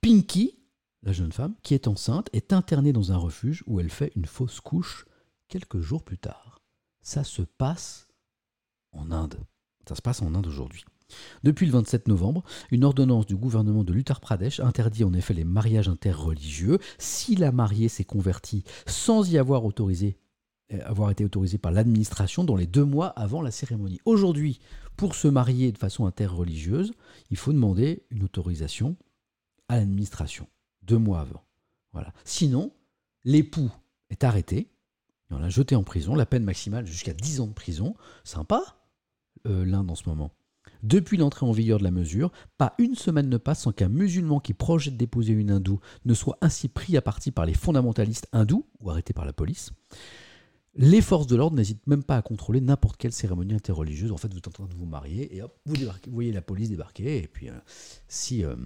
[0.00, 0.58] Pinky,
[1.02, 4.26] la jeune femme, qui est enceinte, est internée dans un refuge où elle fait une
[4.26, 5.06] fausse couche
[5.48, 6.60] quelques jours plus tard.
[7.02, 8.08] Ça se passe
[8.92, 9.38] en Inde.
[9.88, 10.84] Ça se passe en Inde aujourd'hui.
[11.42, 15.44] Depuis le 27 novembre, une ordonnance du gouvernement de l'Uttar Pradesh interdit en effet les
[15.44, 20.16] mariages interreligieux si la mariée s'est convertie sans y avoir autorisé
[20.72, 24.00] euh, avoir été autorisée par l'administration dans les deux mois avant la cérémonie.
[24.06, 24.60] Aujourd'hui,
[24.96, 26.92] pour se marier de façon interreligieuse,
[27.30, 28.96] il faut demander une autorisation
[29.68, 30.48] à l'administration
[30.82, 31.44] deux mois avant.
[31.92, 32.14] Voilà.
[32.24, 32.72] Sinon,
[33.24, 33.70] l'époux
[34.08, 34.70] est arrêté,
[35.48, 37.94] jeté en prison, la peine maximale jusqu'à 10 ans de prison.
[38.24, 38.62] Sympa,
[39.46, 40.32] euh, l'Inde en ce moment.
[40.82, 44.38] Depuis l'entrée en vigueur de la mesure, pas une semaine ne passe sans qu'un musulman
[44.38, 48.66] qui projette d'épouser une hindoue ne soit ainsi pris à partie par les fondamentalistes hindous
[48.80, 49.72] ou arrêté par la police.
[50.76, 54.12] Les forces de l'ordre n'hésitent même pas à contrôler n'importe quelle cérémonie interreligieuse.
[54.12, 55.76] En fait, vous êtes en train de vous marier et hop, vous,
[56.08, 57.22] voyez la police débarquer.
[57.22, 57.58] Et puis, euh,
[58.08, 58.56] si, euh,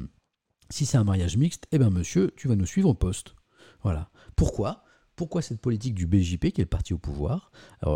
[0.71, 3.37] si c'est un mariage mixte, eh ben monsieur, tu vas nous suivre au poste.
[3.83, 4.11] Voilà.
[4.35, 4.85] Pourquoi?
[5.19, 7.51] Pourquoi cette politique du BJP, qui est le parti au pouvoir?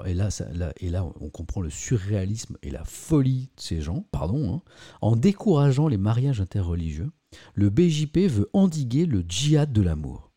[0.07, 4.63] Et là, on comprend le surréalisme et la folie de ces gens, pardon, hein.
[5.03, 7.13] en décourageant les mariages interreligieux,
[7.55, 10.33] le BJP veut endiguer le djihad de l'amour.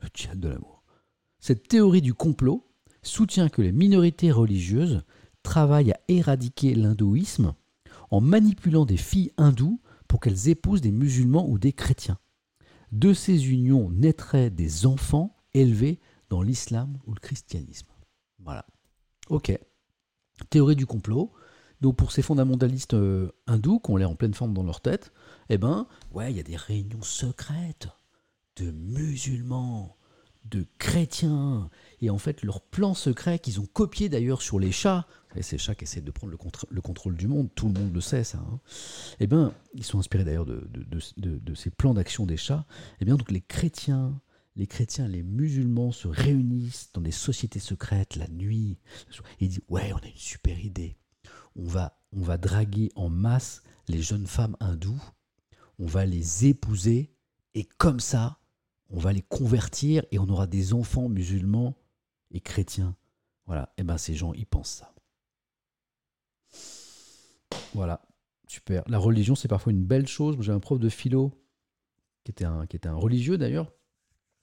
[0.00, 0.82] Le djihad de l'amour.
[1.40, 2.66] Cette théorie du complot
[3.02, 5.02] soutient que les minorités religieuses
[5.42, 7.52] travaillent à éradiquer l'hindouisme
[8.10, 12.18] en manipulant des filles hindoues pour qu'elles épousent des musulmans ou des chrétiens.
[12.92, 16.00] De ces unions naîtraient des enfants élevés
[16.30, 17.88] dans l'islam ou le christianisme.
[18.38, 18.64] Voilà.
[19.28, 19.58] Ok.
[20.48, 21.32] Théorie du complot.
[21.80, 25.12] Donc pour ces fondamentalistes euh, hindous qui ont l'air en pleine forme dans leur tête,
[25.48, 27.88] eh ben, ouais, il y a des réunions secrètes
[28.56, 29.96] de musulmans,
[30.44, 31.70] de chrétiens,
[32.02, 35.56] et en fait leur plan secret qu'ils ont copié d'ailleurs sur les chats, et ces
[35.56, 36.32] chats qui essaient de prendre
[36.70, 38.60] le, contrôle du monde, tout le monde le sait ça, hein.
[39.20, 40.68] eh bien ils sont inspirés d'ailleurs de-
[41.16, 42.66] de ces plans d'action des chats,
[43.00, 44.20] eh bien donc les chrétiens,
[44.56, 48.78] les chrétiens, les musulmans se réunissent dans des sociétés secrètes la nuit,
[49.40, 50.96] ils disent ouais on a une super idée,
[51.56, 55.02] on va, on va draguer en masse les jeunes femmes hindoues,
[55.78, 57.14] on va les épouser,
[57.54, 58.38] et comme ça,
[58.90, 61.76] on va les convertir et on aura des enfants musulmans
[62.30, 62.96] et chrétiens.
[63.46, 64.94] Voilà, et ben ces gens, ils pensent ça.
[67.74, 68.02] Voilà,
[68.46, 68.82] super.
[68.88, 70.36] La religion, c'est parfois une belle chose.
[70.40, 71.32] J'ai un prof de philo
[72.24, 73.72] qui était un, qui était un religieux d'ailleurs,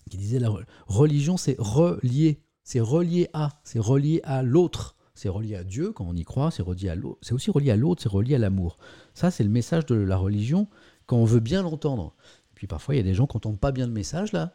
[0.08, 4.96] qui disait la re- religion, c'est relié, c'est relié à, c'est relié à l'autre.
[5.14, 7.72] C'est relié à Dieu quand on y croit, c'est relié à l'autre, c'est aussi relié
[7.72, 8.78] à l'autre, c'est relié à l'amour.
[9.16, 10.68] Ça, c'est le message de la religion
[11.08, 12.14] quand on veut bien l'entendre.
[12.52, 14.54] Et puis parfois, il y a des gens qui n'entendent pas bien le message là.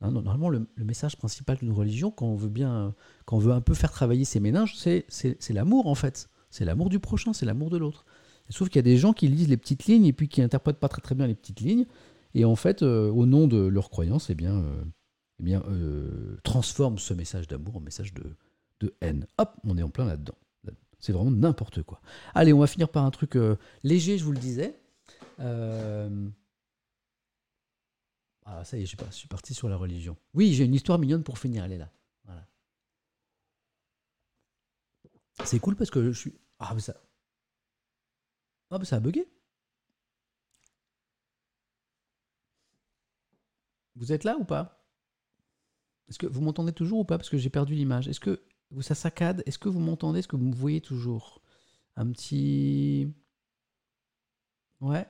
[0.00, 2.94] Normalement, le, le message principal d'une religion, quand on veut bien,
[3.24, 6.28] quand on veut un peu faire travailler ses méninges, c'est c'est- c'est l'amour en fait.
[6.50, 8.04] C'est l'amour du prochain, c'est l'amour de l'autre.
[8.50, 10.78] Sauf qu'il y a des gens qui lisent les petites lignes et puis qui interprètent
[10.78, 11.86] pas très très bien les petites lignes
[12.38, 14.84] et en fait, euh, au nom de leur croyance, eh bien, euh,
[15.40, 16.36] eh bien, euh,
[16.98, 18.36] ce message d'amour en message de,
[18.80, 19.26] de haine.
[19.38, 20.36] Hop, on est en plein là-dedans.
[20.98, 22.00] C'est vraiment n'importe quoi.
[22.34, 23.36] Allez, on va finir par un truc
[23.82, 24.78] léger, je vous le disais.
[28.46, 30.16] Ah, ça y est, je suis pas- je suis parti sur la religion.
[30.34, 31.90] Oui, j'ai une histoire mignonne pour finir, elle est là.
[32.24, 32.46] Voilà.
[35.44, 36.38] C'est cool parce que je suis.
[36.58, 36.94] Ah, ça.
[38.70, 39.26] Ah, mais ça a bugué.
[43.96, 44.84] Vous êtes là ou pas?
[46.08, 47.18] Est-ce que vous m'entendez toujours ou pas?
[47.18, 48.06] Parce que j'ai perdu l'image.
[48.08, 48.42] Est-ce que
[48.80, 49.42] ça saccade?
[49.46, 50.20] Est-ce que vous m'entendez?
[50.20, 51.42] Est-ce que vous me voyez toujours?
[51.96, 53.12] Un petit.
[54.80, 55.06] Ouais.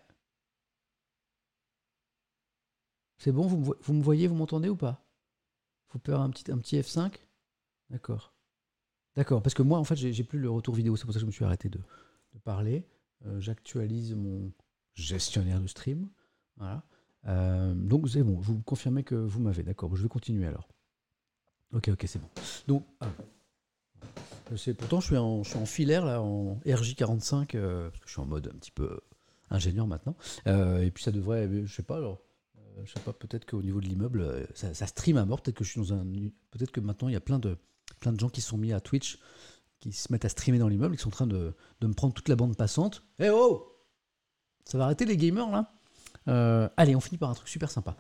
[3.19, 5.03] C'est bon, vous me, vo- vous me voyez, vous m'entendez ou pas?
[6.03, 7.15] Peur un petit, un petit F5
[7.89, 8.35] D'accord.
[9.15, 11.23] D'accord, parce que moi, en fait, j'ai plus le retour vidéo, c'est pour ça que
[11.23, 12.87] je me suis arrêté de, de parler.
[13.25, 14.53] Euh, J'actualise mon
[14.93, 16.11] gestionnaire de stream.
[16.59, 16.85] Voilà.
[17.27, 19.95] Euh, donc c'est bon, vous confirmez que vous m'avez, d'accord.
[19.97, 20.69] Je vais continuer alors.
[21.73, 22.29] Ok, ok, c'est bon.
[22.69, 23.09] Donc, ah.
[24.57, 28.27] c'est pourtant je suis en, filaire là, en RJ45, euh, parce que je suis en
[28.27, 29.01] mode un petit peu
[29.51, 30.17] ingénieur maintenant.
[30.47, 32.21] Euh, et puis ça devrait, je sais pas, alors,
[32.59, 35.41] euh, je sais pas, peut-être qu'au niveau de l'immeuble, euh, ça, stream à mort.
[35.41, 36.05] Peut-être que je suis dans un,
[36.51, 37.57] peut-être que maintenant il y a plein de,
[38.01, 39.19] plein de gens qui sont mis à Twitch,
[39.81, 42.15] qui se mettent à streamer dans l'immeuble, qui sont en train de, de me prendre
[42.15, 43.05] toute la bande passante.
[43.19, 43.73] Eh oh,
[44.65, 45.73] ça va arrêter les gamers là?
[46.29, 47.97] Euh, allez, on finit par un truc super sympa.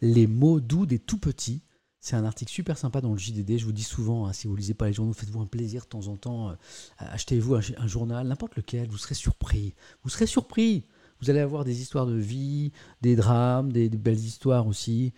[0.00, 1.62] Les mots doux des tout petits.
[2.00, 3.58] C'est un article super sympa dans le JDD.
[3.58, 5.88] Je vous dis souvent, hein, si vous lisez pas les journaux, faites-vous un plaisir de
[5.88, 6.50] temps en temps.
[6.50, 6.54] euh,
[6.98, 8.88] Achetez-vous un, journal, n'importe lequel.
[8.88, 9.74] Vous serez surpris.
[10.04, 10.84] Vous serez surpris.
[11.20, 15.14] Vous allez avoir des histoires de vie, des drames, des, belles histoires aussi.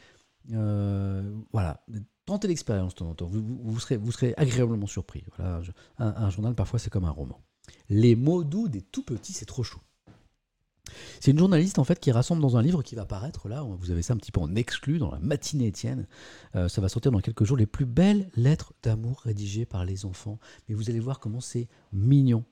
[0.53, 1.85] Euh, voilà.
[2.25, 3.27] Tentez l'expérience de temps en temps.
[3.27, 5.25] Vous, serez, vous serez agréablement surpris.
[5.37, 5.61] Voilà.
[5.99, 7.39] Un, un journal, parfois, c'est comme un roman.
[7.91, 9.81] Les mots doux des tout petits, c'est trop chaud.
[11.21, 13.63] C'est une journaliste en fait qui rassemble dans un livre qui va paraître là.
[13.63, 16.07] Vous avez ça un petit peu en exclu dans la matinée Étienne.
[16.55, 17.57] Euh, ça va sortir dans quelques jours.
[17.57, 20.39] Les plus belles lettres d'amour rédigées par les enfants.
[20.69, 22.45] Mais vous allez voir comment c'est mignon.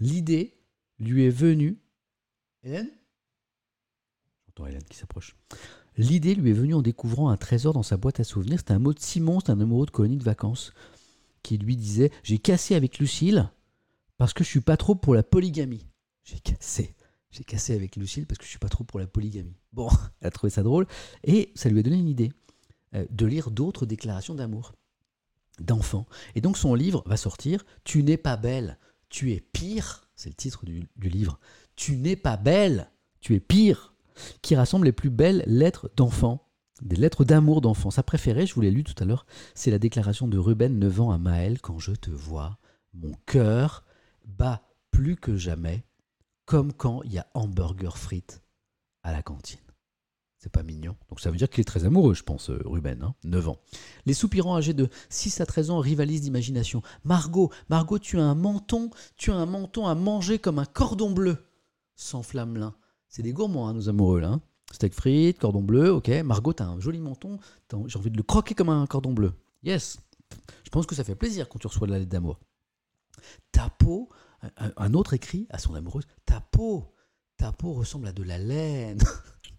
[0.00, 0.58] L'idée
[0.98, 1.78] lui est venue.
[2.62, 2.90] Hélène?
[4.46, 5.36] J'entends Hélène qui s'approche.
[5.96, 8.58] L'idée lui est venue en découvrant un trésor dans sa boîte à souvenirs.
[8.58, 10.72] C'était un mot de Simon, c'est un amoureux de colonie de vacances,
[11.42, 13.50] qui lui disait J'ai cassé avec Lucille
[14.18, 15.86] parce que je suis pas trop pour la polygamie.
[16.24, 16.94] J'ai cassé.
[17.30, 19.56] J'ai cassé avec Lucille parce que je suis pas trop pour la polygamie.
[19.72, 19.88] Bon,
[20.20, 20.86] elle a trouvé ça drôle
[21.24, 22.32] et ça lui a donné une idée
[22.94, 24.74] euh, de lire d'autres déclarations d'amour
[25.60, 26.06] d'enfants.
[26.34, 28.78] Et donc son livre va sortir Tu n'es pas belle,
[29.08, 30.08] tu es pire.
[30.16, 31.38] C'est le titre du, livre.
[31.76, 32.90] Tu n'es pas belle,
[33.20, 33.94] tu es pire.
[34.42, 36.46] Qui rassemble les plus belles lettres d'enfants,
[36.82, 37.90] des lettres d'amour d'enfants.
[37.90, 39.24] Sa préférée, je vous l'ai lu tout à l'heure,
[39.54, 42.58] c'est la déclaration de Ruben 9 ans à Maël Quand je te vois,
[42.92, 43.84] mon cœur
[44.26, 45.84] bat plus que jamais,
[46.50, 48.42] comme quand il y a hamburger frites
[49.04, 49.60] à la cantine.
[50.36, 50.96] C'est pas mignon.
[51.08, 53.58] Donc ça veut dire qu'il est très amoureux, je pense, euh, Ruben, hein, 9 ans.
[54.04, 56.82] Les soupirants âgés de 6 à 13 ans rivalisent d'imagination.
[57.04, 61.12] Margot, Margot, tu as un menton, tu as un menton à manger comme un cordon
[61.12, 61.36] bleu.
[61.94, 62.72] Sans flamme
[63.06, 64.30] C'est des gourmands, hein, nos amoureux, là.
[64.30, 64.40] hein.
[64.72, 66.08] Steak frites, cordon bleu, ok.
[66.24, 67.38] Margot, t'as un joli menton,
[67.86, 69.34] j'ai envie de le croquer comme un cordon bleu.
[69.62, 70.00] Yes.
[70.64, 72.40] Je pense que ça fait plaisir quand tu reçois de la lettre d'amour.
[73.52, 74.08] Ta peau,
[74.56, 76.94] un, autre écrit à son amoureuse, ta peau,
[77.36, 79.02] ta peau ressemble à de la laine.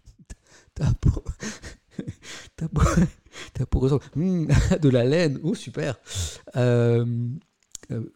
[0.74, 1.24] ta peau,
[2.56, 2.82] ta peau,
[3.54, 5.38] ta peau ressemble hmm, à de la laine.
[5.42, 5.98] Oh, super.
[6.56, 7.28] Euh,
[7.90, 8.12] euh,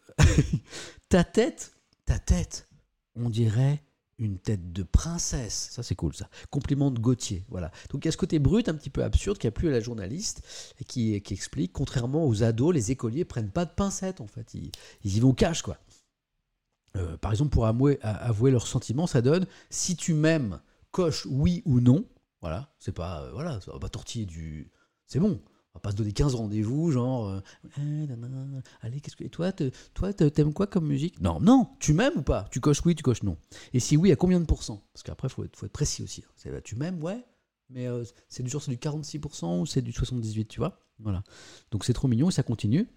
[1.09, 1.72] ta tête,
[2.05, 2.68] ta tête,
[3.14, 3.82] on dirait
[4.18, 5.68] une tête de princesse.
[5.72, 6.28] Ça, c'est cool, ça.
[6.51, 7.44] Compliment de Gauthier.
[7.48, 7.70] Voilà.
[7.90, 9.72] Donc, il y a ce côté brut, un petit peu absurde, qui a plu à
[9.72, 10.43] la journaliste
[10.80, 14.55] et qui, qui explique, contrairement aux ados, les écoliers prennent pas de pincettes, en fait.
[14.55, 14.70] Ils,
[15.05, 15.78] ils y vont cash, quoi.
[16.96, 17.98] Euh, par exemple, pour avouer,
[18.50, 20.60] leurs sentiments, ça donne si tu m'aimes,
[20.90, 22.04] coche oui ou non.
[22.40, 22.72] Voilà.
[22.78, 24.70] C'est pas, euh, voilà, ça va pas tortiller du.
[25.06, 25.40] C'est bon.
[25.74, 27.28] On va pas se donner 15 rendez-vous, genre.
[27.28, 27.40] euh,
[28.80, 29.24] allez, qu'est-ce que.
[29.24, 31.20] Toi, toi, t'aimes quoi comme musique?
[31.20, 32.46] Non, non, tu m'aimes ou pas?
[32.50, 33.36] Tu coches oui, tu coches non.
[33.74, 34.82] Et si oui, à combien de pourcents?
[34.94, 36.24] Parce qu'après, faut, être- faut être précis aussi.
[36.46, 36.50] hein.
[36.50, 37.22] Bah, tu m'aimes, ouais,
[37.68, 37.88] mais
[38.28, 40.80] c'est du genre c'est du 46% ou c'est du 78%, tu vois?
[40.98, 41.22] Voilà.
[41.70, 42.88] Donc c'est trop mignon et ça continue.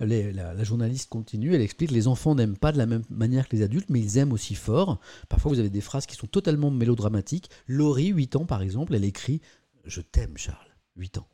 [0.00, 3.62] La, journaliste continue, elle explique les enfants n'aiment pas de la même manière que les
[3.62, 5.00] adultes, mais ils aiment aussi fort.
[5.28, 7.48] Parfois, vous avez des phrases qui sont totalement mélodramatiques.
[7.66, 9.40] Laurie, 8 ans par exemple, elle écrit
[9.84, 10.76] Je t'aime, Charles.
[10.96, 11.28] 8 ans.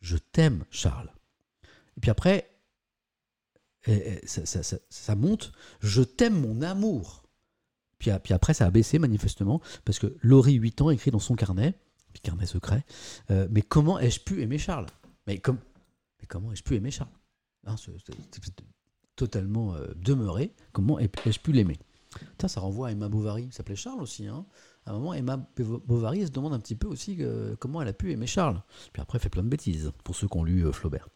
[0.00, 1.10] Je t'aime, Charles.
[1.96, 2.50] Et puis après,
[3.86, 7.24] et- et ça, monte Je t'aime, mon amour.
[7.98, 11.74] Puis, après, ça a baissé manifestement, parce que Laurie, 8 ans, écrit dans son carnet,
[12.22, 12.84] carnet secret,
[13.30, 14.86] euh, mais comment ai-je pu aimer Charles?
[15.26, 15.58] Mais, comme,
[16.18, 17.10] mais comment ai-je pu aimer Charles?
[17.66, 17.74] Hein,
[19.16, 20.54] totalement euh, demeuré.
[20.72, 21.78] Comment ai- ai-je pu l'aimer?
[22.14, 23.44] Putain, ça renvoie à Emma Bovary.
[23.44, 24.26] Il s'appelait Charles aussi.
[24.26, 24.44] Hein.
[24.86, 27.82] À un moment, Emma Bo- Bovary elle se demande un petit peu aussi euh, comment
[27.82, 28.62] elle a pu aimer Charles.
[28.92, 31.08] Puis après, elle fait plein de bêtises, pour ceux qui ont lu euh, Flaubert.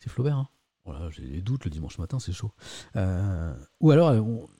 [0.00, 0.48] C'est Flaubert, hein?
[0.84, 2.52] Voilà, j'ai des doutes le dimanche matin, c'est chaud.
[3.80, 4.12] Ou alors,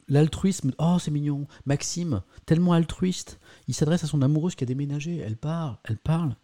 [0.08, 0.72] l'altruisme.
[0.78, 1.46] Oh, c'est mignon.
[1.66, 3.38] Maxime, tellement altruiste.
[3.68, 5.18] Il s'adresse à son amoureuse qui a déménagé.
[5.18, 6.34] Elle parle, elle parle.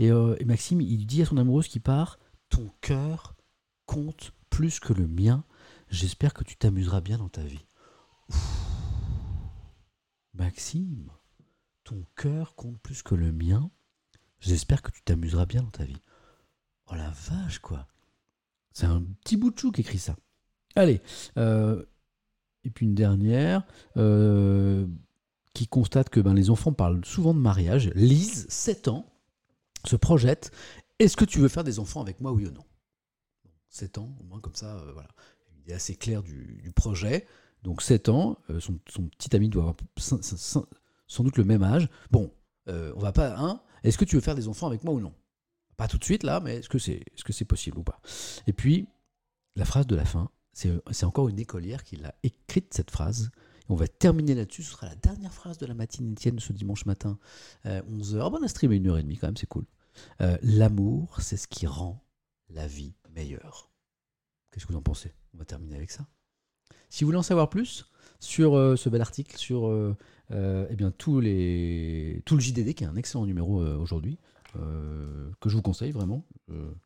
[0.00, 2.18] Et, et Maxime, il dit à son amoureuse qui part
[2.48, 3.36] Ton cœur
[3.88, 5.44] compte plus que le mien.
[5.88, 7.64] J'espère que tu t'amuseras bien dans ta vie.
[10.34, 11.10] Maxime,
[11.84, 13.70] ton cœur compte plus que le mien.
[14.40, 16.02] J'espère que tu t'amuseras bien dans ta vie.
[16.90, 17.88] Oh la vache, quoi.
[18.72, 20.16] C'est un petit bout de chou qui écrit ça.
[20.76, 21.00] Allez.
[21.38, 21.82] euh,
[22.64, 23.66] et puis une dernière
[23.96, 24.86] euh,
[25.54, 27.90] qui constate que ben, les enfants parlent souvent de mariage.
[27.94, 29.10] Lise, 7 ans,
[29.86, 30.52] se projette.
[30.98, 32.64] Est-ce que tu veux faire des enfants avec moi, oui ou non?
[33.70, 35.08] 7 ans, au moins comme ça, euh, voilà.
[35.64, 37.26] Il est assez clair du, projet.
[37.62, 41.88] Donc 7 ans, euh, son, petit ami doit avoir sans, doute le même âge.
[42.10, 42.32] Bon,
[42.68, 45.00] Euh, on va pas, hein Est-ce que tu veux faire des enfants avec moi ou
[45.00, 45.14] non?
[45.78, 47.98] Pas tout de suite là, mais est-ce que c'est est -ce possible ou pas?
[48.46, 48.88] Et puis,
[49.56, 53.30] la phrase de la fin, c'est encore une écolière qui l'a écrite cette phrase.
[53.70, 54.64] On va terminer là-dessus.
[54.64, 57.18] Ce sera la dernière phrase de la matinée Étienne ce dimanche matin,
[57.64, 58.20] 11h.
[58.22, 59.64] Ah bon, on a streamé une heure et demie quand même, c'est cool.
[60.42, 62.04] L'amour, c'est ce qui rend
[62.50, 63.70] la vie meilleure.
[64.50, 65.12] Qu'est-ce que vous en pensez?
[65.34, 66.06] On va terminer avec ça.
[66.88, 67.90] Si vous voulez en savoir plus
[68.20, 69.96] sur euh, ce bel article, sur euh,
[70.30, 74.18] eh bien, tous les, tout le JDD, qui est un excellent numéro aujourd'hui,
[75.40, 76.24] que je vous conseille vraiment,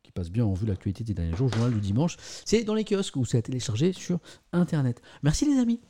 [0.03, 2.83] qui passe bien en vue l'actualité des derniers jours, journal du dimanche, c'est dans les
[2.83, 4.19] kiosques ou c'est à télécharger sur
[4.51, 5.01] Internet.
[5.23, 5.81] Merci les amis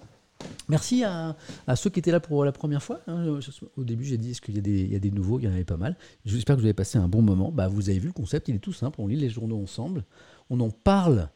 [0.70, 1.36] Merci à,
[1.76, 3.02] ceux qui étaient là pour la première fois.
[3.07, 3.40] Hein.
[3.78, 5.40] Au début, j'ai dit est-ce qu'il y, a des nouveaux?
[5.40, 5.98] Il y en avait pas mal.
[6.26, 7.52] J'espère que vous avez passé un bon moment.
[7.52, 9.02] Bah, vous avez vu le concept, il est tout simple.
[9.02, 10.06] On lit les journaux ensemble,
[10.49, 11.30] on en parle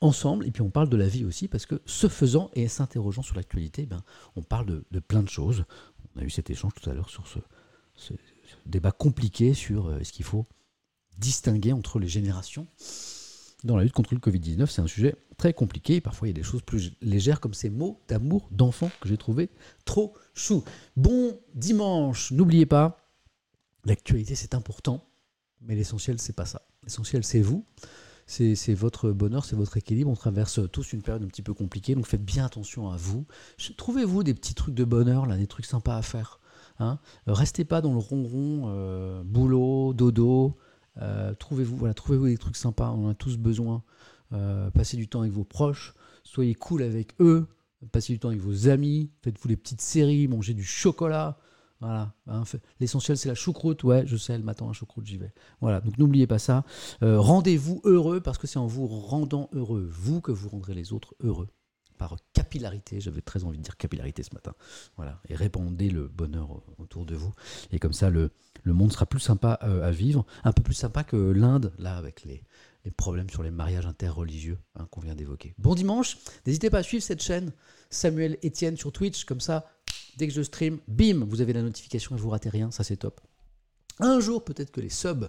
[0.00, 3.22] ensemble, et puis on parle de la vie aussi, parce que ce faisant et s'interrogeant
[3.22, 4.02] sur l'actualité, ben,
[4.36, 5.64] on parle de, plein de choses.
[6.14, 8.14] On a eu cet échange tout à l'heure sur ce,
[8.66, 10.46] débat compliqué sur euh, est-ce qu'il faut
[11.18, 12.66] distinguer entre les générations
[13.64, 14.66] dans la lutte contre le Covid-19.
[14.66, 16.00] C'est un sujet très compliqué.
[16.00, 19.16] Parfois, il y a des choses plus légères comme ces mots d'amour d'enfant que j'ai
[19.16, 19.50] trouvé
[19.84, 20.62] trop chou.
[20.96, 22.98] Bon dimanche, n'oubliez pas,
[23.84, 25.04] l'actualité c'est important,
[25.62, 26.62] mais l'essentiel c'est pas ça.
[26.84, 27.64] L'essentiel c'est vous.
[28.26, 30.10] C'est votre bonheur, c'est votre équilibre.
[30.10, 33.26] On traverse tous une période un petit peu compliquée, donc faites bien attention à vous.
[33.76, 36.40] Trouvez-vous des petits trucs de bonheur, des trucs sympas à faire.
[36.78, 36.98] Hein?
[37.26, 40.56] Restez pas dans le ronron, euh, boulot, dodo,
[41.38, 43.82] trouvez-vous voilà, trouvez-vous des trucs sympas, on en a tous besoin.
[44.32, 45.94] Euh, passez du temps avec vos proches,
[46.24, 47.46] soyez cool avec eux,
[47.92, 51.38] passez du temps avec vos amis, faites-vous des petites séries, mangez du chocolat.
[51.80, 52.14] Voilà.
[52.26, 52.44] Hein,
[52.80, 53.84] l'essentiel, c'est la choucroute.
[53.84, 55.34] Ouais, je sais, le matin, la choucroute, j'y vais.
[55.60, 55.80] Voilà.
[55.80, 56.64] Donc, n'oubliez pas ça.
[57.02, 60.94] Euh, rendez-vous heureux parce que c'est en vous rendant heureux, vous, que vous rendrez les
[60.94, 61.48] autres heureux.
[61.98, 64.54] Par capillarité, j'avais très envie de dire capillarité ce matin.
[64.96, 65.20] Voilà.
[65.28, 67.32] Et répandez le bonheur autour de vous.
[67.70, 68.30] Et comme ça, le,
[68.64, 72.24] monde sera plus sympa euh, à vivre, un peu plus sympa que l'Inde, là, avec
[72.24, 72.42] les,
[72.96, 75.54] problèmes sur les mariages interreligieux hein, qu'on vient d'évoquer.
[75.58, 77.52] Bon dimanche, n'hésitez pas à suivre cette chaîne,
[77.88, 79.66] Samuel Etienne sur Twitch, comme ça,
[80.18, 82.96] dès que je stream, bim, vous avez la notification et vous ratez rien, ça c'est
[82.96, 83.20] top.
[84.00, 85.28] Un jour, peut-être que les subs,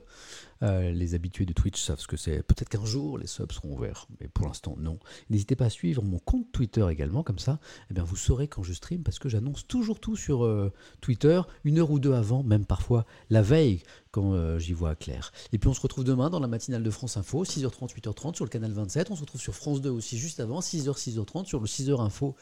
[0.63, 2.41] euh, les habitués de Twitch savent ce que c'est.
[2.41, 4.97] Peut-être qu'un jour, les subs seront ouverts, mais pour l'instant, non.
[5.29, 7.59] N'hésitez pas à suivre mon compte Twitter également, comme ça,
[7.91, 11.39] eh bien, vous saurez quand je stream, parce que j'annonce toujours tout sur euh, Twitter,
[11.63, 15.31] une heure ou deux avant, même parfois la veille, quand euh, j'y vois clair.
[15.53, 18.45] Et puis on se retrouve demain dans la matinale de France Info, 6h30, 8h30 sur
[18.45, 19.11] le canal 27.
[19.11, 22.35] On se retrouve sur France 2 aussi juste avant, 6h, 6h30 sur le 6h Info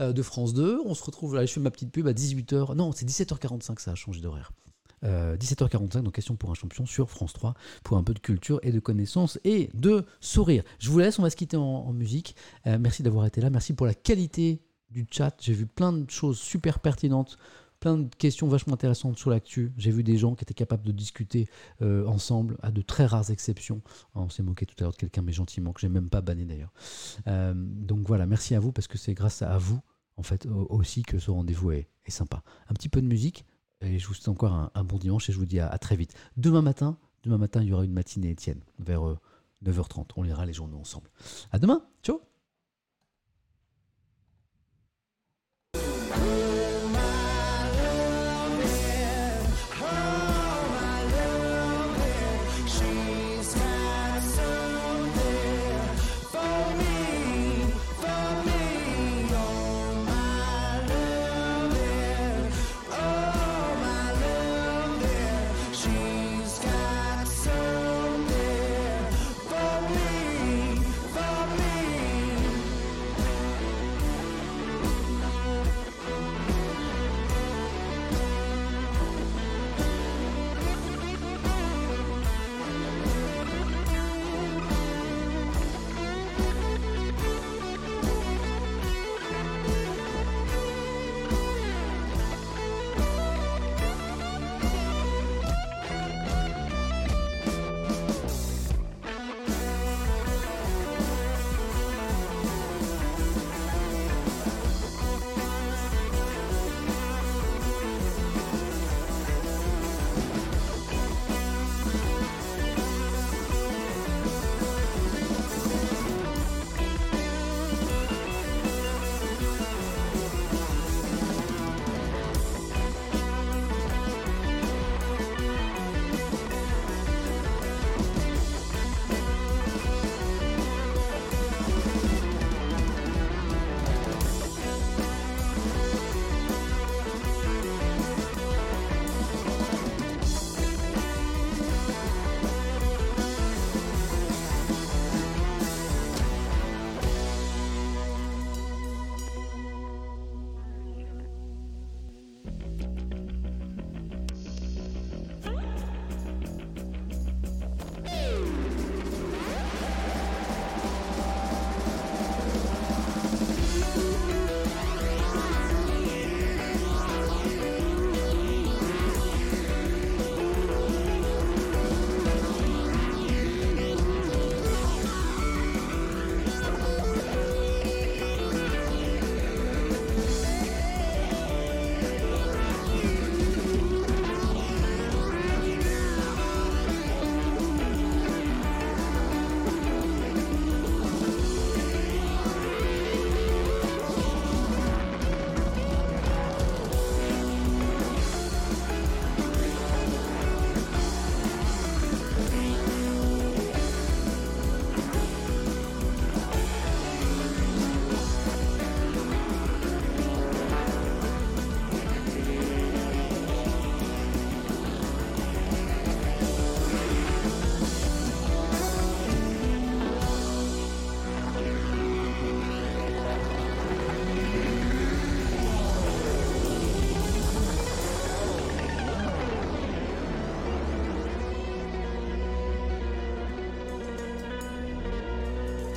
[0.00, 0.80] de France 2.
[0.84, 2.74] On se retrouve, là, je fais ma petite pub à 18h.
[2.74, 4.50] Non, c'est 17h45, ça a changé d'horaire.
[5.04, 7.54] 17h45, euh, donc question pour un champion sur France 3
[7.84, 10.62] pour un peu de culture et de connaissances et de sourire.
[10.78, 12.34] Je vous laisse, on va se quitter en, musique.
[12.66, 15.34] Euh, merci d'avoir été là, merci pour la qualité du chat.
[15.40, 17.36] J'ai vu plein de choses super pertinentes,
[17.80, 19.72] plein de questions vachement intéressantes sur l'actu.
[19.76, 21.48] J'ai vu des gens qui étaient capables de discuter
[21.82, 23.82] euh, ensemble, à de très rares exceptions.
[24.14, 26.20] Ah, on s'est moqué tout à l'heure de quelqu'un, mais gentiment, que j'ai même pas
[26.20, 26.72] banné d'ailleurs.
[27.54, 29.80] donc voilà, merci à vous parce que c'est grâce à vous
[30.16, 32.42] en fait aussi que ce rendez-vous est, est sympa.
[32.68, 33.44] Un petit peu de musique,
[33.80, 36.14] et je vous souhaite encore un, bon dimanche et je vous dis à, très vite.
[36.36, 39.02] Demain matin, demain matin, il y aura une matinée Étienne vers
[39.64, 40.00] 9h30.
[40.00, 41.10] Euh, On lira les journaux ensemble.
[41.52, 41.82] À demain.
[42.02, 42.20] Ciao